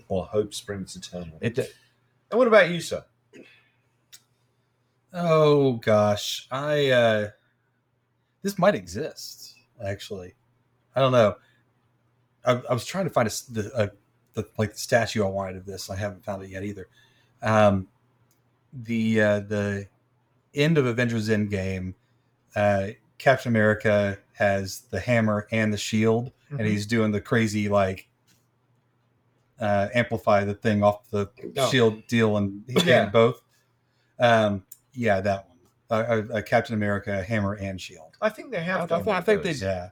Well, 0.08 0.24
hope 0.24 0.54
springs 0.54 0.96
eternal. 0.96 1.38
it 1.40 1.58
And 1.58 2.38
what 2.38 2.48
about 2.48 2.70
you, 2.70 2.80
sir? 2.80 3.04
Oh 5.12 5.74
gosh, 5.74 6.48
I 6.50 6.90
uh 6.90 7.30
this 8.42 8.58
might 8.58 8.74
exist 8.74 9.54
actually. 9.84 10.34
I 10.96 11.00
don't 11.00 11.12
know. 11.12 11.36
I, 12.44 12.60
I 12.68 12.72
was 12.72 12.84
trying 12.84 13.04
to 13.04 13.10
find 13.10 13.28
a, 13.28 13.52
the, 13.52 13.82
a 13.82 13.90
the 14.34 14.48
like 14.58 14.72
the 14.72 14.78
statue 14.78 15.24
I 15.24 15.28
wanted 15.28 15.56
of 15.56 15.66
this. 15.66 15.90
I 15.90 15.96
haven't 15.96 16.24
found 16.24 16.42
it 16.42 16.50
yet 16.50 16.64
either. 16.64 16.88
Um, 17.42 17.88
the 18.72 19.20
uh, 19.20 19.40
the 19.40 19.86
end 20.54 20.78
of 20.78 20.86
Avengers 20.86 21.28
Endgame, 21.28 21.94
uh, 22.56 22.88
Captain 23.18 23.50
America 23.50 24.18
has 24.34 24.80
the 24.90 25.00
hammer 25.00 25.46
and 25.52 25.72
the 25.72 25.78
shield, 25.78 26.32
and 26.50 26.62
he's 26.66 26.86
doing 26.86 27.12
the 27.12 27.20
crazy 27.20 27.68
like 27.68 28.08
uh, 29.60 29.88
amplify 29.94 30.44
the 30.44 30.54
thing 30.54 30.82
off 30.82 31.08
the 31.10 31.30
Oh. 31.56 31.70
shield 31.70 32.06
deal, 32.08 32.36
and 32.36 32.64
he 32.66 32.74
Yeah. 32.74 33.04
can 33.04 33.12
both. 33.12 33.40
Um, 34.18 34.64
yeah, 34.92 35.20
that 35.20 35.48
one. 35.48 35.58
Uh, 35.90 35.94
uh, 35.94 36.34
uh, 36.38 36.42
Captain 36.42 36.74
America, 36.74 37.22
hammer 37.22 37.54
and 37.54 37.80
shield. 37.80 38.16
I 38.20 38.28
think 38.30 38.50
they 38.50 38.62
have. 38.62 38.82
I- 38.82 38.86
done 38.86 39.08
I 39.08 39.16
with 39.18 39.26
think 39.26 39.42
they- 39.42 39.52
Yeah, 39.52 39.90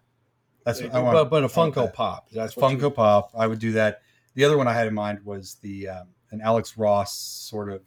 that's 0.65 0.81
what 0.81 0.91
I 0.91 1.01
but, 1.01 1.05
want. 1.15 1.31
but 1.31 1.37
a 1.37 1.39
I 1.39 1.41
want 1.59 1.75
Funko 1.75 1.85
that. 1.85 1.95
Pop. 1.95 2.31
That's 2.31 2.57
what 2.57 2.73
Funko 2.73 2.81
you- 2.83 2.91
Pop. 2.91 3.31
I 3.37 3.47
would 3.47 3.59
do 3.59 3.73
that. 3.73 4.03
The 4.35 4.45
other 4.45 4.57
one 4.57 4.67
I 4.67 4.73
had 4.73 4.87
in 4.87 4.95
mind 4.95 5.25
was 5.25 5.57
the 5.57 5.89
um, 5.89 6.09
an 6.31 6.41
Alex 6.41 6.77
Ross 6.79 7.17
sort 7.19 7.71
of 7.71 7.83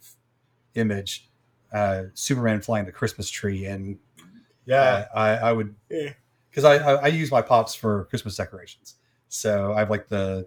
image, 0.74 1.28
uh, 1.74 2.04
Superman 2.14 2.60
flying 2.62 2.86
the 2.86 2.92
Christmas 2.92 3.28
tree, 3.28 3.66
and 3.66 3.98
Yeah. 4.64 5.06
uh, 5.14 5.18
I, 5.18 5.28
I 5.48 5.52
would 5.52 5.74
Yeah. 5.90 6.12
because 6.50 6.64
I, 6.64 6.76
I 6.76 6.92
I 6.94 7.06
use 7.08 7.30
my 7.30 7.42
pops 7.42 7.74
for 7.74 8.04
Christmas 8.06 8.36
decorations, 8.36 8.94
so 9.28 9.72
I 9.74 9.80
have 9.80 9.90
like 9.90 10.08
the 10.08 10.46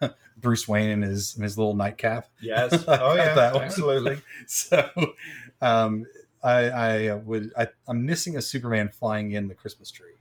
Bruce 0.36 0.68
Wayne 0.68 0.90
in 0.90 1.02
his 1.02 1.36
in 1.36 1.42
his 1.42 1.56
little 1.58 1.74
nightcap. 1.74 2.28
Yes. 2.40 2.72
Oh 2.88 3.14
yeah. 3.14 3.34
that. 3.34 3.56
Absolutely. 3.56 4.20
so 4.46 4.88
um, 5.60 6.06
I 6.42 6.70
I 6.70 7.14
would 7.14 7.52
I, 7.56 7.68
I'm 7.88 8.04
missing 8.06 8.36
a 8.36 8.42
Superman 8.42 8.88
flying 8.90 9.32
in 9.32 9.48
the 9.48 9.54
Christmas 9.54 9.90
tree. 9.90 10.14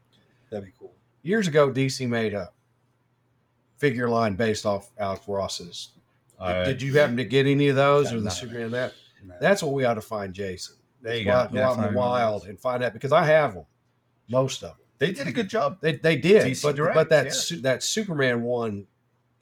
That'd 0.49 0.65
be 0.65 0.71
cool. 0.79 0.93
years 1.21 1.47
ago, 1.47 1.69
DC 1.71 2.07
made 2.07 2.33
a 2.33 2.49
figure 3.77 4.09
line 4.09 4.35
based 4.35 4.65
off 4.65 4.89
Alex 4.97 5.27
Ross's. 5.27 5.89
I- 6.39 6.63
Did 6.63 6.81
you 6.81 6.93
happen 6.97 7.17
to 7.17 7.23
get 7.25 7.45
any 7.45 7.67
of 7.67 7.75
those 7.75 8.11
or 8.13 8.19
the. 8.21 8.29
Superman 8.31 8.71
that? 8.71 8.93
That's 9.39 9.61
what 9.63 9.73
we 9.73 9.85
ought 9.85 9.95
to 9.95 10.01
find, 10.01 10.33
Jason. 10.33 10.75
There 11.01 11.15
you 11.15 11.25
go 11.25 11.31
go. 11.31 11.37
out, 11.37 11.53
go 11.53 11.61
out 11.63 11.77
in 11.87 11.93
the 11.93 11.97
wild 11.97 12.45
and 12.45 12.59
find 12.59 12.83
out 12.83 12.93
because 12.93 13.11
I 13.11 13.25
have 13.25 13.53
them, 13.53 13.65
most 14.29 14.63
of 14.63 14.69
them. 14.69 14.77
They 14.97 15.11
did 15.13 15.27
a 15.27 15.31
good 15.31 15.49
job. 15.49 15.77
They 15.81 15.93
they 15.93 16.17
did, 16.17 16.43
DC 16.45 16.61
but 16.63 16.75
Direct, 16.75 16.95
but 16.95 17.09
that 17.09 17.25
yeah. 17.27 17.31
su- 17.31 17.61
that 17.61 17.83
Superman 17.83 18.43
one 18.43 18.85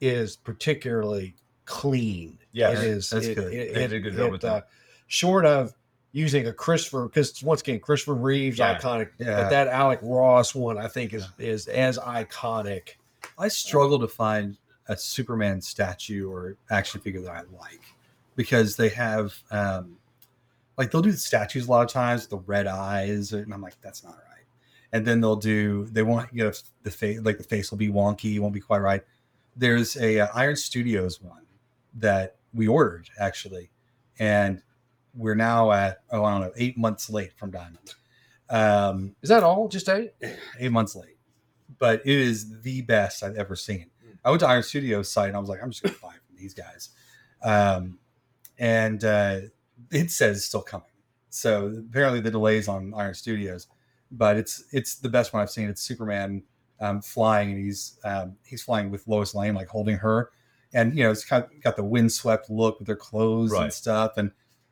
is 0.00 0.36
particularly 0.36 1.34
clean. 1.64 2.38
Yeah, 2.52 2.70
it 2.70 2.78
is. 2.78 3.10
that's 3.10 3.26
it, 3.26 3.34
good. 3.34 3.52
It, 3.52 3.74
They 3.74 3.84
it- 3.84 3.88
did 3.88 3.92
a 3.94 4.00
good 4.00 4.14
job 4.16 4.26
it, 4.28 4.32
with 4.32 4.44
uh, 4.44 4.54
that. 4.54 4.68
short 5.08 5.44
of 5.44 5.74
using 6.12 6.46
a 6.46 6.52
Christopher, 6.52 7.06
because 7.06 7.42
once 7.42 7.60
again, 7.60 7.80
Christopher 7.80 8.14
Reeves 8.14 8.58
Yeah. 8.58 8.78
iconic, 8.78 9.10
Yeah. 9.18 9.42
but 9.42 9.50
that 9.50 9.68
Alex 9.68 10.02
Ross 10.04 10.54
one 10.54 10.78
I 10.78 10.86
think 10.88 11.12
is 11.12 11.26
is 11.38 11.66
as 11.66 11.98
iconic. 11.98 12.90
I 13.36 13.48
struggle 13.48 13.98
to 13.98 14.08
find 14.08 14.56
a 14.86 14.96
Superman 14.96 15.60
statue 15.60 16.30
or 16.30 16.56
action 16.70 17.00
figure 17.00 17.20
that 17.22 17.32
I 17.32 17.40
like 17.58 17.82
because 18.38 18.76
they 18.76 18.88
have 18.88 19.34
um 19.50 19.96
like 20.76 20.92
they'll 20.92 21.02
do 21.02 21.10
the 21.10 21.18
statues 21.18 21.66
a 21.66 21.70
lot 21.70 21.82
of 21.82 21.90
times, 21.90 22.28
the 22.28 22.38
red 22.38 22.68
eyes, 22.68 23.32
and 23.32 23.52
I'm 23.52 23.60
like, 23.60 23.74
that's 23.80 24.04
not 24.04 24.14
right. 24.14 24.44
And 24.92 25.04
then 25.04 25.20
they'll 25.20 25.34
do 25.34 25.86
they 25.86 26.04
want 26.04 26.32
you 26.32 26.44
know 26.44 26.52
the 26.84 26.90
face 26.92 27.18
like 27.20 27.36
the 27.36 27.44
face 27.44 27.72
will 27.72 27.78
be 27.78 27.88
wonky, 27.88 28.38
won't 28.38 28.54
be 28.54 28.60
quite 28.60 28.78
right. 28.78 29.02
There's 29.56 29.96
a 29.96 30.20
uh, 30.20 30.28
Iron 30.34 30.54
Studios 30.54 31.20
one 31.20 31.42
that 31.94 32.36
we 32.54 32.68
ordered 32.68 33.10
actually, 33.18 33.70
and 34.20 34.62
we're 35.16 35.34
now 35.34 35.72
at 35.72 36.02
oh 36.12 36.24
I 36.24 36.30
don't 36.30 36.42
know 36.42 36.52
eight 36.56 36.78
months 36.78 37.10
late 37.10 37.32
from 37.36 37.50
Diamond. 37.50 37.94
Um, 38.48 39.16
Is 39.20 39.30
that 39.30 39.42
all? 39.42 39.66
Just 39.66 39.88
eight? 39.88 40.12
eight 40.60 40.70
months 40.70 40.94
late, 40.94 41.18
but 41.80 42.02
it 42.06 42.16
is 42.16 42.60
the 42.62 42.82
best 42.82 43.24
I've 43.24 43.36
ever 43.36 43.56
seen. 43.56 43.90
I 44.24 44.30
went 44.30 44.40
to 44.40 44.48
Iron 44.48 44.62
Studios 44.62 45.10
site 45.10 45.26
and 45.26 45.36
I 45.36 45.40
was 45.40 45.48
like, 45.48 45.60
I'm 45.60 45.70
just 45.70 45.82
going 45.82 45.94
to 45.94 46.00
buy 46.00 46.12
from 46.12 46.36
these 46.36 46.54
guys. 46.54 46.90
Um, 47.42 47.98
and 48.58 49.04
uh, 49.04 49.40
it 49.90 50.10
says 50.10 50.44
still 50.44 50.62
coming. 50.62 50.86
So 51.30 51.66
apparently 51.88 52.20
the 52.20 52.30
delays 52.30 52.68
on 52.68 52.92
Iron 52.94 53.14
Studios, 53.14 53.66
but 54.10 54.36
it's 54.36 54.64
it's 54.72 54.96
the 54.96 55.08
best 55.08 55.32
one 55.32 55.42
I've 55.42 55.50
seen. 55.50 55.68
It's 55.68 55.82
Superman 55.82 56.42
um, 56.80 57.00
flying 57.02 57.50
and 57.52 57.64
he's 57.64 57.98
um, 58.04 58.36
he's 58.44 58.62
flying 58.62 58.90
with 58.90 59.06
Lois 59.06 59.34
Lane, 59.34 59.54
like 59.54 59.68
holding 59.68 59.96
her, 59.96 60.30
and 60.72 60.96
you 60.96 61.04
know 61.04 61.10
it's 61.10 61.24
kind 61.24 61.44
of 61.44 61.50
got 61.62 61.76
the 61.76 61.84
windswept 61.84 62.50
look 62.50 62.78
with 62.78 62.86
their 62.86 62.96
clothes 62.96 63.52
and 63.52 63.72
stuff, 63.72 64.12
and 64.16 64.30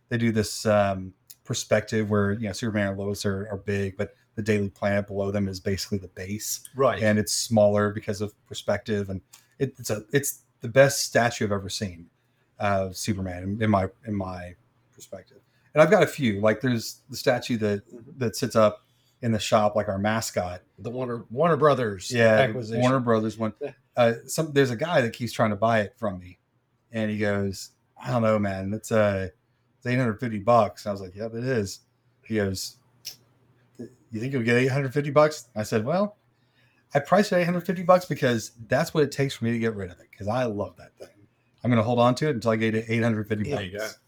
they 0.08 0.16
do 0.18 0.32
this 0.32 0.64
um, 0.66 1.12
perspective 1.44 2.10
where 2.10 2.32
you 2.32 2.46
know 2.46 2.52
Superman 2.52 2.88
and 2.88 2.98
Lois 2.98 3.24
are, 3.26 3.48
are 3.50 3.58
big, 3.58 3.96
but 3.96 4.14
the 4.34 4.42
Daily 4.42 4.68
Planet 4.70 5.06
below 5.06 5.30
them 5.30 5.48
is 5.48 5.60
basically 5.60 5.98
the 5.98 6.08
base, 6.08 6.60
Right. 6.74 7.02
and 7.02 7.18
it's 7.18 7.32
smaller 7.32 7.90
because 7.90 8.20
of 8.20 8.32
perspective, 8.46 9.10
and 9.10 9.20
it, 9.58 9.74
it's 9.78 9.90
a 9.90 10.04
it's 10.12 10.42
the 10.60 10.68
best 10.68 11.04
statue 11.04 11.44
I've 11.44 11.52
ever 11.52 11.68
seen 11.68 12.06
of 12.58 12.96
Superman 12.96 13.58
in, 13.60 13.70
my 13.70 13.88
in 14.06 14.14
my 14.14 14.54
perspective. 14.92 15.38
And 15.74 15.82
I've 15.82 15.90
got 15.90 16.02
a 16.02 16.06
few. 16.06 16.40
Like 16.40 16.60
there's 16.60 17.02
the 17.10 17.16
statue 17.16 17.56
that 17.58 17.82
that 18.18 18.36
sits 18.36 18.56
up 18.56 18.86
in 19.22 19.32
the 19.32 19.38
shop, 19.38 19.76
like 19.76 19.88
our 19.88 19.98
mascot. 19.98 20.62
The 20.78 20.90
Warner 20.90 21.24
Warner 21.30 21.56
Brothers 21.56 22.10
Yeah, 22.10 22.36
acquisition. 22.36 22.80
Warner 22.80 23.00
Brothers 23.00 23.38
one. 23.38 23.52
Uh, 23.96 24.14
some 24.26 24.52
there's 24.52 24.70
a 24.70 24.76
guy 24.76 25.00
that 25.00 25.12
keeps 25.12 25.32
trying 25.32 25.50
to 25.50 25.56
buy 25.56 25.80
it 25.80 25.94
from 25.96 26.18
me, 26.18 26.38
and 26.92 27.10
he 27.10 27.18
goes, 27.18 27.70
"I 28.02 28.10
don't 28.10 28.22
know, 28.22 28.38
man. 28.38 28.72
It's 28.74 28.92
uh, 28.92 29.28
it's 29.78 29.86
850 29.86 30.38
bucks." 30.40 30.86
I 30.86 30.92
was 30.92 31.00
like, 31.00 31.14
"Yep, 31.14 31.34
it 31.34 31.44
is." 31.44 31.80
He 32.24 32.36
goes, 32.36 32.76
"You 33.78 34.20
think 34.20 34.32
you'll 34.32 34.42
get 34.42 34.56
850 34.56 35.10
bucks?" 35.10 35.48
I 35.54 35.62
said, 35.62 35.84
"Well, 35.84 36.16
I 36.94 36.98
priced 36.98 37.32
it 37.32 37.36
850 37.36 37.82
bucks 37.82 38.04
because 38.04 38.52
that's 38.68 38.94
what 38.94 39.02
it 39.02 39.12
takes 39.12 39.34
for 39.34 39.44
me 39.44 39.52
to 39.52 39.58
get 39.58 39.74
rid 39.74 39.90
of 39.90 39.98
it 40.00 40.06
because 40.10 40.28
I 40.28 40.44
love 40.44 40.76
that 40.76 40.96
thing. 40.98 41.08
I'm 41.66 41.70
going 41.70 41.82
to 41.82 41.84
hold 41.84 41.98
on 41.98 42.14
to 42.14 42.28
it 42.28 42.36
until 42.36 42.52
I 42.52 42.56
get 42.56 42.76
it 42.76 42.84
850 42.88 43.50
There 43.50 43.70
bucks." 43.72 43.98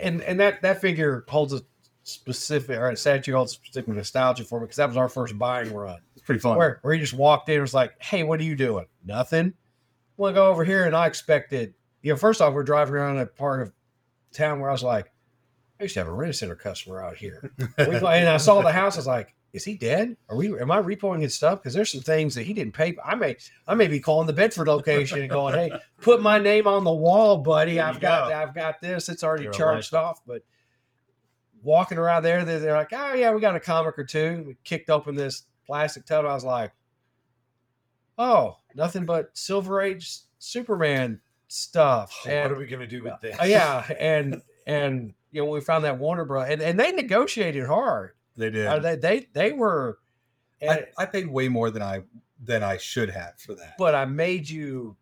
and 0.00 0.22
and 0.22 0.38
that 0.38 0.62
that 0.62 0.80
figure 0.80 1.24
holds 1.26 1.52
a 1.52 1.60
specific 2.04 2.78
or 2.78 2.90
a 2.90 2.96
statue 2.96 3.34
holds 3.34 3.52
a 3.52 3.54
specific 3.56 3.88
nostalgia 3.88 4.44
for 4.44 4.60
me 4.60 4.64
because 4.64 4.76
that 4.76 4.86
was 4.86 4.96
our 4.96 5.08
first 5.08 5.36
buying 5.36 5.74
run. 5.74 5.98
It's 6.14 6.24
pretty 6.24 6.38
fun. 6.38 6.56
Where 6.56 6.78
where 6.82 6.94
he 6.94 7.00
just 7.00 7.14
walked 7.14 7.48
in 7.48 7.56
and 7.56 7.62
was 7.62 7.74
like, 7.74 8.00
"Hey, 8.00 8.22
what 8.22 8.38
are 8.38 8.44
you 8.44 8.54
doing? 8.54 8.86
Nothing. 9.04 9.54
Want 10.16 10.34
to 10.34 10.40
go 10.40 10.46
over 10.46 10.64
here?" 10.64 10.86
And 10.86 10.94
I 10.94 11.08
expected, 11.08 11.74
you 12.02 12.12
know, 12.12 12.16
first 12.16 12.40
off, 12.40 12.54
we're 12.54 12.62
driving 12.62 12.94
around 12.94 13.18
a 13.18 13.26
part 13.26 13.60
of 13.62 13.72
town 14.32 14.60
where 14.60 14.70
I 14.70 14.72
was 14.72 14.84
like, 14.84 15.10
"I 15.80 15.82
used 15.82 15.94
to 15.94 16.00
have 16.00 16.08
a 16.08 16.12
rent 16.12 16.36
center 16.36 16.54
customer 16.54 17.02
out 17.02 17.16
here," 17.16 17.50
and 17.76 18.06
I 18.06 18.36
saw 18.36 18.62
the 18.62 18.70
house. 18.70 18.94
I 18.94 19.00
was 19.00 19.06
like, 19.08 19.34
"Is 19.52 19.64
he 19.64 19.76
dead? 19.76 20.16
Are 20.28 20.36
we? 20.36 20.58
Am 20.60 20.70
I 20.70 20.80
repoing 20.80 21.22
his 21.22 21.34
stuff? 21.34 21.60
Because 21.60 21.74
there's 21.74 21.90
some 21.90 22.00
things 22.02 22.34
that 22.34 22.44
he 22.44 22.52
didn't 22.52 22.74
pay. 22.74 22.96
I 23.04 23.14
may 23.14 23.36
I 23.66 23.74
may 23.74 23.88
be 23.88 24.00
calling 24.00 24.26
the 24.26 24.32
Bedford 24.32 24.68
location 24.68 25.20
and 25.20 25.30
going, 25.30 25.54
"Hey, 25.54 25.72
put 26.00 26.22
my 26.22 26.38
name 26.38 26.66
on 26.66 26.84
the 26.84 26.92
wall, 26.92 27.38
buddy. 27.38 27.74
There 27.74 27.84
I've 27.84 28.00
got 28.00 28.28
go. 28.28 28.34
I've 28.34 28.54
got 28.54 28.80
this. 28.80 29.08
It's 29.08 29.24
already 29.24 29.44
You're 29.44 29.52
charged 29.52 29.94
off." 29.94 30.20
But 30.26 30.42
walking 31.62 31.98
around 31.98 32.22
there, 32.22 32.44
they're, 32.44 32.58
they're 32.60 32.74
like, 32.74 32.92
"Oh 32.92 33.14
yeah, 33.14 33.32
we 33.32 33.40
got 33.40 33.56
a 33.56 33.60
comic 33.60 33.98
or 33.98 34.04
two. 34.04 34.44
We 34.46 34.56
kicked 34.64 34.88
open 34.90 35.14
this 35.14 35.42
plastic 35.66 36.06
tub. 36.06 36.24
I 36.24 36.34
was 36.34 36.44
like, 36.44 36.72
"Oh, 38.18 38.56
nothing 38.74 39.04
but 39.06 39.36
Silver 39.36 39.80
Age 39.80 40.18
Superman 40.38 41.20
stuff." 41.48 42.14
Oh, 42.26 42.30
And- 42.30 42.50
what 42.50 42.56
are 42.56 42.60
we 42.60 42.66
gonna 42.66 42.86
do 42.86 43.02
with 43.02 43.20
this? 43.20 43.38
uh, 43.40 43.44
yeah, 43.44 43.84
and 43.98 44.42
and 44.66 45.14
you 45.32 45.42
know 45.44 45.50
we 45.50 45.60
found 45.60 45.84
that 45.84 45.98
Warner 45.98 46.24
Bros. 46.24 46.48
and, 46.48 46.62
and 46.62 46.78
they 46.78 46.92
negotiated 46.92 47.66
hard. 47.66 48.12
They 48.36 48.50
did. 48.50 48.66
Uh, 48.66 48.78
they 48.78 48.96
they 48.96 49.26
they 49.32 49.52
were, 49.52 49.98
I, 50.62 50.86
I 50.98 51.06
paid 51.06 51.26
way 51.28 51.48
more 51.48 51.70
than 51.70 51.82
I 51.82 52.02
than 52.42 52.62
I 52.62 52.76
should 52.78 53.10
have 53.10 53.38
for 53.38 53.54
that. 53.54 53.76
but 53.78 53.94
I 53.94 54.04
made 54.06 54.48
you 54.48 54.96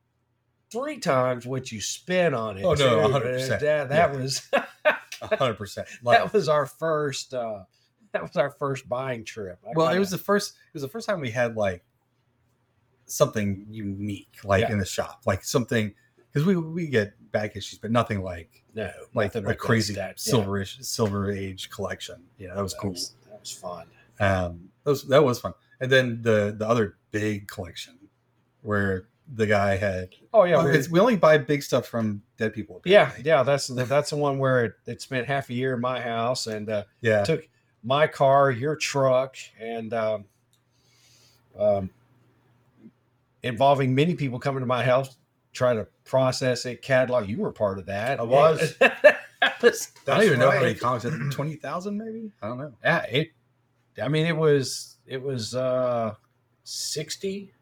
three 0.73 0.99
times 0.99 1.47
what 1.47 1.71
you 1.73 1.81
spent 1.81 2.35
on 2.35 2.59
it. 2.59 2.64
Oh, 2.64 2.75
no, 2.75 3.09
100%. 3.09 3.49
That, 3.61 3.88
that 3.88 3.91
Yeah. 3.91 4.07
was 4.21 4.51
hundred 5.23 5.55
percent. 5.55 5.88
That 6.05 6.33
was 6.33 6.49
our 6.49 6.67
first. 6.67 7.33
uh 7.35 7.64
That 8.12 8.23
was 8.23 8.37
our 8.37 8.51
first 8.51 8.88
buying 8.88 9.25
trip. 9.25 9.59
I 9.67 9.73
well, 9.75 9.88
it 9.88 9.99
was 9.99 10.11
the 10.11 10.19
first. 10.19 10.51
It 10.51 10.75
was 10.75 10.83
the 10.83 10.88
first 10.88 11.07
time 11.09 11.21
we 11.21 11.31
had 11.31 11.57
like 11.57 11.85
something 13.07 13.67
unique, 13.71 14.37
like 14.45 14.62
Yeah. 14.62 14.73
in 14.73 14.79
the 14.79 14.85
shop, 14.85 15.23
like 15.27 15.45
something 15.45 15.95
because 16.33 16.47
we 16.47 16.57
we 16.57 16.87
get 16.88 17.14
back 17.33 17.57
issues, 17.57 17.79
but 17.79 17.91
nothing 17.91 18.23
like 18.23 18.64
no 18.75 18.91
like 19.14 19.35
a 19.35 19.41
like 19.41 19.59
crazy 19.59 19.95
that. 19.95 20.11
Yeah, 20.11 20.33
silver 20.33 20.64
silver 20.64 21.31
age 21.31 21.71
collection. 21.71 22.23
Yeah, 22.38 22.55
that 22.55 22.62
was 22.62 22.73
that 22.75 22.81
cool. 22.81 22.91
Was, 22.91 23.14
that 23.31 23.41
was 23.41 23.53
fun. 23.53 23.87
Um, 24.21 24.71
that 24.85 24.91
was 24.91 25.05
that 25.05 25.25
was 25.25 25.41
fun. 25.41 25.55
And 25.81 25.91
then 25.91 26.23
the 26.23 26.55
the 26.57 26.69
other 26.69 26.97
big 27.11 27.49
collection 27.49 27.99
where 28.62 29.07
the 29.33 29.47
guy 29.47 29.77
had. 29.77 30.11
Oh 30.33 30.45
yeah, 30.45 30.57
oh, 30.57 30.83
we- 30.91 31.01
only 31.01 31.17
buy 31.17 31.38
big 31.38 31.62
stuff 31.62 31.87
from 31.87 32.23
dead 32.37 32.53
people. 32.55 32.81
yeah, 32.85 33.03
apparently. 33.03 33.29
yeah. 33.29 33.43
That's 33.43 33.67
the, 33.67 33.85
that's 33.85 34.11
the 34.11 34.17
one 34.17 34.38
where 34.38 34.64
it, 34.64 34.73
it 34.87 35.03
spent 35.03 35.27
half 35.27 35.51
a 35.51 35.55
year 35.55 35.75
in 35.75 35.81
my 35.81 36.01
house 36.01 36.47
and. 36.47 36.69
uh 36.69 36.85
yeah. 37.01 37.25
took 37.25 37.47
my 37.83 38.07
car, 38.07 38.51
your 38.51 38.77
truck, 38.77 39.37
and 39.59 39.93
um, 39.95 40.25
um, 41.59 41.91
involving 43.43 43.95
many 43.95 44.14
people 44.14 44.38
coming 44.38 44.61
to 44.61 44.67
my 44.67 44.85
house 44.85 45.17
trying 45.59 45.77
to 45.77 45.87
process 46.05 46.64
it, 46.64 46.81
catalog. 46.81 47.29
You 47.29 47.38
were 47.38 47.53
part 47.53 47.79
of 47.79 47.87
that. 47.87 48.21
I 48.21 48.23
was. 48.23 48.77
that 48.79 49.18
was 49.61 49.92
I 50.07 50.14
don't 50.16 50.25
even 50.25 50.38
know 50.38 50.51
how 50.51 50.61
many 50.61 50.75
comics. 50.75 51.05
Twenty 51.35 51.57
thousand, 51.57 51.99
maybe. 51.99 52.31
I 52.40 52.49
don't 52.49 52.59
know. 52.59 52.73
yeah, 52.83 53.03
it. 53.03 53.33
I 54.03 54.09
mean, 54.09 54.27
it 54.27 54.37
was 54.37 54.97
it 55.07 55.21
was 55.21 55.55
uh, 55.55 56.14
sixty. 56.64 57.53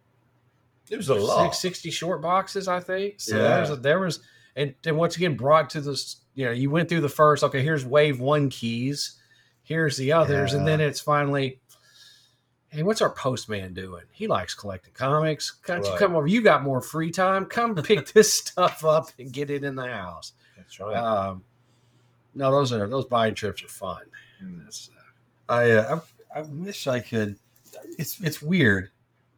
It 0.89 0.97
was 0.97 1.09
a 1.09 1.15
lot. 1.17 1.53
Six, 1.53 1.59
60 1.63 1.91
short 1.91 2.23
boxes, 2.23 2.69
I 2.69 2.79
think. 2.79 3.15
So 3.19 3.37
Yeah. 3.37 3.43
there 3.43 3.61
was 3.61 3.81
there 3.81 3.99
was 3.99 4.21
and, 4.55 4.75
and 4.85 4.97
once 4.97 5.17
again 5.17 5.35
brought 5.37 5.71
to 5.71 5.81
this, 5.81 6.17
you 6.35 6.45
know, 6.45 6.53
you 6.53 6.71
went 6.71 6.89
through 6.89 7.01
the 7.01 7.09
first, 7.09 7.43
okay, 7.43 7.63
here's 7.63 7.85
wave 7.85 8.21
one 8.21 8.49
keys, 8.51 9.21
here's 9.65 9.97
the 9.97 10.13
others, 10.13 10.53
and 10.55 10.67
then 10.67 10.81
it's 10.81 11.01
finally, 11.01 11.61
hey, 12.77 12.83
what's 12.83 13.01
our 13.01 13.11
postman 13.11 13.73
doing? 13.73 14.03
He 14.13 14.27
likes 14.27 14.55
collecting 14.55 14.93
comics. 14.93 15.51
Can't 15.51 15.85
you 15.85 15.95
come 15.99 16.15
over? 16.15 16.27
You 16.27 16.43
got 16.43 16.63
more 16.63 16.83
free 16.83 17.11
time. 17.11 17.47
Come 17.47 17.75
pick 17.75 18.09
this 18.13 18.33
stuff 18.33 18.85
up 18.85 19.09
and 19.19 19.33
get 19.33 19.51
it 19.51 19.65
in 19.65 19.75
the 19.75 19.87
house. 19.87 20.33
That's 20.57 20.79
right. 20.79 20.95
Um, 20.95 21.43
no, 22.35 22.51
those 22.51 22.73
are 22.73 22.87
those 22.87 23.07
buying 23.07 23.35
trips 23.35 23.65
are 23.65 23.69
fun. 23.69 24.03
That's, 24.43 24.91
uh, 25.49 25.53
I, 25.53 25.71
uh, 25.71 26.01
I 26.35 26.41
I 26.41 26.43
wish 26.43 26.87
I 26.87 27.01
could. 27.01 27.39
It's 27.99 28.21
it's 28.21 28.43
weird. 28.43 28.91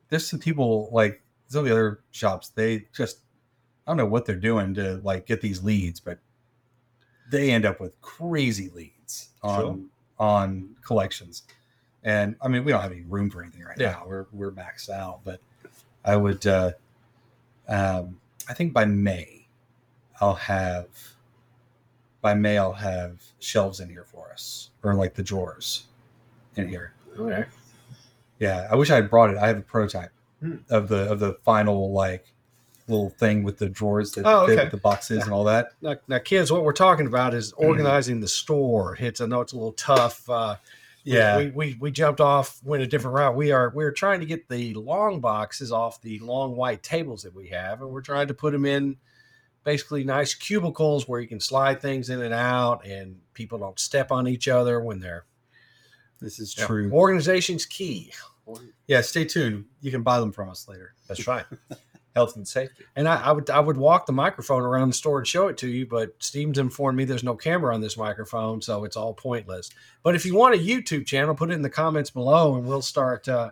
There's 0.08 0.26
some 0.26 0.40
people 0.40 0.88
like 0.90 1.22
some 1.46 1.60
of 1.60 1.66
the 1.66 1.70
other 1.72 2.00
shops. 2.10 2.48
They 2.48 2.86
just 2.92 3.20
I 3.86 3.90
don't 3.92 3.98
know 3.98 4.06
what 4.06 4.26
they're 4.26 4.34
doing 4.34 4.74
to 4.74 5.00
like 5.04 5.26
get 5.26 5.40
these 5.40 5.62
leads, 5.62 6.00
but 6.00 6.18
they 7.30 7.52
end 7.52 7.64
up 7.64 7.78
with 7.78 8.00
crazy 8.00 8.68
leads 8.74 9.28
on 9.42 9.60
Sure. 9.60 9.78
on 10.18 10.76
collections. 10.84 11.44
And 12.04 12.36
I 12.40 12.48
mean, 12.48 12.64
we 12.64 12.72
don't 12.72 12.80
have 12.80 12.92
any 12.92 13.02
room 13.02 13.28
for 13.30 13.42
anything 13.42 13.62
right 13.64 13.76
Yeah. 13.78 13.92
now. 13.92 14.04
We're 14.06 14.26
we're 14.32 14.52
maxed 14.52 14.88
out. 14.90 15.20
But 15.24 15.40
I 16.04 16.16
would. 16.16 16.46
uh 16.46 16.72
um 17.68 18.20
I 18.48 18.54
think 18.54 18.72
by 18.72 18.84
May, 18.86 19.46
I'll 20.20 20.34
have. 20.34 20.86
By 22.20 22.34
May, 22.34 22.58
I'll 22.58 22.72
have 22.72 23.22
shelves 23.38 23.78
in 23.80 23.88
here 23.88 24.04
for 24.04 24.30
us, 24.32 24.70
or 24.82 24.94
like 24.94 25.14
the 25.14 25.22
drawers 25.22 25.86
in 26.56 26.68
here. 26.68 26.92
okay. 27.18 27.44
Yeah, 28.40 28.66
I 28.70 28.76
wish 28.76 28.90
I 28.90 28.96
had 28.96 29.10
brought 29.10 29.30
it. 29.30 29.36
I 29.36 29.48
have 29.48 29.58
a 29.58 29.62
prototype 29.62 30.10
Hmm. 30.40 30.56
of 30.70 30.88
the 30.88 31.10
of 31.10 31.18
the 31.20 31.34
final 31.44 31.92
like 31.92 32.32
little 32.86 33.10
thing 33.10 33.42
with 33.42 33.58
the 33.58 33.68
drawers 33.68 34.12
that 34.12 34.24
Oh, 34.24 34.46
fit 34.46 34.52
okay. 34.54 34.62
with 34.64 34.70
the 34.70 34.78
boxes 34.78 35.24
and 35.24 35.32
all 35.32 35.44
that. 35.44 35.72
Now, 35.82 35.96
now, 36.08 36.18
kids, 36.18 36.50
what 36.50 36.62
we're 36.64 36.72
talking 36.72 37.06
about 37.06 37.34
is 37.34 37.52
organizing 37.52 38.20
the 38.20 38.28
store. 38.28 38.96
It's 38.98 39.20
I 39.20 39.26
know 39.26 39.40
it's 39.42 39.52
a 39.52 39.56
little 39.56 39.72
tough. 39.72 40.28
Uh, 40.30 40.56
we- 40.56 40.68
Yeah, 41.12 41.36
we, 41.38 41.50
we 41.50 41.76
we 41.80 41.90
jumped 41.90 42.20
off, 42.20 42.58
went 42.62 42.82
a 42.82 42.86
different 42.86 43.16
route. 43.16 43.36
We 43.36 43.52
are 43.52 43.70
we're 43.74 43.92
trying 43.92 44.20
to 44.20 44.26
get 44.26 44.48
the 44.48 44.74
long 44.74 45.20
boxes 45.20 45.72
off 45.72 46.00
the 46.02 46.18
long 46.20 46.56
white 46.56 46.82
tables 46.82 47.22
that 47.22 47.34
we 47.34 47.48
have, 47.48 47.80
and 47.82 47.90
we're 47.90 48.00
trying 48.02 48.28
to 48.28 48.34
put 48.34 48.52
them 48.52 48.64
in 48.64 48.96
basically 49.64 50.04
nice 50.04 50.34
cubicles 50.34 51.06
where 51.08 51.20
you 51.20 51.26
can 51.28 51.40
slide 51.40 51.80
things 51.82 52.10
in 52.10 52.22
and 52.22 52.32
out, 52.34 52.86
and 52.86 53.20
people 53.34 53.58
don't 53.58 53.78
step 53.78 54.10
on 54.12 54.26
each 54.28 54.48
other 54.48 54.80
when 54.80 54.98
they're 55.00 55.24
This 56.20 56.38
is 56.38 56.56
Yeah. 56.56 56.66
true. 56.66 56.90
Organization's 56.92 57.64
key. 57.66 58.12
Yeah, 58.86 59.02
stay 59.02 59.24
tuned. 59.26 59.66
You 59.82 59.90
can 59.90 60.02
buy 60.02 60.20
them 60.20 60.32
from 60.32 60.48
us 60.48 60.66
later. 60.68 60.94
That's 61.06 61.26
right. 61.26 61.44
Health 62.14 62.36
and 62.36 62.48
safety. 62.48 62.84
And 62.96 63.08
I, 63.08 63.16
I 63.22 63.32
would 63.32 63.48
I 63.50 63.60
would 63.60 63.76
walk 63.76 64.06
the 64.06 64.12
microphone 64.12 64.62
around 64.62 64.88
the 64.88 64.94
store 64.94 65.18
and 65.18 65.26
show 65.26 65.48
it 65.48 65.56
to 65.58 65.68
you, 65.68 65.86
but 65.86 66.14
Steven's 66.18 66.58
informed 66.58 66.96
me 66.96 67.04
there's 67.04 67.22
no 67.22 67.36
camera 67.36 67.74
on 67.74 67.80
this 67.80 67.96
microphone, 67.96 68.60
so 68.60 68.84
it's 68.84 68.96
all 68.96 69.14
pointless. 69.14 69.70
But 70.02 70.14
if 70.14 70.24
you 70.26 70.34
want 70.34 70.54
a 70.54 70.58
YouTube 70.58 71.06
channel, 71.06 71.34
put 71.34 71.50
it 71.50 71.54
in 71.54 71.62
the 71.62 71.70
comments 71.70 72.10
below, 72.10 72.56
and 72.56 72.66
we'll 72.66 72.82
start. 72.82 73.28
Uh, 73.28 73.50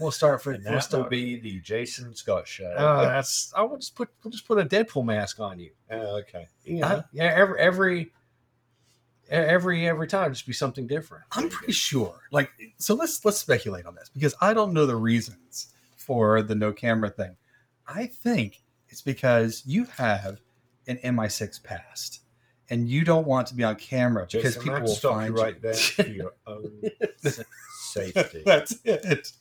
we'll 0.00 0.10
start 0.10 0.42
for. 0.42 0.52
And 0.56 0.64
We'll 0.64 0.78
that 0.78 0.92
will 0.92 1.04
be 1.04 1.40
the 1.40 1.60
Jason 1.60 2.14
Scott 2.14 2.46
show. 2.46 2.70
Uh, 2.70 3.02
that's. 3.02 3.52
I 3.56 3.62
will 3.62 3.76
just 3.76 3.94
put. 3.94 4.08
We'll 4.22 4.30
just 4.30 4.46
put 4.46 4.58
a 4.58 4.64
Deadpool 4.64 5.04
mask 5.04 5.40
on 5.40 5.58
you. 5.58 5.70
Oh, 5.90 6.18
okay. 6.20 6.48
You 6.64 6.80
know, 6.80 7.02
yeah. 7.12 7.32
Every 7.34 7.58
every 7.58 8.12
every 9.28 9.88
every 9.88 10.06
time, 10.06 10.32
just 10.32 10.46
be 10.46 10.52
something 10.52 10.86
different. 10.86 11.24
I'm 11.32 11.48
pretty 11.48 11.72
sure. 11.72 12.20
Like, 12.30 12.50
so 12.78 12.94
let's 12.94 13.24
let's 13.24 13.38
speculate 13.38 13.86
on 13.86 13.94
this 13.94 14.10
because 14.12 14.34
I 14.40 14.54
don't 14.54 14.72
know 14.72 14.86
the 14.86 14.96
reasons 14.96 15.72
for 15.96 16.42
the 16.42 16.54
no 16.54 16.72
camera 16.72 17.10
thing. 17.10 17.36
I 17.88 18.06
think 18.06 18.62
it's 18.88 19.02
because 19.02 19.62
you 19.66 19.84
have 19.96 20.40
an 20.88 20.98
MI6 21.04 21.62
past 21.62 22.20
and 22.70 22.88
you 22.88 23.04
don't 23.04 23.26
want 23.26 23.46
to 23.48 23.54
be 23.54 23.62
on 23.64 23.76
camera 23.76 24.26
because 24.30 24.54
Jason, 24.56 24.68
I 24.70 24.74
people 24.74 24.88
will 24.88 24.94
stop 24.94 25.14
find 25.14 25.36
you 25.36 25.42
right 25.42 25.60
there 25.62 25.74
for 25.74 26.06
your 26.06 26.32
own 26.46 26.82
safety. 27.78 28.42
That's 28.44 28.76
it. 28.84 29.32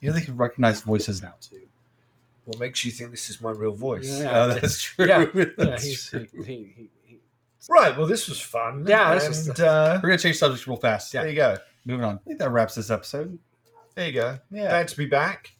You 0.00 0.08
know 0.10 0.12
they 0.14 0.20
can 0.24 0.36
recognize 0.36 0.80
voices 0.80 1.22
now 1.22 1.34
too. 1.40 1.60
What 2.44 2.58
makes 2.58 2.84
you 2.84 2.90
think 2.90 3.12
this 3.12 3.30
is 3.30 3.40
my 3.40 3.50
real 3.52 3.72
voice? 3.72 4.20
Yeah. 4.20 4.44
Oh, 4.44 4.48
that's 4.48 4.82
true. 4.82 5.06
Yeah, 5.08 5.26
Yeah, 5.34 5.44
That's 5.56 5.84
he's, 5.84 6.08
true. 6.08 6.26
he, 6.32 6.42
he, 6.44 6.72
he, 6.76 6.90
he, 7.04 7.18
Right. 7.70 7.96
Well, 7.96 8.06
this 8.08 8.28
was 8.28 8.40
fun. 8.40 8.84
Yeah, 8.88 9.14
this 9.14 9.28
was- 9.28 9.60
uh, 9.60 10.00
We're 10.02 10.08
gonna 10.10 10.18
change 10.18 10.38
subjects 10.38 10.66
real 10.66 10.76
fast. 10.76 11.14
Yeah. 11.14 11.22
there 11.22 11.30
you 11.30 11.36
go. 11.36 11.56
Moving 11.84 12.04
on. 12.04 12.16
I 12.16 12.18
think 12.26 12.38
that 12.40 12.50
wraps 12.50 12.74
this 12.74 12.90
episode. 12.90 13.38
There 13.94 14.06
you 14.06 14.12
go. 14.12 14.38
Yeah. 14.50 14.68
Glad 14.70 14.88
to 14.88 14.96
be 14.96 15.06
back. 15.06 15.52